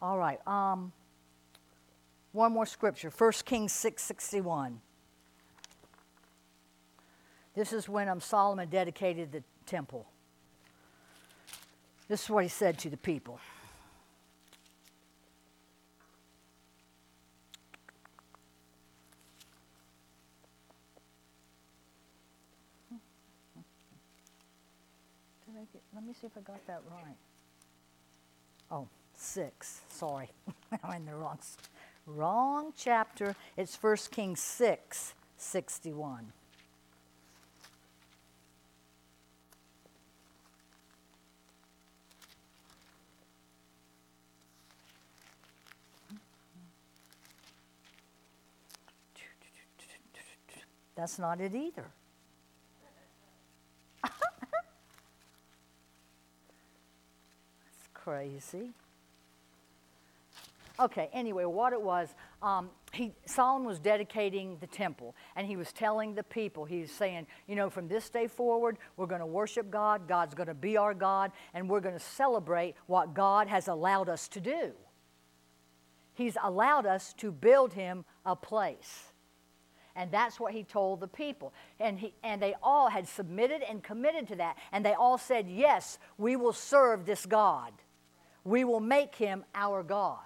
All 0.01 0.17
right. 0.17 0.45
Um, 0.47 0.91
one 2.33 2.51
more 2.51 2.65
scripture. 2.65 3.09
1 3.09 3.31
Kings 3.45 3.73
6:61. 3.73 4.77
This 7.55 7.73
is 7.73 7.89
when 7.89 8.07
um, 8.07 8.21
Solomon 8.21 8.69
dedicated 8.69 9.31
the 9.31 9.43
temple. 9.65 10.05
This 12.07 12.23
is 12.23 12.29
what 12.29 12.43
he 12.43 12.49
said 12.49 12.77
to 12.79 12.89
the 12.89 12.97
people. 12.97 13.39
Let 25.93 25.96
me 26.07 26.13
see 26.13 26.27
if 26.27 26.37
I 26.37 26.41
got 26.41 26.65
that 26.67 26.81
right. 26.89 27.15
Oh, 28.71 28.87
six. 29.15 29.81
Sorry. 29.89 30.29
I'm 30.83 30.97
in 30.97 31.05
the 31.05 31.15
wrong, 31.15 31.39
wrong 32.05 32.73
chapter. 32.77 33.35
It's 33.57 33.75
1 33.81 33.97
Kings 34.11 34.39
6, 34.39 35.13
61. 35.37 36.31
That's 50.95 51.19
not 51.19 51.39
it 51.39 51.53
either. 51.53 51.85
Crazy. 58.07 58.71
Okay, 60.79 61.09
anyway, 61.11 61.43
what 61.43 61.73
it 61.73 61.81
was, 61.81 62.15
um, 62.41 62.69
he, 62.93 63.11
Solomon 63.25 63.67
was 63.67 63.79
dedicating 63.79 64.55
the 64.61 64.67
temple, 64.67 65.13
and 65.35 65.45
he 65.45 65.57
was 65.57 65.73
telling 65.73 66.15
the 66.15 66.23
people, 66.23 66.63
he 66.63 66.79
was 66.79 66.91
saying, 66.91 67.27
you 67.47 67.55
know, 67.57 67.69
from 67.69 67.89
this 67.89 68.09
day 68.09 68.27
forward, 68.27 68.77
we're 68.95 69.07
going 69.07 69.19
to 69.19 69.25
worship 69.25 69.69
God, 69.69 70.07
God's 70.07 70.33
going 70.35 70.47
to 70.47 70.53
be 70.53 70.77
our 70.77 70.93
God, 70.93 71.33
and 71.53 71.69
we're 71.69 71.81
going 71.81 71.95
to 71.95 71.99
celebrate 71.99 72.75
what 72.85 73.13
God 73.13 73.49
has 73.49 73.67
allowed 73.67 74.07
us 74.07 74.29
to 74.29 74.39
do. 74.39 74.71
He's 76.13 76.37
allowed 76.41 76.85
us 76.85 77.13
to 77.15 77.29
build 77.29 77.73
him 77.73 78.05
a 78.25 78.37
place. 78.37 79.11
And 79.97 80.09
that's 80.11 80.39
what 80.39 80.53
he 80.53 80.63
told 80.63 81.01
the 81.01 81.09
people. 81.09 81.51
And, 81.77 81.99
he, 81.99 82.13
and 82.23 82.41
they 82.41 82.55
all 82.63 82.87
had 82.87 83.05
submitted 83.05 83.63
and 83.69 83.83
committed 83.83 84.29
to 84.29 84.37
that. 84.37 84.55
And 84.71 84.85
they 84.85 84.93
all 84.93 85.17
said, 85.17 85.49
Yes, 85.49 85.99
we 86.17 86.37
will 86.37 86.53
serve 86.53 87.05
this 87.05 87.25
God 87.25 87.73
we 88.47 88.63
will 88.63 88.79
make 88.79 89.13
him 89.13 89.43
our 89.53 89.83
God. 89.83 90.19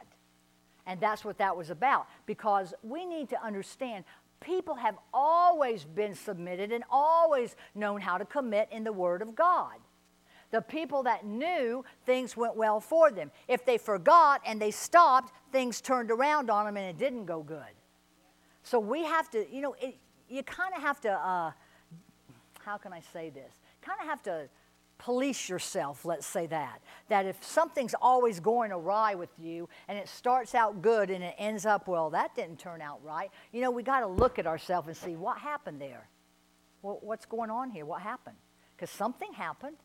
And 0.86 1.00
that's 1.00 1.26
what 1.26 1.40
that 1.40 1.58
was 1.58 1.70
about 1.72 2.08
because 2.26 2.74
we 2.84 3.06
need 3.06 3.30
to 3.30 3.44
understand 3.44 4.06
people 4.40 4.76
have 4.76 4.96
always 5.14 5.86
been 5.86 6.14
submitted 6.14 6.72
and 6.72 6.84
always 6.90 7.56
known 7.74 8.00
how 8.00 8.18
to 8.18 8.26
commit 8.26 8.70
in 8.72 8.84
the 8.84 8.94
Word 8.94 9.22
of 9.22 9.36
God. 9.36 9.76
The 10.52 10.62
people 10.62 11.04
that 11.04 11.26
knew 11.26 11.84
things 12.06 12.38
went 12.38 12.56
well 12.56 12.80
for 12.80 13.10
them. 13.10 13.32
If 13.48 13.66
they 13.66 13.78
forgot 13.78 14.42
and 14.46 14.62
they 14.62 14.72
stopped, 14.72 15.34
things 15.52 15.82
turned 15.82 16.12
around 16.12 16.50
on 16.50 16.66
them 16.66 16.78
and 16.78 16.86
it 16.86 16.98
didn't 17.00 17.26
go 17.26 17.42
good. 17.42 17.74
So 18.64 18.80
we 18.80 19.04
have 19.04 19.32
to, 19.32 19.46
you 19.52 19.62
know, 19.62 19.76
it, 19.82 19.98
you 20.30 20.44
kind 20.44 20.74
of 20.76 20.82
have 20.82 21.02
to, 21.02 21.12
uh, 21.12 21.52
how 22.60 22.78
can 22.78 22.94
I 22.94 23.00
say 23.14 23.32
this? 23.32 23.54
Kind 23.82 24.00
of 24.00 24.08
have 24.08 24.22
to 24.24 24.48
police 25.02 25.50
yourself, 25.50 26.06
let's 26.06 26.28
say 26.28 26.46
that. 26.48 26.80
That 27.10 27.26
if 27.26 27.44
something's 27.44 27.96
always 28.00 28.40
going 28.40 28.72
awry 28.72 29.16
with 29.16 29.32
you 29.40 29.68
and 29.88 29.98
it 29.98 30.08
starts 30.08 30.54
out 30.54 30.82
good 30.82 31.10
and 31.10 31.24
it 31.24 31.34
ends 31.40 31.66
up, 31.66 31.88
well, 31.88 32.12
that 32.12 32.36
didn't 32.36 32.60
turn 32.60 32.82
out 32.82 33.04
right, 33.04 33.32
you 33.52 33.62
know, 33.62 33.72
we 33.72 33.82
got 33.82 34.02
to 34.02 34.08
look 34.08 34.38
at 34.38 34.46
ourselves 34.46 34.88
and 34.88 34.96
see 34.96 35.16
what 35.16 35.40
happened 35.40 35.82
there. 35.82 36.08
Well, 36.84 37.00
what's 37.02 37.26
going 37.26 37.50
on 37.50 37.72
here? 37.72 37.84
What 37.84 38.02
happened? 38.02 38.38
Because 38.76 38.92
something 38.92 39.34
happened. 39.34 39.78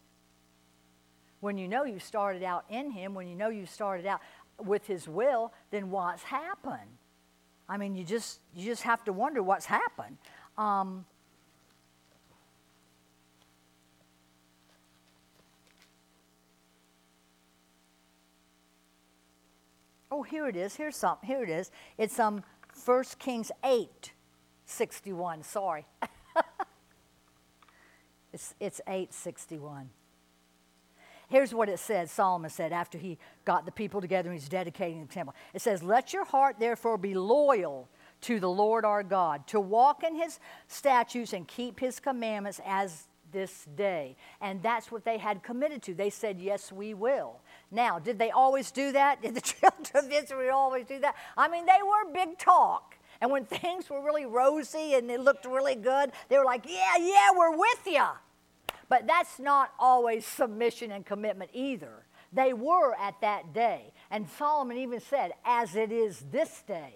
When 1.41 1.57
you 1.57 1.67
know 1.67 1.85
you 1.85 1.99
started 1.99 2.43
out 2.43 2.65
in 2.69 2.91
Him, 2.91 3.15
when 3.15 3.27
you 3.27 3.37
know 3.37 3.49
you 3.49 3.65
started 3.65 4.07
out 4.07 4.21
with 4.59 4.87
His 4.87 5.09
will, 5.09 5.53
then 5.71 5.91
what's 5.91 6.23
happened? 6.23 6.99
I 7.69 7.79
mean, 7.79 7.95
you 7.95 8.05
just 8.05 8.41
you 8.55 8.65
just 8.65 8.83
have 8.83 9.05
to 9.05 9.13
wonder 9.13 9.43
what's 9.43 9.67
happened. 9.67 10.17
Um, 10.57 11.05
Oh, 20.11 20.23
here 20.23 20.49
it 20.49 20.57
is. 20.57 20.77
Here's 20.77 20.97
some. 20.97 21.19
Here 21.23 21.43
it 21.43 21.51
is. 21.51 21.71
It's 21.99 22.19
um 22.19 22.43
1 22.85 23.05
Kings 23.19 23.51
8, 23.65 24.13
61. 24.67 25.43
Sorry. 25.43 25.87
it's, 28.33 28.55
it's 28.61 28.81
861. 28.87 29.91
Here's 31.29 31.53
what 31.53 31.69
it 31.69 31.79
says 31.81 32.13
Solomon 32.13 32.51
said 32.51 32.73
after 32.73 32.99
he 32.99 33.19
got 33.45 33.67
the 33.67 33.73
people 33.73 34.01
together 34.01 34.31
and 34.31 34.39
he's 34.39 34.49
dedicating 34.49 35.01
the 35.01 35.13
temple. 35.13 35.35
It 35.55 35.63
says, 35.63 35.83
Let 35.83 36.13
your 36.13 36.25
heart 36.25 36.57
therefore 36.61 36.99
be 36.99 37.15
loyal 37.15 37.89
to 38.23 38.41
the 38.41 38.49
Lord 38.49 38.85
our 38.85 39.03
God, 39.03 39.47
to 39.49 39.61
walk 39.61 40.03
in 40.05 40.15
his 40.15 40.39
statutes 40.69 41.33
and 41.33 41.47
keep 41.47 41.81
his 41.81 42.01
commandments 42.01 42.61
as 42.65 43.09
this 43.33 43.67
day. 43.77 44.17
And 44.41 44.63
that's 44.63 44.91
what 44.91 45.05
they 45.05 45.19
had 45.19 45.43
committed 45.43 45.83
to. 45.83 45.95
They 45.95 46.11
said, 46.11 46.41
Yes, 46.41 46.71
we 46.71 46.95
will. 46.95 47.41
Now, 47.71 47.99
did 47.99 48.19
they 48.19 48.31
always 48.31 48.71
do 48.71 48.93
that? 48.93 49.23
Did 49.23 49.35
the 49.35 49.41
children 49.43 50.05
of 50.07 50.13
Israel 50.13 50.57
always 50.57 50.87
do 50.87 50.99
that? 51.01 51.17
I 51.37 51.49
mean, 51.49 51.67
they 51.67 51.83
were 51.85 52.13
big 52.13 52.39
talk. 52.39 52.97
And 53.21 53.31
when 53.31 53.45
things 53.45 53.89
were 53.89 54.03
really 54.03 54.27
rosy 54.27 54.95
and 54.95 55.09
they 55.09 55.17
looked 55.17 55.47
really 55.47 55.75
good, 55.75 56.13
they 56.29 56.39
were 56.39 56.45
like, 56.45 56.65
Yeah, 56.69 56.97
yeah, 56.99 57.31
we're 57.37 57.57
with 57.57 57.87
you. 57.87 58.05
But 58.89 59.07
that's 59.07 59.39
not 59.39 59.73
always 59.79 60.25
submission 60.25 60.93
and 60.93 61.05
commitment 61.05 61.51
either. 61.53 62.05
They 62.33 62.53
were 62.53 62.95
at 62.95 63.21
that 63.23 63.53
day. 63.53 63.93
And 64.11 64.29
Solomon 64.29 64.77
even 64.77 65.01
said, 65.01 65.33
As 65.45 65.75
it 65.75 65.91
is 65.91 66.25
this 66.31 66.63
day. 66.67 66.95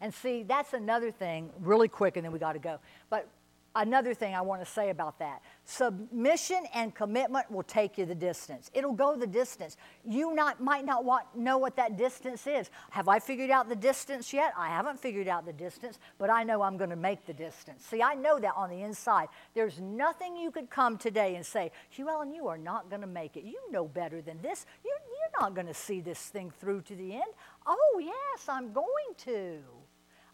And 0.00 0.12
see, 0.12 0.42
that's 0.42 0.72
another 0.72 1.12
thing, 1.12 1.50
really 1.60 1.88
quick, 1.88 2.16
and 2.16 2.24
then 2.24 2.32
we 2.32 2.40
got 2.40 2.54
to 2.54 2.58
go. 2.58 2.78
But 3.08 3.28
another 3.74 4.14
thing 4.14 4.34
I 4.34 4.40
want 4.40 4.64
to 4.64 4.70
say 4.70 4.90
about 4.90 5.18
that 5.18 5.42
submission 5.64 6.64
and 6.74 6.94
commitment 6.94 7.50
will 7.50 7.62
take 7.62 7.96
you 7.96 8.04
the 8.04 8.14
distance. 8.14 8.70
It'll 8.74 8.92
go 8.92 9.16
the 9.16 9.26
distance. 9.26 9.76
You 10.04 10.34
not, 10.34 10.60
might 10.60 10.84
not 10.84 11.04
want, 11.04 11.24
know 11.36 11.56
what 11.58 11.76
that 11.76 11.96
distance 11.96 12.46
is. 12.46 12.70
Have 12.90 13.08
I 13.08 13.18
figured 13.18 13.50
out 13.50 13.68
the 13.68 13.76
distance 13.76 14.32
yet? 14.32 14.52
I 14.56 14.68
haven't 14.68 14.98
figured 14.98 15.28
out 15.28 15.46
the 15.46 15.52
distance, 15.52 15.98
but 16.18 16.30
I 16.30 16.42
know 16.42 16.62
I'm 16.62 16.76
going 16.76 16.90
to 16.90 16.96
make 16.96 17.26
the 17.26 17.32
distance. 17.32 17.84
See, 17.84 18.02
I 18.02 18.14
know 18.14 18.38
that 18.40 18.54
on 18.56 18.70
the 18.70 18.82
inside. 18.82 19.28
There's 19.54 19.80
nothing 19.80 20.36
you 20.36 20.50
could 20.50 20.68
come 20.68 20.98
today 20.98 21.36
and 21.36 21.46
say, 21.46 21.70
Hugh 21.90 22.08
Ellen, 22.08 22.32
you 22.32 22.48
are 22.48 22.58
not 22.58 22.90
going 22.90 23.02
to 23.02 23.06
make 23.06 23.36
it. 23.36 23.44
You 23.44 23.60
know 23.70 23.86
better 23.86 24.20
than 24.20 24.42
this. 24.42 24.66
You're, 24.84 24.94
you're 24.94 25.40
not 25.40 25.54
going 25.54 25.68
to 25.68 25.74
see 25.74 26.00
this 26.00 26.18
thing 26.18 26.52
through 26.60 26.82
to 26.82 26.96
the 26.96 27.14
end. 27.14 27.32
Oh, 27.66 28.00
yes, 28.02 28.48
I'm 28.48 28.72
going 28.72 28.86
to. 29.18 29.60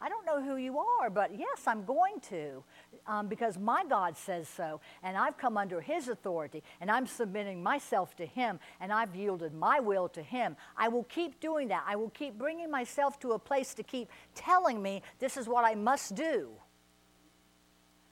I 0.01 0.09
don't 0.09 0.25
know 0.25 0.41
who 0.41 0.57
you 0.57 0.79
are, 0.79 1.11
but 1.11 1.33
yes, 1.37 1.67
I'm 1.67 1.85
going 1.85 2.21
to 2.29 2.63
um, 3.07 3.27
because 3.27 3.59
my 3.59 3.85
God 3.89 4.17
says 4.17 4.49
so. 4.49 4.81
And 5.03 5.17
I've 5.17 5.37
come 5.37 5.57
under 5.57 5.81
His 5.81 6.09
authority 6.09 6.63
and 6.81 6.91
I'm 6.91 7.07
submitting 7.07 7.63
myself 7.63 8.15
to 8.17 8.27
Him 8.27 8.61
and 8.81 8.93
I've 8.93 9.17
yielded 9.17 9.55
my 9.55 9.81
will 9.81 10.09
to 10.11 10.23
Him. 10.23 10.57
I 10.77 10.89
will 10.89 11.05
keep 11.05 11.41
doing 11.41 11.69
that. 11.69 11.85
I 11.87 11.97
will 11.97 12.11
keep 12.11 12.39
bringing 12.39 12.71
myself 12.71 13.19
to 13.21 13.33
a 13.33 13.39
place 13.39 13.75
to 13.75 13.83
keep 13.83 14.09
telling 14.35 14.81
me 14.81 15.03
this 15.19 15.37
is 15.37 15.49
what 15.49 15.65
I 15.65 15.75
must 15.75 16.15
do 16.15 16.51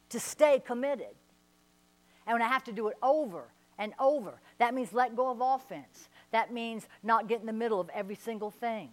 to 0.08 0.18
stay 0.18 0.60
committed. 0.64 1.14
And 2.26 2.34
when 2.34 2.42
I 2.42 2.48
have 2.48 2.64
to 2.64 2.72
do 2.72 2.88
it 2.88 2.96
over 3.02 3.44
and 3.78 3.92
over, 4.00 4.40
that 4.58 4.74
means 4.74 4.92
let 4.92 5.14
go 5.14 5.30
of 5.30 5.40
offense. 5.40 6.08
That 6.32 6.52
means 6.52 6.88
not 7.02 7.28
get 7.28 7.40
in 7.40 7.46
the 7.46 7.52
middle 7.52 7.80
of 7.80 7.88
every 7.90 8.16
single 8.16 8.50
thing. 8.50 8.90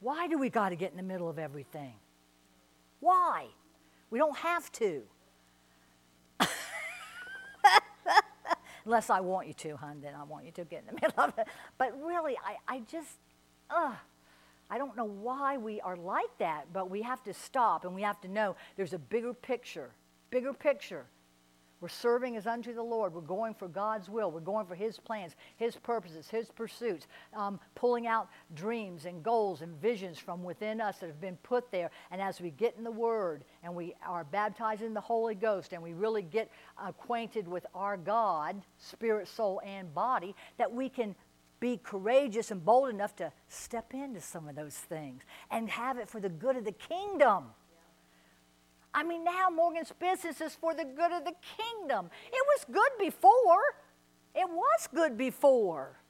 Why 0.00 0.28
do 0.28 0.38
we 0.38 0.50
got 0.50 0.70
to 0.70 0.76
get 0.76 0.90
in 0.90 0.96
the 0.96 1.02
middle 1.02 1.28
of 1.28 1.38
everything? 1.38 1.94
Why? 3.00 3.46
We 4.10 4.18
don't 4.18 4.36
have 4.36 4.70
to. 4.72 5.02
Unless 8.84 9.10
I 9.10 9.20
want 9.20 9.48
you 9.48 9.54
to, 9.54 9.76
hon, 9.76 10.00
then 10.02 10.14
I 10.14 10.22
want 10.24 10.44
you 10.44 10.52
to 10.52 10.64
get 10.64 10.84
in 10.88 10.94
the 10.94 11.00
middle 11.06 11.24
of 11.24 11.38
it. 11.38 11.46
But 11.78 12.00
really, 12.02 12.36
I, 12.44 12.56
I 12.76 12.80
just, 12.80 13.18
ugh. 13.70 13.94
I 14.68 14.78
don't 14.78 14.96
know 14.96 15.04
why 15.04 15.58
we 15.58 15.80
are 15.80 15.96
like 15.96 16.38
that, 16.38 16.72
but 16.72 16.90
we 16.90 17.02
have 17.02 17.22
to 17.24 17.32
stop 17.32 17.84
and 17.84 17.94
we 17.94 18.02
have 18.02 18.20
to 18.22 18.28
know 18.28 18.56
there's 18.76 18.92
a 18.92 18.98
bigger 18.98 19.32
picture, 19.32 19.90
bigger 20.30 20.52
picture 20.52 21.06
we're 21.80 21.88
serving 21.88 22.36
as 22.36 22.46
unto 22.46 22.74
the 22.74 22.82
Lord. 22.82 23.12
We're 23.12 23.20
going 23.20 23.54
for 23.54 23.68
God's 23.68 24.08
will. 24.08 24.30
We're 24.30 24.40
going 24.40 24.66
for 24.66 24.74
His 24.74 24.98
plans, 24.98 25.36
His 25.56 25.76
purposes, 25.76 26.28
His 26.28 26.50
pursuits, 26.50 27.06
um, 27.34 27.60
pulling 27.74 28.06
out 28.06 28.28
dreams 28.54 29.04
and 29.04 29.22
goals 29.22 29.60
and 29.60 29.76
visions 29.80 30.18
from 30.18 30.42
within 30.42 30.80
us 30.80 30.98
that 30.98 31.06
have 31.06 31.20
been 31.20 31.36
put 31.42 31.70
there. 31.70 31.90
And 32.10 32.22
as 32.22 32.40
we 32.40 32.50
get 32.50 32.76
in 32.78 32.84
the 32.84 32.90
Word 32.90 33.44
and 33.62 33.74
we 33.74 33.94
are 34.06 34.24
baptized 34.24 34.82
in 34.82 34.94
the 34.94 35.00
Holy 35.00 35.34
Ghost 35.34 35.74
and 35.74 35.82
we 35.82 35.92
really 35.92 36.22
get 36.22 36.50
acquainted 36.82 37.46
with 37.46 37.66
our 37.74 37.98
God, 37.98 38.62
spirit, 38.78 39.28
soul, 39.28 39.60
and 39.64 39.94
body, 39.94 40.34
that 40.56 40.72
we 40.72 40.88
can 40.88 41.14
be 41.60 41.78
courageous 41.82 42.50
and 42.50 42.64
bold 42.64 42.88
enough 42.88 43.16
to 43.16 43.32
step 43.48 43.92
into 43.94 44.20
some 44.20 44.48
of 44.48 44.56
those 44.56 44.74
things 44.74 45.22
and 45.50 45.68
have 45.70 45.98
it 45.98 46.08
for 46.08 46.20
the 46.20 46.28
good 46.28 46.56
of 46.56 46.64
the 46.64 46.72
kingdom. 46.72 47.44
I 48.96 49.02
mean, 49.02 49.24
now 49.24 49.50
Morgan's 49.54 49.92
business 50.00 50.40
is 50.40 50.54
for 50.54 50.72
the 50.72 50.84
good 50.84 51.12
of 51.12 51.24
the 51.24 51.34
kingdom. 51.58 52.08
It 52.32 52.42
was 52.46 52.64
good 52.72 52.98
before. 52.98 53.60
It 54.34 54.48
was 54.48 54.88
good 54.94 55.18
before. 55.18 56.00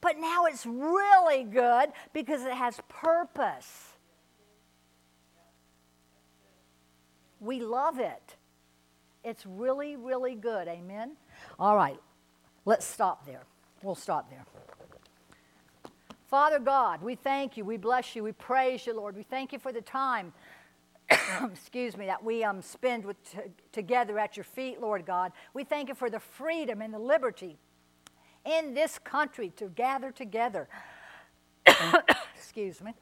But 0.00 0.16
now 0.16 0.44
it's 0.44 0.64
really 0.64 1.42
good 1.42 1.90
because 2.12 2.44
it 2.44 2.52
has 2.52 2.80
purpose. 2.88 3.96
We 7.40 7.58
love 7.58 7.98
it. 7.98 8.36
It's 9.24 9.44
really, 9.44 9.96
really 9.96 10.36
good. 10.36 10.68
Amen? 10.68 11.16
All 11.58 11.74
right, 11.74 11.98
let's 12.66 12.86
stop 12.86 13.26
there. 13.26 13.42
We'll 13.82 13.96
stop 13.96 14.30
there. 14.30 14.44
Father 16.28 16.60
God, 16.60 17.02
we 17.02 17.16
thank 17.16 17.56
you. 17.56 17.64
We 17.64 17.76
bless 17.76 18.14
you. 18.14 18.22
We 18.22 18.30
praise 18.30 18.86
you, 18.86 18.94
Lord. 18.94 19.16
We 19.16 19.24
thank 19.24 19.52
you 19.52 19.58
for 19.58 19.72
the 19.72 19.80
time 19.80 20.32
excuse 21.52 21.96
me, 21.96 22.06
that 22.06 22.22
we 22.22 22.42
um, 22.44 22.62
spend 22.62 23.04
with 23.04 23.16
t- 23.30 23.38
together 23.72 24.18
at 24.18 24.36
your 24.36 24.44
feet, 24.44 24.80
Lord 24.80 25.06
God. 25.06 25.32
We 25.54 25.64
thank 25.64 25.88
you 25.88 25.94
for 25.94 26.10
the 26.10 26.20
freedom 26.20 26.82
and 26.82 26.92
the 26.92 26.98
liberty 26.98 27.58
in 28.44 28.74
this 28.74 28.98
country 28.98 29.50
to 29.56 29.66
gather 29.66 30.10
together. 30.10 30.68
excuse 32.36 32.80
me 32.80 32.94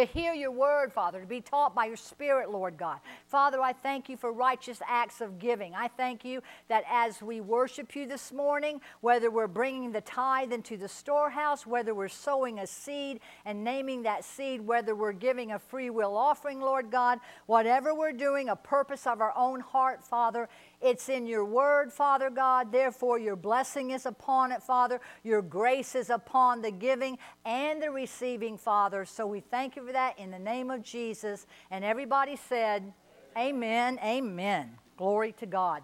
to 0.00 0.06
hear 0.06 0.32
your 0.32 0.50
word, 0.50 0.90
Father, 0.90 1.20
to 1.20 1.26
be 1.26 1.42
taught 1.42 1.74
by 1.74 1.84
your 1.84 1.96
Spirit, 1.96 2.50
Lord 2.50 2.78
God. 2.78 3.00
Father, 3.26 3.60
I 3.60 3.74
thank 3.74 4.08
you 4.08 4.16
for 4.16 4.32
righteous 4.32 4.80
acts 4.88 5.20
of 5.20 5.38
giving. 5.38 5.74
I 5.74 5.88
thank 5.88 6.24
you 6.24 6.42
that 6.68 6.84
as 6.90 7.20
we 7.20 7.42
worship 7.42 7.94
you 7.94 8.06
this 8.06 8.32
morning, 8.32 8.80
whether 9.02 9.30
we're 9.30 9.46
bringing 9.46 9.92
the 9.92 10.00
tithe 10.00 10.52
into 10.52 10.78
the 10.78 10.88
storehouse, 10.88 11.66
whether 11.66 11.94
we're 11.94 12.08
sowing 12.08 12.60
a 12.60 12.66
seed 12.66 13.20
and 13.44 13.62
naming 13.62 14.02
that 14.04 14.24
seed, 14.24 14.66
whether 14.66 14.94
we're 14.94 15.12
giving 15.12 15.52
a 15.52 15.58
free 15.58 15.90
will 15.90 16.16
offering, 16.16 16.60
Lord 16.60 16.90
God, 16.90 17.18
whatever 17.44 17.94
we're 17.94 18.12
doing, 18.12 18.48
a 18.48 18.56
purpose 18.56 19.06
of 19.06 19.20
our 19.20 19.34
own 19.36 19.60
heart, 19.60 20.02
Father, 20.02 20.48
it's 20.80 21.08
in 21.08 21.26
your 21.26 21.44
word, 21.44 21.92
Father 21.92 22.30
God. 22.30 22.72
Therefore, 22.72 23.18
your 23.18 23.36
blessing 23.36 23.90
is 23.90 24.06
upon 24.06 24.50
it, 24.50 24.62
Father. 24.62 25.00
Your 25.22 25.42
grace 25.42 25.94
is 25.94 26.08
upon 26.08 26.62
the 26.62 26.70
giving 26.70 27.18
and 27.44 27.82
the 27.82 27.90
receiving, 27.90 28.56
Father. 28.56 29.04
So 29.04 29.26
we 29.26 29.40
thank 29.40 29.76
you 29.76 29.86
for 29.86 29.92
that 29.92 30.18
in 30.18 30.30
the 30.30 30.38
name 30.38 30.70
of 30.70 30.82
Jesus. 30.82 31.46
And 31.70 31.84
everybody 31.84 32.36
said, 32.36 32.92
Amen, 33.36 33.98
amen. 34.02 34.70
Glory 34.96 35.32
to 35.32 35.46
God. 35.46 35.82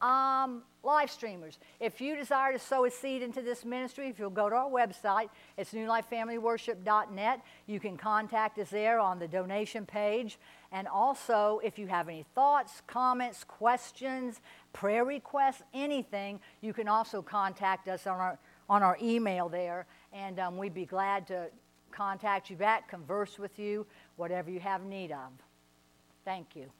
Um, 0.00 0.62
live 0.82 1.10
streamers, 1.10 1.58
if 1.80 2.00
you 2.00 2.16
desire 2.16 2.52
to 2.52 2.58
sow 2.58 2.84
a 2.84 2.90
seed 2.90 3.22
into 3.22 3.40
this 3.40 3.64
ministry, 3.64 4.08
if 4.08 4.18
you'll 4.18 4.28
go 4.28 4.50
to 4.50 4.54
our 4.54 4.70
website, 4.70 5.30
it's 5.56 5.72
newlifefamilyworship.net. 5.72 7.40
You 7.66 7.80
can 7.80 7.96
contact 7.96 8.58
us 8.58 8.70
there 8.70 9.00
on 9.00 9.18
the 9.18 9.26
donation 9.26 9.86
page. 9.86 10.38
And 10.72 10.88
also, 10.88 11.60
if 11.62 11.78
you 11.78 11.86
have 11.86 12.08
any 12.08 12.24
thoughts, 12.34 12.82
comments, 12.86 13.44
questions, 13.44 14.40
prayer 14.72 15.04
requests, 15.04 15.62
anything, 15.72 16.40
you 16.60 16.72
can 16.72 16.88
also 16.88 17.22
contact 17.22 17.88
us 17.88 18.06
on 18.06 18.18
our, 18.18 18.38
on 18.68 18.82
our 18.82 18.98
email 19.00 19.48
there. 19.48 19.86
And 20.12 20.38
um, 20.38 20.58
we'd 20.58 20.74
be 20.74 20.86
glad 20.86 21.26
to 21.28 21.48
contact 21.92 22.50
you 22.50 22.56
back, 22.56 22.88
converse 22.88 23.38
with 23.38 23.58
you, 23.58 23.86
whatever 24.16 24.50
you 24.50 24.60
have 24.60 24.84
need 24.84 25.12
of. 25.12 25.30
Thank 26.24 26.56
you. 26.56 26.70